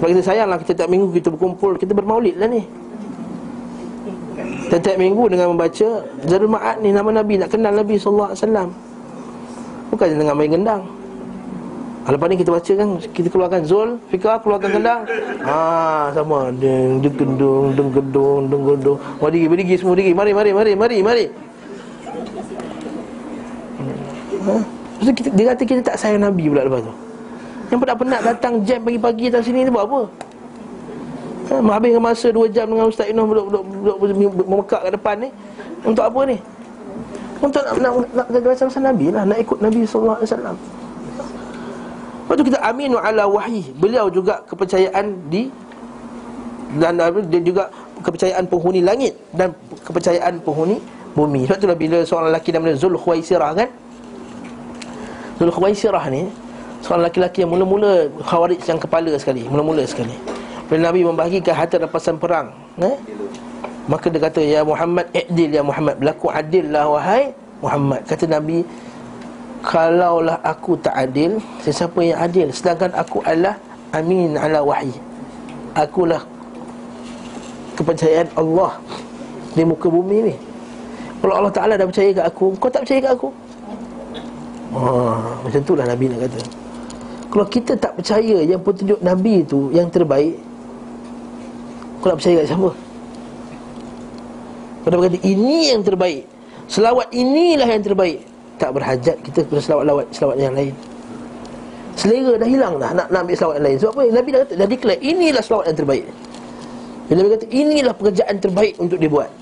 [0.00, 2.64] Sebab kita sayanglah kita tak minggu kita berkumpul Kita bermaulid lah ni.
[4.70, 5.88] Setiap minggu dengan membaca
[6.24, 8.32] Zarul Ma'ad ni nama Nabi Nak kenal Nabi SAW
[9.90, 10.86] Bukan dengan main gendang.
[12.06, 15.04] Lepas ni kita baca kan Kita keluarkan Zul Fikah keluarkan gendang.
[15.44, 20.16] Ah sama Deng Deng gendung Deng gendung Deng gendung Mari pergi semua pergi.
[20.16, 21.24] Mari mari mari mari mari
[24.50, 24.58] ha?
[25.00, 26.92] Maksud kita, dia kata kita tak sayang Nabi pula lepas tu
[27.72, 30.00] Yang penat-penat datang jam pagi-pagi datang sini ni buat apa?
[31.50, 35.16] Ha, menghabiskan masa 2 jam dengan Ustaz Inoh duduk, duduk, duduk, duduk memekak kat depan
[35.18, 35.28] ni
[35.82, 36.36] Untuk apa ni?
[37.40, 42.60] Untuk nak, nak, nak, nak pasal Nabi lah Nak ikut Nabi SAW Lepas tu kita
[42.62, 45.50] aminu ala wahyi Beliau juga kepercayaan di
[46.76, 47.72] Dan dia juga
[48.04, 50.78] kepercayaan penghuni langit Dan kepercayaan penghuni
[51.16, 53.68] bumi Sebab itulah bila seorang lelaki namanya Zul Khuwaisirah kan
[55.40, 56.28] Zul Khuwaisirah ni
[56.84, 60.12] Seorang lelaki yang mula-mula Khawarij yang kepala sekali Mula-mula sekali.
[60.68, 63.00] Bila Nabi membahagikan harta rampasan perang eh?
[63.88, 67.32] Maka dia kata Ya Muhammad I'dil ya Muhammad Berlaku adil lah wahai
[67.64, 68.04] Muhammad.
[68.04, 68.68] Kata Nabi
[69.64, 73.56] Kalaulah aku tak adil Sesiapa yang adil Sedangkan aku adalah
[73.96, 74.92] Amin ala wahyi.
[75.72, 76.20] Akulah
[77.80, 78.76] Kepercayaan Allah
[79.56, 80.34] Di muka bumi ni.
[81.20, 83.32] Kalau Allah Ta'ala dah percaya kat aku Kau tak percaya kat aku
[84.74, 85.14] oh,
[85.46, 86.40] Macam itulah Nabi nak kata.
[87.30, 90.36] Kalau kita tak percaya Yang petunjuk Nabi itu Yang terbaik
[92.02, 92.70] Kau nak percaya kat siapa?
[94.80, 96.24] Kau dah berkata Ini yang terbaik.
[96.70, 98.24] Selawat inilah yang terbaik.
[98.56, 100.74] Tak berhajat kita kepada selawat-lawat Selawat yang lain.
[101.98, 103.76] Selera dah hilang dah Nak, nak ambil selawat yang lain.
[103.78, 104.02] Sebab apa?
[104.08, 106.04] Nabi dah kata Dah declare Inilah selawat yang terbaik.
[107.10, 109.39] Nabi kata Inilah pekerjaan terbaik untuk dibuat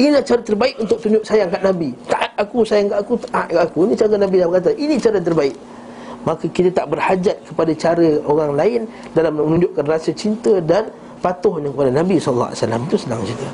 [0.00, 1.92] Inilah cara terbaik untuk tunjuk sayang kat Nabi.
[2.08, 3.78] Taat aku, sayang kat aku, taat kat aku.
[3.84, 4.70] Ini cara Nabi yang berkata.
[4.72, 5.56] Ini cara terbaik.
[6.22, 8.80] Maka kita tak berhajat kepada cara orang lain
[9.10, 10.86] Dalam menunjukkan rasa cinta dan
[11.18, 13.50] patuhnya kepada Nabi SAW Itu senang cerita.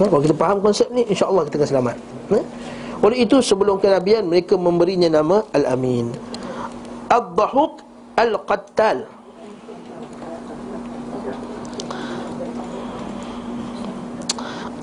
[0.00, 0.04] Ha?
[0.04, 1.96] Kalau kita faham konsep ni InsyaAllah kita akan selamat.
[2.28, 2.38] Ha?
[3.04, 6.12] Oleh itu sebelum kenabian Mereka memberinya nama Al-Amin.
[7.08, 7.80] Ad-Dahuk
[8.20, 8.98] Al-Qattal.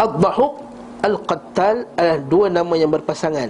[0.01, 0.70] Ad-Dahuk
[1.01, 3.49] Al-Qattal adalah dua nama yang berpasangan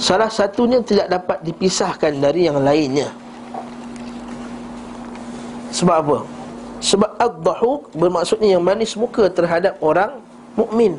[0.00, 3.12] Salah satunya tidak dapat dipisahkan dari yang lainnya
[5.70, 6.18] Sebab apa?
[6.80, 10.18] Sebab ad-dhahuk bermaksudnya yang manis muka terhadap orang
[10.56, 10.96] mukmin.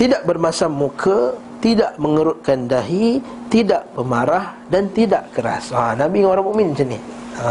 [0.00, 5.70] Tidak bermasam muka, tidak mengerutkan dahi, tidak pemarah dan tidak keras.
[5.70, 6.98] Ha, Nabi orang mukmin macam ni.
[7.40, 7.50] Ha.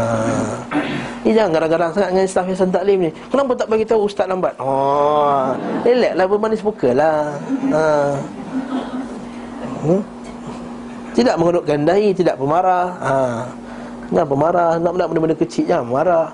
[1.22, 3.10] Ni jangan garang-garang sangat dengan staf Yayasan Taklim ni.
[3.30, 4.54] Kenapa tak bagi tahu ustaz lambat?
[4.62, 7.34] Oh, relax bermanis muka lah.
[7.74, 7.84] Ha.
[9.82, 10.02] Hmm?
[11.12, 12.86] Tidak mengerutkan dahi, tidak pemarah.
[13.02, 13.14] Ha.
[14.12, 16.28] Jangan pemarah, nak nak benda-benda kecil jangan marah.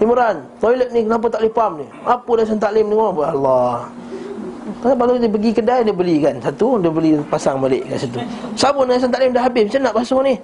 [0.00, 1.86] Imran, toilet ni kenapa tak lipam ni?
[2.08, 2.96] Apa dah taklim ni?
[2.96, 3.84] Oh, Allah.
[4.80, 8.22] Kalau dia pergi kedai dia beli kan Satu dia beli pasang balik kat situ
[8.54, 10.38] Sabun dan taklim dah habis Macam nak basuh ni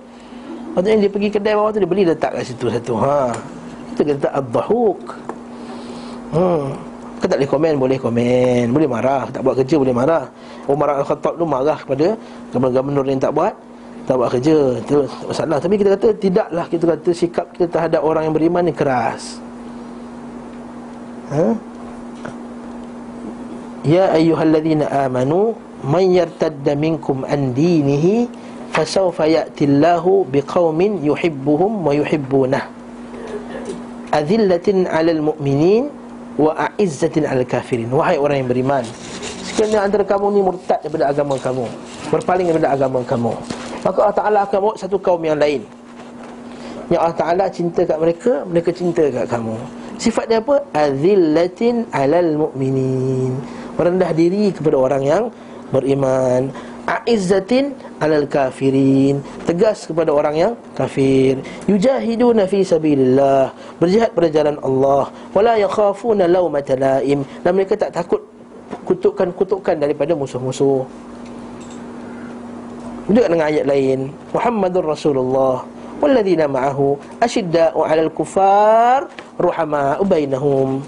[0.77, 3.33] Maksudnya dia pergi kedai bawah tu Dia beli letak kat situ satu ha.
[3.97, 5.01] Itu kata ad-dahuk.
[6.37, 6.69] Hmm.
[7.17, 8.65] Kau tak boleh komen Boleh komen.
[8.77, 9.25] Boleh marah.
[9.33, 10.29] Tak buat kerja boleh marah.
[10.69, 12.13] Umar Al-Khattab tu marah kepada
[12.53, 13.57] Gubernur yang tak buat
[14.05, 14.57] Tak buat kerja.
[14.85, 15.57] Itu masalah.
[15.57, 19.41] Tapi kita kata Tidaklah kita kata Sikap kita terhadap orang yang beriman ni keras.
[21.33, 21.57] Ha?
[23.87, 25.55] Ya ayyuhalladzina amanu
[25.87, 28.27] man yartadda minkum an dinihi
[28.77, 32.69] fasawfa ya'ti Allahu biqaumin yuhibbuhum wa yuhibbunah.
[34.13, 35.89] Azillatin 'alal mu'minin
[36.37, 37.89] wa a'izzatin 'alal kafirin.
[37.89, 38.85] Wahai orang yang beriman
[39.47, 41.65] sekiranya antara kamu ni murtad daripada agama kamu
[42.13, 43.33] berpaling daripada agama kamu.
[43.81, 45.65] Maka Allah Taala akan bawa satu kaum yang lain.
[46.93, 49.57] Yang Allah Taala cinta kat mereka mereka cinta kat kamu.
[49.97, 50.61] Sifat dia apa?
[50.77, 53.33] Azillatin alal mu'minin.
[53.81, 55.25] Merendah diri kepada orang yang
[55.73, 56.53] beriman
[56.87, 59.19] A'izzatin alal kafirin.
[59.43, 61.35] Tegas kepada orang yang kafir.
[61.67, 63.51] Yujahiduna fi sabilillah.
[63.83, 65.11] Berjihad pada jalan Allah.
[65.35, 67.27] Wala yakhafuna lawmata laim.
[67.43, 68.23] Dan mereka tak takut
[68.87, 70.87] kutukan-kutukan daripada musuh-musuh.
[73.11, 74.15] Juga dengan ayat lain.
[74.31, 75.67] Muhammadur Rasulullah.
[75.97, 79.11] Walladzina ma'ahu Ashidda'u alal kufar
[79.43, 80.85] ruhama bainahum.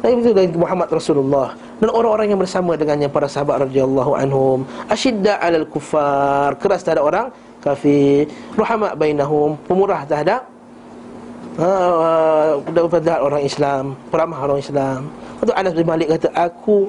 [0.00, 6.54] Dari Muhammad Rasulullah dan orang-orang yang bersama dengannya para sahabat radhiyallahu anhum asyidda 'alal kufar
[6.62, 7.26] keras terhadap orang
[7.58, 8.30] kafir.
[8.54, 9.58] Ruhama bainahum.
[9.66, 10.46] Pemurah terhadap
[11.58, 13.98] uh, terhadap orang Islam.
[14.14, 15.10] Peramah orang Islam.
[15.42, 16.86] Lepas Anas bin Malik kata aku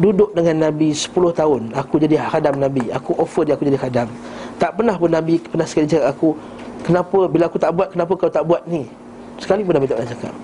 [0.00, 1.60] duduk dengan Nabi 10 tahun.
[1.76, 2.88] Aku jadi khadam Nabi.
[2.96, 4.08] Aku offer dia aku jadi khadam.
[4.56, 6.32] Tak pernah pun Nabi pernah sekali cakap aku
[6.80, 8.88] kenapa bila aku tak buat kenapa kau tak buat ni?
[9.36, 10.34] Sekali pun Nabi tak pernah cakap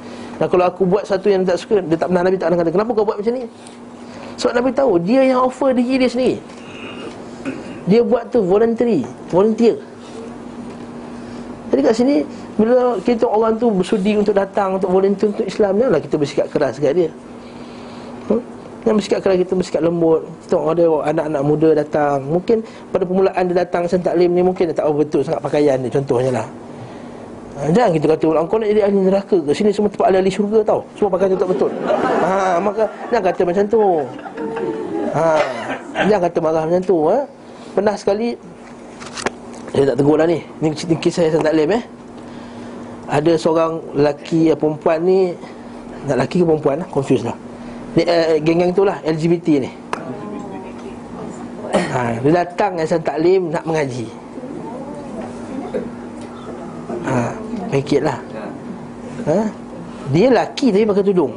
[0.41, 2.73] Dan kalau aku buat satu yang tak suka Dia tak pernah Nabi tak pernah kata
[2.73, 3.45] Kenapa kau buat macam ni?
[4.41, 6.37] Sebab Nabi tahu Dia yang offer diri dia sendiri.
[7.85, 9.77] Dia buat tu voluntary Volunteer.
[11.69, 12.17] Jadi kat sini
[12.57, 16.81] Bila kita orang tu bersudi untuk datang Untuk volunteer untuk Islam Janganlah kita bersikap keras
[16.81, 17.11] kat dia.
[18.33, 18.41] Hmm?
[18.89, 20.25] Yang bersikap keras kita bersikap lembut.
[20.49, 22.25] Kita ada anak-anak muda datang.
[22.25, 25.93] Mungkin pada permulaan dia datang Sentaklim ni Mungkin dia tak tahu betul sangat pakaian dia
[25.93, 26.49] Contohnya lah
[27.61, 30.65] Ha, jangan kita kata kau nak jadi ahli neraka ke sini semua tempat ahli syurga
[30.65, 30.81] tau.
[30.97, 31.71] Semua pakai tutup betul.
[32.25, 33.83] Ha maka jangan kata macam tu.
[35.13, 35.27] Ha
[36.09, 37.17] jangan kata marah macam tu ha.
[37.77, 38.33] Pernah sekali
[39.77, 40.41] saya tak tegur lah ni.
[40.65, 41.85] Ni, ni kisah saya tak lem eh.
[43.13, 45.37] Ada seorang lelaki perempuan ni
[46.09, 47.37] nak lelaki ke perempuan lah, confused lah.
[47.93, 49.71] Ni uh, geng-geng tu lah LGBT ni.
[51.71, 54.07] Ha, dia datang Yayasan Taklim nak mengaji.
[57.05, 57.35] Ha,
[57.71, 58.19] Pekit lah.
[59.31, 59.41] Ha?
[60.11, 61.33] Dia laki tapi pakai tudung.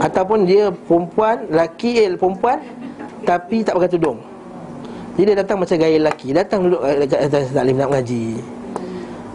[0.00, 2.56] Ataupun dia perempuan Laki eh perempuan
[3.28, 4.18] Tapi tak pakai tudung.
[5.14, 6.28] Jadi dia datang macam gaya laki.
[6.30, 8.38] Datang duduk dekat atas taklim nak mengaji.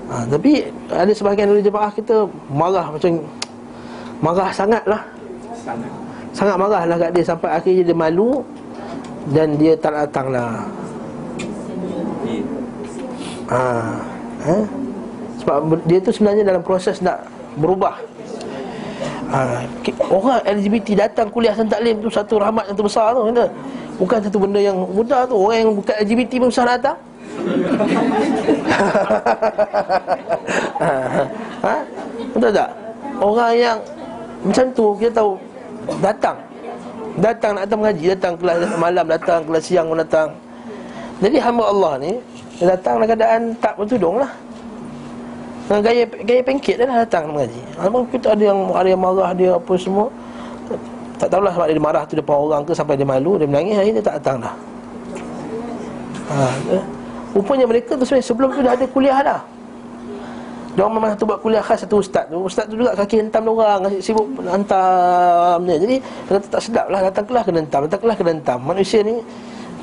[0.07, 0.51] Ha, Tapi
[0.91, 3.11] ada sebahagian dari jemaah kita Marah macam
[4.23, 5.03] Marah sangat lah.
[6.33, 7.23] Sangat marah lah kat dia.
[7.23, 8.41] Sampai akhirnya dia malu
[9.31, 10.67] Dan dia tak datang lah.
[13.53, 13.59] Ha,
[14.49, 14.57] ha?
[15.43, 17.27] Sebab dia tu sebenarnya dalam proses nak
[17.59, 17.99] berubah
[19.27, 19.67] ha,
[20.07, 23.45] Orang LGBT datang kuliah Hasan Taklim tu Satu rahmat yang terbesar tu kata.
[23.99, 26.97] Bukan satu benda yang mudah tu Orang yang bukan LGBT pun susah datang
[31.59, 31.75] ha?
[32.33, 32.69] Betul tak?
[33.19, 33.77] Orang yang
[34.47, 35.31] Macam tu kita tahu
[35.99, 36.39] Datang
[37.19, 40.31] Datang nak datang mengaji Datang kelas malam datang Kelas siang pun datang
[41.19, 42.13] Jadi hamba Allah ni
[42.63, 44.31] datang dalam keadaan tak bertudung lah
[45.69, 47.61] gaya gaya pengkit dia dah datang mengaji.
[47.79, 50.11] Abang kita ada yang ada yang marah dia apa semua.
[51.21, 53.89] Tak tahulah sebab dia marah tu depan orang ke sampai dia malu, dia menangis hari
[53.95, 54.55] dia tak datang dah.
[56.33, 56.35] Ha,
[56.75, 56.83] eh.
[57.31, 59.41] Rupanya mereka tu sebenarnya sebelum tu dah ada kuliah dah.
[60.73, 62.37] Dia memang satu buat kuliah khas satu ustaz tu.
[62.43, 65.77] Ustaz tu juga kaki hentam orang, sibuk hantam dia.
[65.77, 68.59] Jadi dia kata tak sedap lah datang kelas kena hentam, datang kelas kena hentam.
[68.65, 69.15] Manusia ni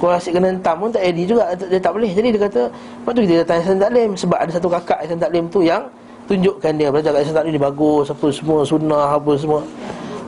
[0.01, 3.13] Kalau asyik kena hentam pun tak edit juga Dia tak boleh Jadi dia kata Lepas
[3.13, 5.85] tu kita datang Ihsan Taklim Sebab ada satu kakak Ihsan Taklim tu yang
[6.25, 9.61] Tunjukkan dia Belajar kat Ihsan Taklim dia bagus Apa semua Sunnah apa semua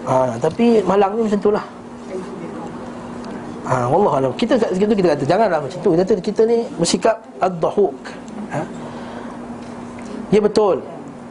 [0.05, 1.65] ha, Tapi malang ni macam tu lah
[3.63, 4.33] Ha, Allah alam.
[4.35, 5.95] Kita kat situ kita kata janganlah macam tu.
[5.95, 7.95] Kita kita ni bersikap ad-dhahuk.
[8.51, 8.61] Ha?
[10.35, 10.83] Ya betul.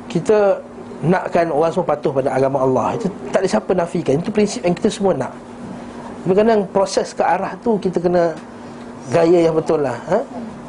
[0.07, 0.63] Kita
[1.03, 2.95] nakkan orang semua patuh pada agama Allah.
[2.95, 4.15] Itu tak ada siapa nafikan.
[4.23, 5.35] Itu prinsip yang kita semua nak.
[6.21, 8.37] Tapi kadang proses ke arah tu kita kena
[9.09, 9.97] gaya yang betul lah.
[10.05, 10.19] Ha?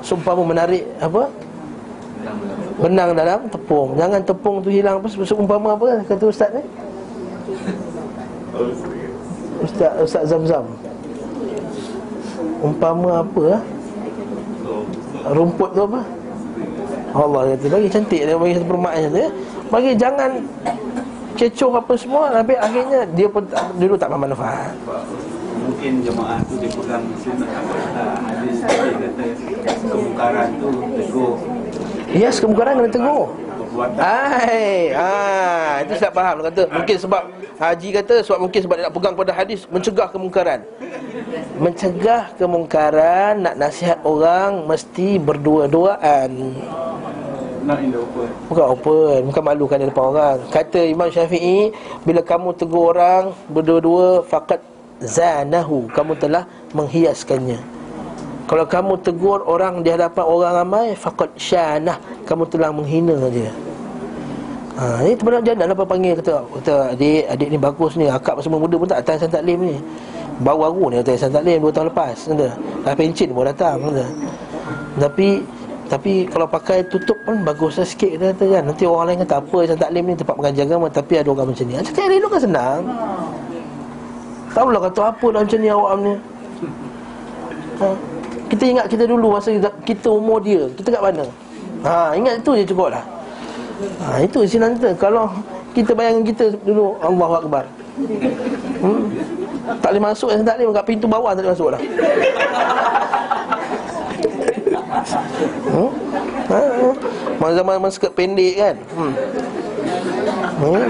[0.00, 1.28] Sumpah menarik apa?
[2.80, 3.94] Benang dalam tepung.
[3.94, 5.06] Jangan tepung tu hilang apa?
[5.12, 6.62] Seumpama apa kata ustaz ni?
[9.62, 10.66] Ustaz Ustaz Zamzam.
[12.64, 13.62] Umpama apa ah?
[15.36, 16.00] Rumput tu apa?
[17.12, 19.28] Allah kata bagi cantik dia bagi satu tu ya.
[19.68, 20.30] Bagi jangan
[21.36, 23.44] kecoh apa semua tapi akhirnya dia pun
[23.76, 24.72] dulu tak faham manfaat.
[25.82, 29.24] Mungkin jemaah tu dia pegang sunnah uh, hadis dia kata
[29.90, 31.34] kemungkaran tu tegur
[32.14, 33.34] Yes, kemungkaran kena tegur.
[33.34, 37.22] perbuatan Ai, ah, itu tak faham dia kata mungkin sebab
[37.58, 40.60] haji kata sebab mungkin sebab dia nak pegang pada hadis mencegah kemungkaran.
[41.58, 46.30] Mencegah kemungkaran nak nasihat orang mesti berdua-duaan.
[47.90, 48.28] open.
[48.54, 50.38] Bukan open, bukan malukan di depan orang.
[50.46, 51.74] Kata Imam Syafi'i,
[52.06, 54.71] bila kamu tegur orang berdua-dua faqad
[55.04, 57.58] zanahu, kamu telah menghiaskannya.
[58.46, 61.96] Kalau kamu tegur orang di hadapan orang ramai faqad syanah,
[62.28, 63.48] kamu telah menghina dia.
[64.72, 68.60] Ha, ini teman jangan apa panggil kata, kata adik adik ni bagus ni, akak semua
[68.60, 69.76] muda pun tak datang San Taklim ni.
[70.40, 72.48] Baru-baru ni datang San Taklim 2 tahun lepas, kata.
[72.82, 74.06] Dah pencin pun datang, kata.
[74.96, 75.28] Tapi
[75.92, 79.58] tapi kalau pakai tutup pun baguslah sikit kita kata kan Nanti orang lain kata apa
[79.68, 82.80] San Taklim ni tempat pengajian agama Tapi ada orang macam ni cari elok kan senang
[84.52, 86.12] Tak pula kata apa dah macam ni awak ni
[87.80, 87.88] ha?
[88.52, 89.48] Kita ingat kita dulu masa
[89.88, 91.24] kita, umur dia Kita kat mana
[91.88, 93.04] ha, Ingat itu je cukup lah
[94.04, 95.32] ha, Itu sinan kita Kalau
[95.72, 97.64] kita bayangkan kita dulu Allahu Akbar
[98.84, 99.02] hmm?
[99.80, 101.80] Tak boleh masuk San Taklim Kat pintu bawah tak boleh masuk lah
[105.72, 105.90] Hmm?
[106.52, 106.88] Ha, ha.
[107.40, 108.76] Masa zaman skirt pendek kan.
[108.92, 109.12] Hmm.
[110.60, 110.86] Hmm.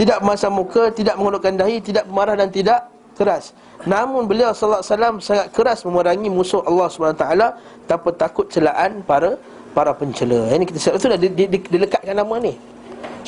[0.00, 2.88] Tidak memasang muka, tidak mengulurkan dahi, tidak marah dan tidak
[3.20, 3.52] keras.
[3.84, 7.46] Namun beliau sallallahu alaihi wasallam sangat keras memerangi musuh Allah Subhanahu taala
[7.84, 9.36] tanpa takut celaan para
[9.76, 10.48] para pencela.
[10.56, 12.56] Ini kita sebab tu dah di- di- di- dilekatkan nama ni.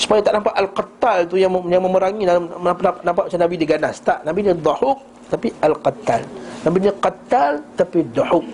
[0.00, 4.00] Supaya tak nampak al-qattal tu yang yang memerangi dalam nampak, nampak macam Nabi diganas.
[4.00, 6.24] Tak, Nabi dia dhahuk tapi al-qattal.
[6.64, 8.48] Nabi dia qattal tapi dhahuk.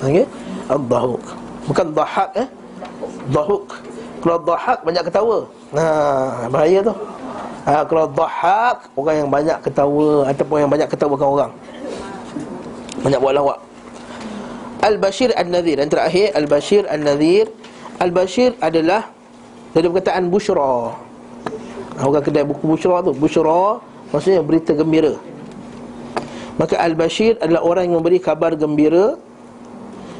[0.00, 0.24] Okey?
[0.72, 1.24] Al-dhahuk.
[1.68, 2.48] Bukan dhahak eh.
[3.28, 3.68] Dhahuk.
[4.24, 5.38] Kalau dhahak banyak ketawa.
[5.76, 6.94] Nah, bahaya tu.
[7.64, 11.52] Ha, kalau dhahak orang yang banyak ketawa ataupun yang banyak ketawakan orang.
[13.00, 13.58] Banyak buat lawak.
[14.84, 17.48] Al-Bashir An-Nadhir Yang terakhir Al-Bashir An-Nadhir
[17.96, 19.08] Al-Bashir adalah
[19.72, 20.92] Dari perkataan Bushra
[22.04, 23.80] Orang kedai buku Bushra tu Bushra
[24.12, 25.16] Maksudnya berita gembira
[26.60, 29.16] Maka Al-Bashir adalah orang yang memberi kabar gembira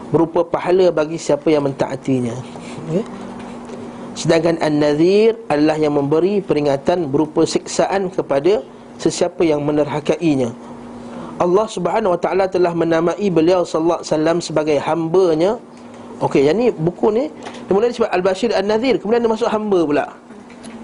[0.09, 2.33] Berupa pahala bagi siapa yang mentaatinya
[2.89, 3.05] okay?
[4.15, 8.63] Sedangkan An-Nadhir adalah yang memberi peringatan berupa siksaan kepada
[9.03, 10.55] sesiapa yang menerhakainya
[11.39, 15.59] Allah Subhanahu Wa Taala telah menamai beliau sallallahu alaihi wasallam sebagai hamba-Nya.
[16.23, 17.27] Okey, yang ni buku ni
[17.67, 20.07] dimulai sebab Al-Bashir An-Nadhir, kemudian dia masuk hamba pula.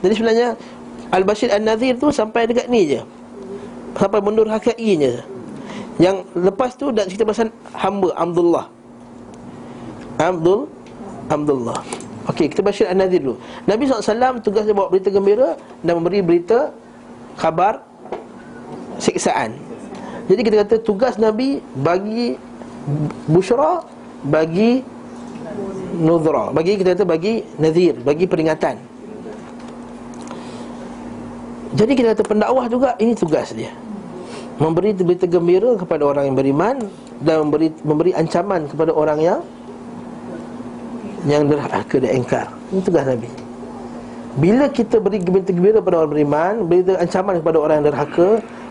[0.03, 0.49] Jadi sebenarnya
[1.15, 3.01] Al-Bashir An-Nadhir tu sampai dekat ni je.
[3.95, 5.23] Sampai mundur hakainya.
[6.03, 8.67] Yang lepas tu dah cerita pasal hamba Abdullah.
[10.19, 10.67] Abdul
[11.31, 11.79] Abdullah.
[12.31, 13.43] Okey, kita Bashir An-Nadhir dulu.
[13.67, 16.71] Nabi SAW tugas dia bawa berita gembira dan memberi berita
[17.35, 17.83] khabar
[19.03, 19.59] siksaan.
[20.31, 22.39] Jadi kita kata tugas Nabi bagi
[23.27, 23.83] busyra,
[24.23, 24.87] bagi
[25.99, 28.79] nudra, bagi kita kata bagi nazir, bagi peringatan.
[31.75, 33.75] Jadi kita kata pendakwah juga ini tugas dia.
[34.63, 36.77] Memberi berita gembira kepada orang yang beriman
[37.27, 39.41] dan memberi memberi ancaman kepada orang yang
[41.29, 42.47] yang derhaka dan engkar.
[42.73, 43.29] Ini tugas Nabi.
[44.39, 48.29] Bila kita beri berita gembira kepada orang beriman, berita ancaman kepada orang yang derhaka,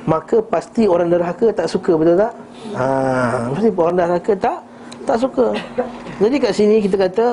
[0.08, 2.34] maka pasti orang derhaka tak suka betul tak?
[2.80, 2.86] Ha,
[3.52, 4.58] pasti orang derhaka tak
[5.04, 5.46] tak suka.
[6.22, 7.26] Jadi kat sini kita kata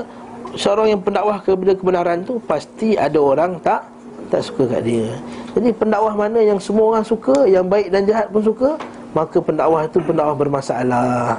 [0.59, 3.87] seorang yang pendakwah kepada kebenaran tu pasti ada orang tak
[4.27, 5.07] tak suka kat dia.
[5.55, 8.75] Jadi pendakwah mana yang semua orang suka, yang baik dan jahat pun suka,
[9.15, 11.39] maka pendakwah itu pendakwah bermasalah.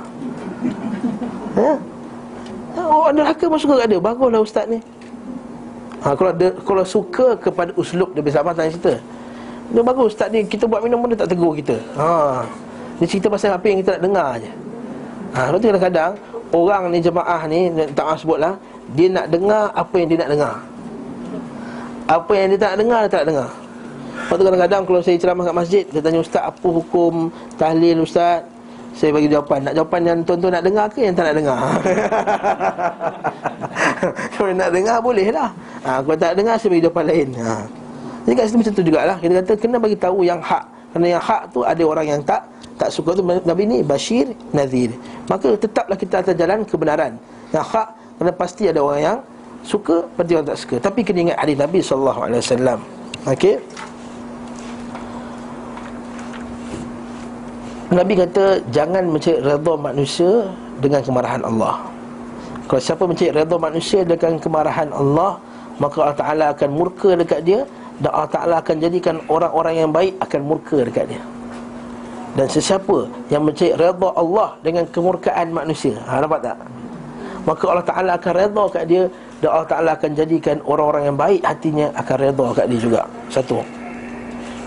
[1.59, 1.71] Ha?
[2.87, 3.99] Ha, orang derhaka pun suka kat dia.
[3.99, 4.79] Baguslah ustaz ni.
[6.07, 8.95] Ha, kalau de, kalau suka kepada uslub dia bersama tanya cerita.
[9.67, 11.75] Dia bagus ustaz ni kita buat minum pun dia tak tegur kita.
[11.99, 12.47] Ha.
[12.97, 14.49] Dia cerita pasal apa yang kita nak dengar je
[15.37, 16.11] ha, Lepas tu kadang-kadang
[16.49, 17.59] Orang ni jemaah ni
[17.93, 18.53] Tak maaf sebut lah
[18.97, 20.55] Dia nak dengar apa yang dia nak dengar
[22.09, 23.49] Apa yang dia tak nak dengar Dia tak nak dengar
[24.17, 28.41] Lepas tu kadang-kadang Kalau saya ceramah kat masjid Dia tanya ustaz Apa hukum tahlil ustaz
[28.97, 29.69] saya bagi jawapan.
[29.69, 31.57] Nak jawapan yang tuan-tuan nak dengar ke Yang tak nak dengar?
[34.33, 35.49] Kalau nak dengar boleh lah.
[35.85, 37.27] Ha, Kalau tak dengar Saya bagi jawapan lain.
[37.37, 37.53] Ha.
[38.25, 39.17] Jadi kat situ macam tu jugalah.
[39.21, 40.65] Kita kata kena bagi tahu yang hak.
[40.97, 42.41] Kerana yang hak tu Ada orang yang tak
[42.81, 43.21] Tak suka tu.
[43.21, 44.89] Nabi ni Bashir Nazir.
[45.29, 47.21] Maka tetaplah kita atas jalan kebenaran.
[47.53, 47.87] Yang hak
[48.17, 49.17] Kerana pasti ada orang yang
[49.61, 50.75] Suka Pasti orang tak suka.
[50.81, 52.81] Tapi kena ingat hadis Nabi SAW
[53.29, 53.61] Okey
[57.87, 60.43] Nabi kata jangan mencari redha manusia
[60.83, 61.79] dengan kemarahan Allah.
[62.67, 65.39] Kalau siapa mencari redha manusia dengan kemarahan Allah,
[65.79, 67.63] maka Allah Taala akan murka dekat dia
[68.03, 71.23] dan Allah Taala akan jadikan orang-orang yang baik akan murka dekat dia.
[72.35, 76.59] Dan sesiapa yang mencari redha Allah dengan kemurkaan manusia, ha, nampak tak?
[77.47, 79.03] Maka Allah Taala akan redha kat dia
[79.39, 83.01] dan Allah Taala akan jadikan orang-orang yang baik hatinya akan redha kat dia juga.
[83.31, 83.63] Satu.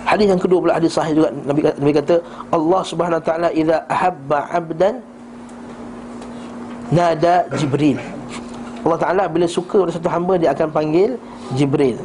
[0.08, 2.14] Hadis yang kedua pula hadis sahih juga Nabi, Nabi kata
[2.50, 4.94] Allah Subhanahu taala idza ahabba 'abdan
[6.90, 7.98] nada Jibril.
[8.80, 11.20] Allah Taala bila suka pada satu hamba dia akan panggil
[11.52, 12.00] Jibril.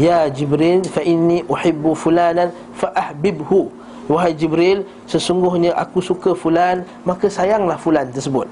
[0.00, 3.68] Ya Jibril fa inni uhibbu fulanan fa ahbibhu.
[4.10, 8.50] Wahai Jibril, sesungguhnya aku suka fulan, maka sayanglah fulan tersebut.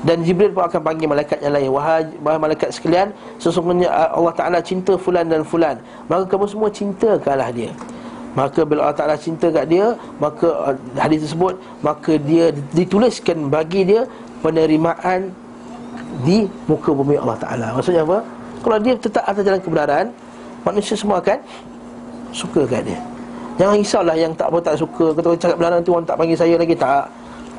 [0.00, 1.68] Dan Jibril pun akan panggil malaikat yang lain.
[1.76, 5.76] Wahai, malaikat sekalian Sesungguhnya Allah Ta'ala cinta fulan dan fulan.
[6.08, 7.70] Maka kamu semua cintakanlah dia.
[8.32, 13.82] Maka bila Allah Ta'ala cinta kat dia Maka uh, hadis tersebut Maka dia dituliskan bagi
[13.82, 14.06] dia
[14.38, 15.34] Penerimaan
[16.22, 17.66] Di muka bumi Allah Ta'ala.
[17.74, 18.22] Maksudnya apa?
[18.62, 20.04] Kalau dia tetap atas jalan kebenaran
[20.62, 21.42] Manusia semua akan
[22.30, 23.00] Suka kat dia.
[23.60, 25.12] Jangan risaulah yang tak apa tak suka.
[25.12, 26.72] Kata cakap kebenaran tu orang tak panggil saya lagi.
[26.72, 27.04] Tak.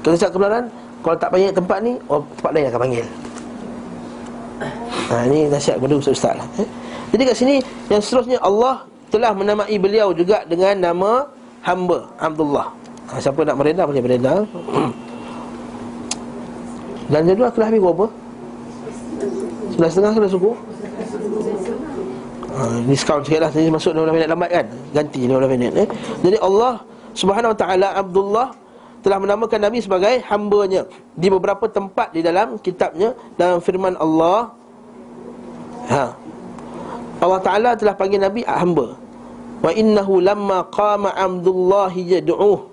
[0.02, 0.64] Kalau cakap kebenaran
[1.02, 3.06] kalau tak panggil tempat ni oh, Tempat lain akan panggil
[5.12, 6.68] Ha, ini nasihat kepada Ustaz-Ustaz lah eh?
[7.12, 7.56] Jadi kat sini
[7.92, 11.28] Yang seterusnya Allah telah menamai beliau juga Dengan nama
[11.66, 12.72] hamba Abdullah
[13.12, 14.48] ha, Siapa nak meredah boleh meredah
[17.12, 18.06] Dan jadual kelas habis berapa?
[19.76, 20.52] Sebelah setengah ke suku?
[22.56, 24.66] Ha, diskaun sikit lah Tadi masuk 15 minit lambat kan
[24.96, 25.88] Ganti 15 minit eh?
[26.24, 26.80] Jadi Allah
[27.12, 28.48] Subhanahu Wa Taala Abdullah
[29.02, 30.86] telah menamakan Nabi sebagai hambanya.
[31.18, 34.54] Di beberapa tempat di dalam kitabnya dalam firman Allah
[35.90, 36.14] ha
[37.22, 38.98] Allah Taala telah panggil Nabi hamba.
[39.62, 42.66] Wa innahu lamma qama Abdullah yad'uh.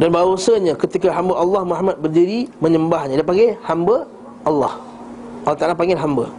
[0.00, 4.08] Dan bahawasanya ketika hamba Allah Muhammad berdiri menyembahnya dia panggil hamba
[4.48, 4.80] Allah.
[5.44, 6.32] Allah Taala panggil hamba.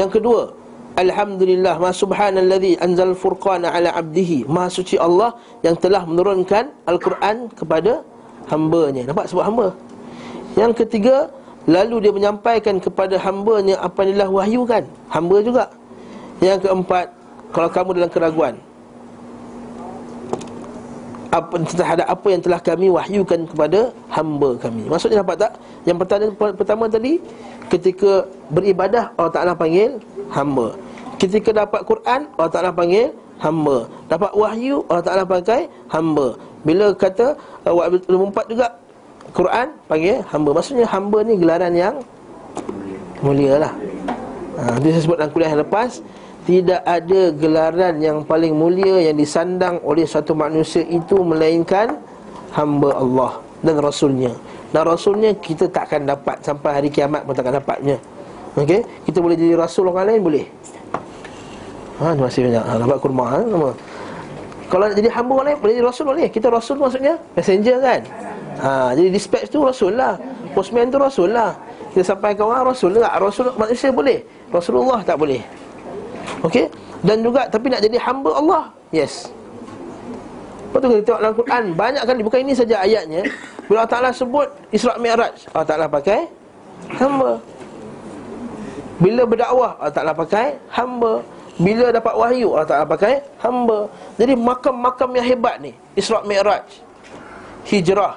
[0.00, 0.57] Yang kedua
[0.98, 5.30] Alhamdulillah Ma subhanalladzi anzal furqana ala abdihi Maha suci Allah
[5.62, 8.02] yang telah menurunkan Al-Quran kepada
[8.50, 9.68] hambanya Nampak sebut hamba
[10.58, 11.30] Yang ketiga
[11.70, 15.64] Lalu dia menyampaikan kepada hambanya Apa yang telah wahyukan Hamba juga
[16.42, 17.06] Yang keempat
[17.54, 18.54] Kalau kamu dalam keraguan
[21.28, 24.88] apa terhadap apa yang telah kami wahyukan kepada hamba kami.
[24.88, 25.52] Maksudnya nampak tak?
[25.84, 27.20] Yang pertama pertama tadi
[27.68, 30.00] ketika beribadah Allah Taala panggil
[30.32, 30.72] hamba.
[31.18, 33.10] Ketika dapat Quran Allah Ta'ala panggil
[33.42, 33.90] hamba.
[34.06, 36.38] Dapat wahyu Allah Ta'ala pakai hamba.
[36.62, 37.34] Bila kata
[37.66, 37.74] uh,
[38.06, 38.78] Nombor juga
[39.34, 40.50] Quran panggil hamba.
[40.54, 41.94] Maksudnya hamba ni gelaran yang
[43.18, 43.74] Mulia lah
[44.62, 46.06] ha, Itu saya sebut dalam kuliah yang lepas
[46.46, 51.98] Tidak ada gelaran yang paling mulia Yang disandang oleh satu manusia itu Melainkan
[52.54, 54.32] Hamba Allah dan Rasulnya.
[54.70, 57.98] Dan Rasulnya kita takkan dapat Sampai hari kiamat pun takkan dapatnya.
[58.58, 60.44] Okey, kita boleh jadi rasul orang lain boleh.
[61.98, 62.64] Ha, terima kasih banyak.
[62.64, 63.70] Ha, dapat kurma ha, nama.
[64.68, 66.26] Kalau nak jadi hamba orang boleh jadi rasul boleh.
[66.30, 68.00] Kita rasul maksudnya messenger kan?
[68.62, 70.14] Ha, jadi dispatch tu rasul lah.
[70.54, 71.58] Postman tu rasul lah.
[71.90, 73.18] Kita sampai ke orang rasul lah.
[73.18, 74.22] Rasul manusia boleh.
[74.54, 75.42] Rasulullah tak boleh.
[76.46, 76.70] Okey?
[77.02, 78.62] Dan juga tapi nak jadi hamba Allah.
[78.94, 79.34] Yes.
[80.68, 83.24] Lepas tu kita tengok dalam Quran Banyak kali, bukan ini saja ayatnya
[83.64, 86.28] Bila Allah Ta'ala sebut Isra' Mi'raj Allah Ta'ala pakai
[87.00, 87.40] Hamba
[89.00, 91.24] Bila berdakwah Allah Ta'ala pakai Hamba
[91.58, 93.90] bila dapat wahyu Allah Ta'ala pakai hamba.
[94.14, 96.62] Jadi makam-makam yang hebat ni Isra' Mi'raj
[97.66, 98.14] Hijrah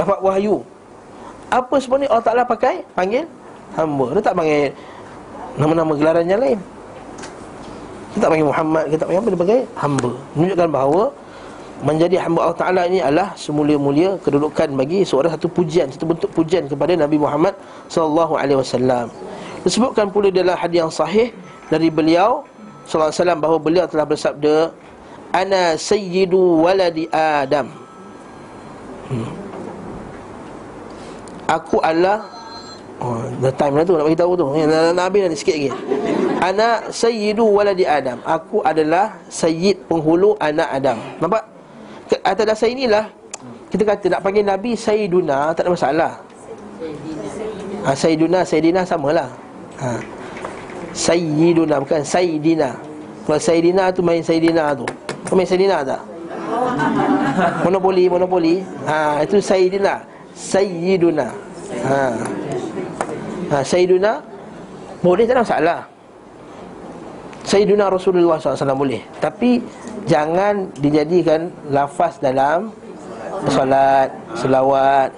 [0.00, 0.64] Dapat wahyu.
[1.52, 2.80] Apa sebenarnya Allah Ta'ala pakai?
[2.96, 3.28] Panggil
[3.76, 4.16] hamba.
[4.16, 4.72] Dia tak panggil
[5.60, 6.58] Nama-nama gelaran yang lain.
[8.16, 10.10] Dia tak panggil Muhammad Dia tak panggil apa Dia panggil hamba.
[10.32, 11.04] Menunjukkan bahawa
[11.78, 16.64] Menjadi hamba Allah Ta'ala ini adalah Semulia-mulia kedudukan bagi seorang satu pujian Satu bentuk pujian
[16.64, 17.52] kepada Nabi Muhammad
[17.92, 19.12] Wasallam.
[19.68, 21.28] Disebutkan pula dalam hadis yang sahih
[21.68, 22.44] dari beliau
[22.84, 24.56] sallallahu alaihi wasallam bahawa beliau telah bersabda
[25.32, 27.68] ana sayyidu waladi Adam.
[29.08, 29.30] Hmm.
[31.48, 32.36] Aku adalah
[32.98, 34.58] Oh, dah time dah tu nak bagi tahu tu.
[34.58, 35.70] Ya, nak, nak habis dah sikit lagi.
[36.42, 38.18] Anak sayyidu waladi Adam.
[38.26, 40.98] Aku adalah sayyid penghulu anak Adam.
[41.22, 41.46] Nampak?
[42.10, 43.06] Ke- Atas dasar inilah
[43.68, 46.12] kita kata nak panggil Nabi Sayyiduna tak ada masalah.
[47.84, 49.28] Ha, Sayyiduna, Sayyidina samalah.
[49.78, 50.00] Ha.
[50.92, 52.76] Sayyiduna bukan Sayyidina.
[53.28, 54.86] Kalau Sayyidina tu main Sayyidina tu.
[55.28, 56.00] Kau main Sayyidina tak?
[57.64, 58.64] Monopoli, monopoli.
[58.88, 60.00] Ha, itu Sayyidina.
[60.32, 61.28] Sayyiduna.
[61.84, 62.00] Ha.
[63.52, 64.24] Ha, Sayyiduna
[65.04, 65.80] boleh tak ada masalah.
[67.48, 69.00] Sayyiduna Rasulullah SAW boleh.
[69.22, 69.62] Tapi
[70.04, 72.68] jangan dijadikan lafaz dalam
[73.48, 75.08] solat, selawat.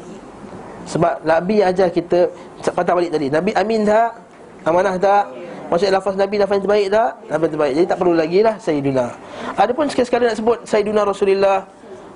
[0.87, 2.31] Sebab Nabi ajar kita
[2.75, 3.31] patah balik tadi.
[3.31, 4.15] Nabi amin tak?
[4.63, 5.25] Amanah tak?
[5.71, 7.11] Maksud lafaz Nabi lafaz yang terbaik tak?
[7.31, 7.73] Lafaz yang terbaik.
[7.79, 9.07] Jadi tak perlu lagi lah Sayyiduna.
[9.55, 11.63] Adapun sekali-sekala nak sebut Sayyiduna Rasulullah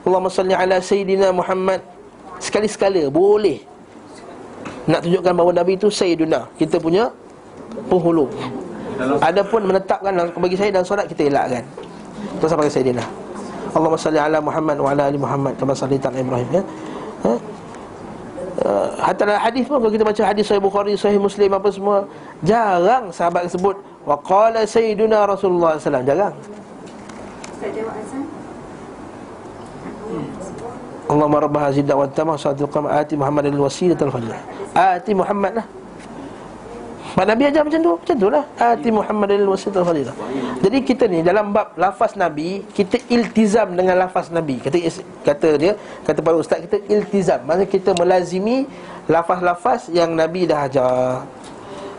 [0.04, 1.80] Allahumma salli ala Sayyidina Muhammad
[2.42, 3.62] Sekali-sekala boleh
[4.84, 7.08] nak tunjukkan bahawa Nabi itu Sayyiduna Kita punya
[7.88, 8.28] penghulu
[9.24, 11.64] Adapun menetapkan bagi saya dalam solat kita elakkan
[12.42, 13.04] Terus pakai Sayyidina
[13.72, 16.62] Allahumma salli ala Muhammad wa ala ali Muhammad Kama salli ta'ala Ibrahim ya?
[17.24, 17.32] Ha?
[18.64, 22.08] Uh, hatta dalam hadis pun kalau kita baca hadis Sahih Bukhari, Sahih Muslim apa semua
[22.40, 23.76] Jarang sahabat sebut
[24.08, 26.32] Wa qala Sayyiduna Rasulullah SAW Jarang.
[31.12, 34.40] Allahumma rabba hazid da'wat tamah Salatul qamah Ati Muhammad al-wasilah al-fadilah
[34.72, 35.66] Ati Muhammad lah
[37.14, 37.92] Mak Nabi ajar macam tu?
[37.94, 38.44] Macam tu lah.
[38.58, 40.14] Ati Muhammad al-wasilah al-fadilah
[40.58, 44.58] Jadi kita ni dalam bab lafaz Nabi Kita iltizam dengan lafaz Nabi.
[44.58, 44.76] Kata,
[45.22, 45.72] kata dia
[46.02, 47.46] Kata para ustaz kita iltizam.
[47.46, 48.66] Maksudnya kita melazimi
[49.06, 51.22] Lafaz-lafaz yang Nabi dah ajar.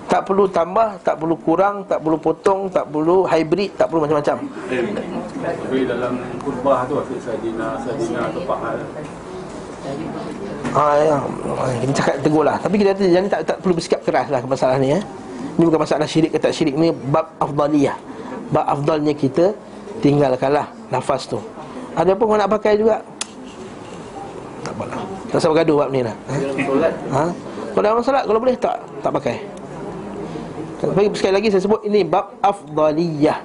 [0.05, 4.37] Tak perlu tambah Tak perlu kurang Tak perlu potong Tak perlu hybrid Tak perlu macam-macam.
[5.41, 6.13] Tapi dalam
[6.43, 8.77] kurbah tu Afiq Sadina, Sadina atau Pahal
[10.76, 11.15] Ha, ya.
[11.88, 12.60] Kita cakap tegur lah.
[12.60, 14.99] Tapi kita kata jangan tak, tak perlu bersikap keras lah ke masalah ni ya.
[15.56, 17.95] Ini bukan masalah syirik ke tak syirik Ni bab afdaliyah.
[18.52, 19.56] Bab afdalnya kita
[20.03, 21.39] tinggalkanlah nafas tu.
[21.95, 22.99] Ada pun orang nak pakai juga.
[24.68, 24.99] Tak apalah
[25.30, 26.34] Tak usah bergaduh bab ni lah ha?
[26.65, 26.93] Solat?
[27.14, 27.23] Ha?
[27.72, 29.35] Kalau dalam salat kalau boleh tak tak pakai.
[30.84, 33.39] Tapi sekali lagi saya sebut ini bab afdaliyah.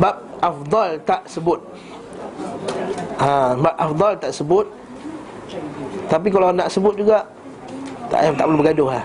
[0.00, 1.60] Bab afdal tak sebut.
[3.20, 4.64] Ha, Bab afdal tak sebut
[6.08, 7.24] Tapi kalau nak sebut juga
[8.12, 9.04] Tak, tak perlu bergaduh lah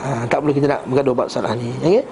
[0.00, 2.04] ha, Tak perlu kita nak bergaduh bab salah ni okay?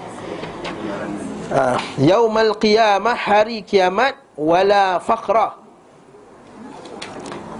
[1.52, 5.68] ha, Yaumal qiyamah hari kiamat Wala faqrah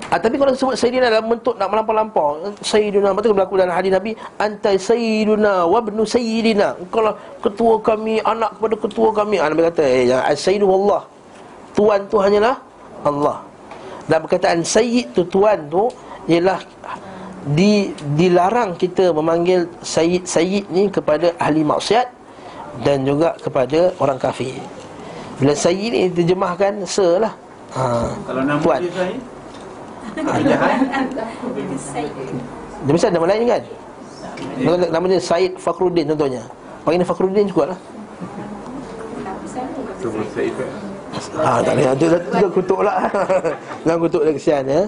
[0.08, 4.16] Ah, tapi kalau sebut Sayyidina dalam bentuk nak melampau-lampau Sayyidina, betul berlaku dalam hadis Nabi
[4.40, 6.80] Antai Sayyidina wabnu Sayyidina.
[6.80, 7.12] Engkau lah
[7.44, 9.36] ketua kami, anak kepada ketua kami.
[9.36, 11.04] Ah, Nabi kata, eh, jangan Sayyidu Allah.
[11.76, 12.56] Tuan tu hanyalah
[13.04, 13.47] Allah
[14.08, 15.86] Dan perkataan Sayyid tu, Tuan tu
[16.26, 16.58] Ialah
[17.52, 22.08] di, Dilarang kita memanggil Sayyid-Sayyid ni kepada ahli maksiat
[22.84, 24.56] Dan juga kepada orang kafir.
[25.38, 27.32] Bila Sayyid ni terjemahkan Se lah.
[27.76, 28.80] Ha, Kalau nama Tuan.
[28.80, 29.20] dia Zahid
[32.84, 33.62] Dia mesti ada nama lain kan?
[34.58, 36.42] Nama, nama dia Said Fakhruddin contohnya.
[36.82, 37.78] Panggil dia Fakhruddin juga lah.
[39.98, 40.54] Sebut Said
[41.38, 41.84] Ha, tak boleh.
[41.94, 42.96] Itu dah kutuk lah.
[43.84, 44.82] Jangan kutuk dia kesian ya.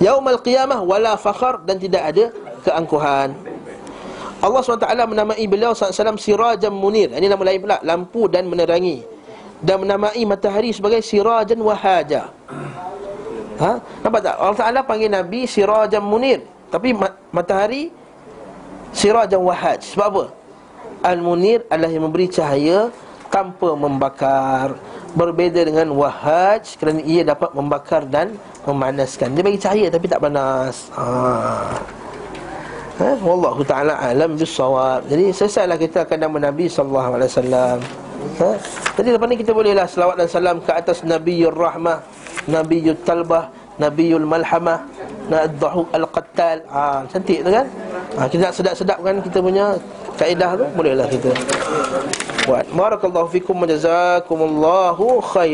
[0.00, 2.24] Yaumal qiyamah wala fakhar dan tidak ada
[2.64, 3.32] keangkuhan.
[4.44, 7.08] Allah SWT menamai beliau SAW sirajan munir.
[7.08, 9.00] Ini nama lain pula, lampu dan menerangi.
[9.64, 12.28] Dan menamai matahari sebagai sirajan wahaja.
[13.56, 13.72] Ha?
[14.04, 14.36] Nampak tak?
[14.36, 16.44] Allah Taala panggil Nabi sirajan munir.
[16.68, 17.88] Tapi ma- matahari
[18.92, 19.80] sirajan wahaj.
[19.94, 20.24] Sebab apa?
[21.04, 22.88] Al-munir adalah yang memberi cahaya
[23.34, 24.78] tanpa membakar.
[25.18, 29.34] Berbeza dengan wahaj kerana ia dapat membakar dan memanaskan.
[29.34, 30.90] Dia bagi cahaya tapi tak panas.
[30.94, 31.06] Ha.
[32.94, 35.02] Ha, wallahu taala alam bisawab.
[35.10, 37.78] Jadi selesailah kita akan nama Nabi sallallahu alaihi wasallam.
[38.38, 38.50] Ha?
[39.02, 41.98] Jadi lepas ni kita bolehlah selawat dan salam ke atas Nabiul Rahmah,
[42.46, 43.50] Nabiul Talbah,
[43.82, 44.86] Nabiul Malhamah,
[45.26, 46.62] Nadhahu Al-Qattal.
[46.70, 47.66] Ha, cantik tu kan?
[48.14, 49.74] Ha, kita nak sedap-sedapkan kita punya
[50.16, 51.30] kaedah tu, bolehlah kita
[52.44, 52.64] buat.
[52.72, 55.52] Barakallahu fikum wa jazakumullahu khair.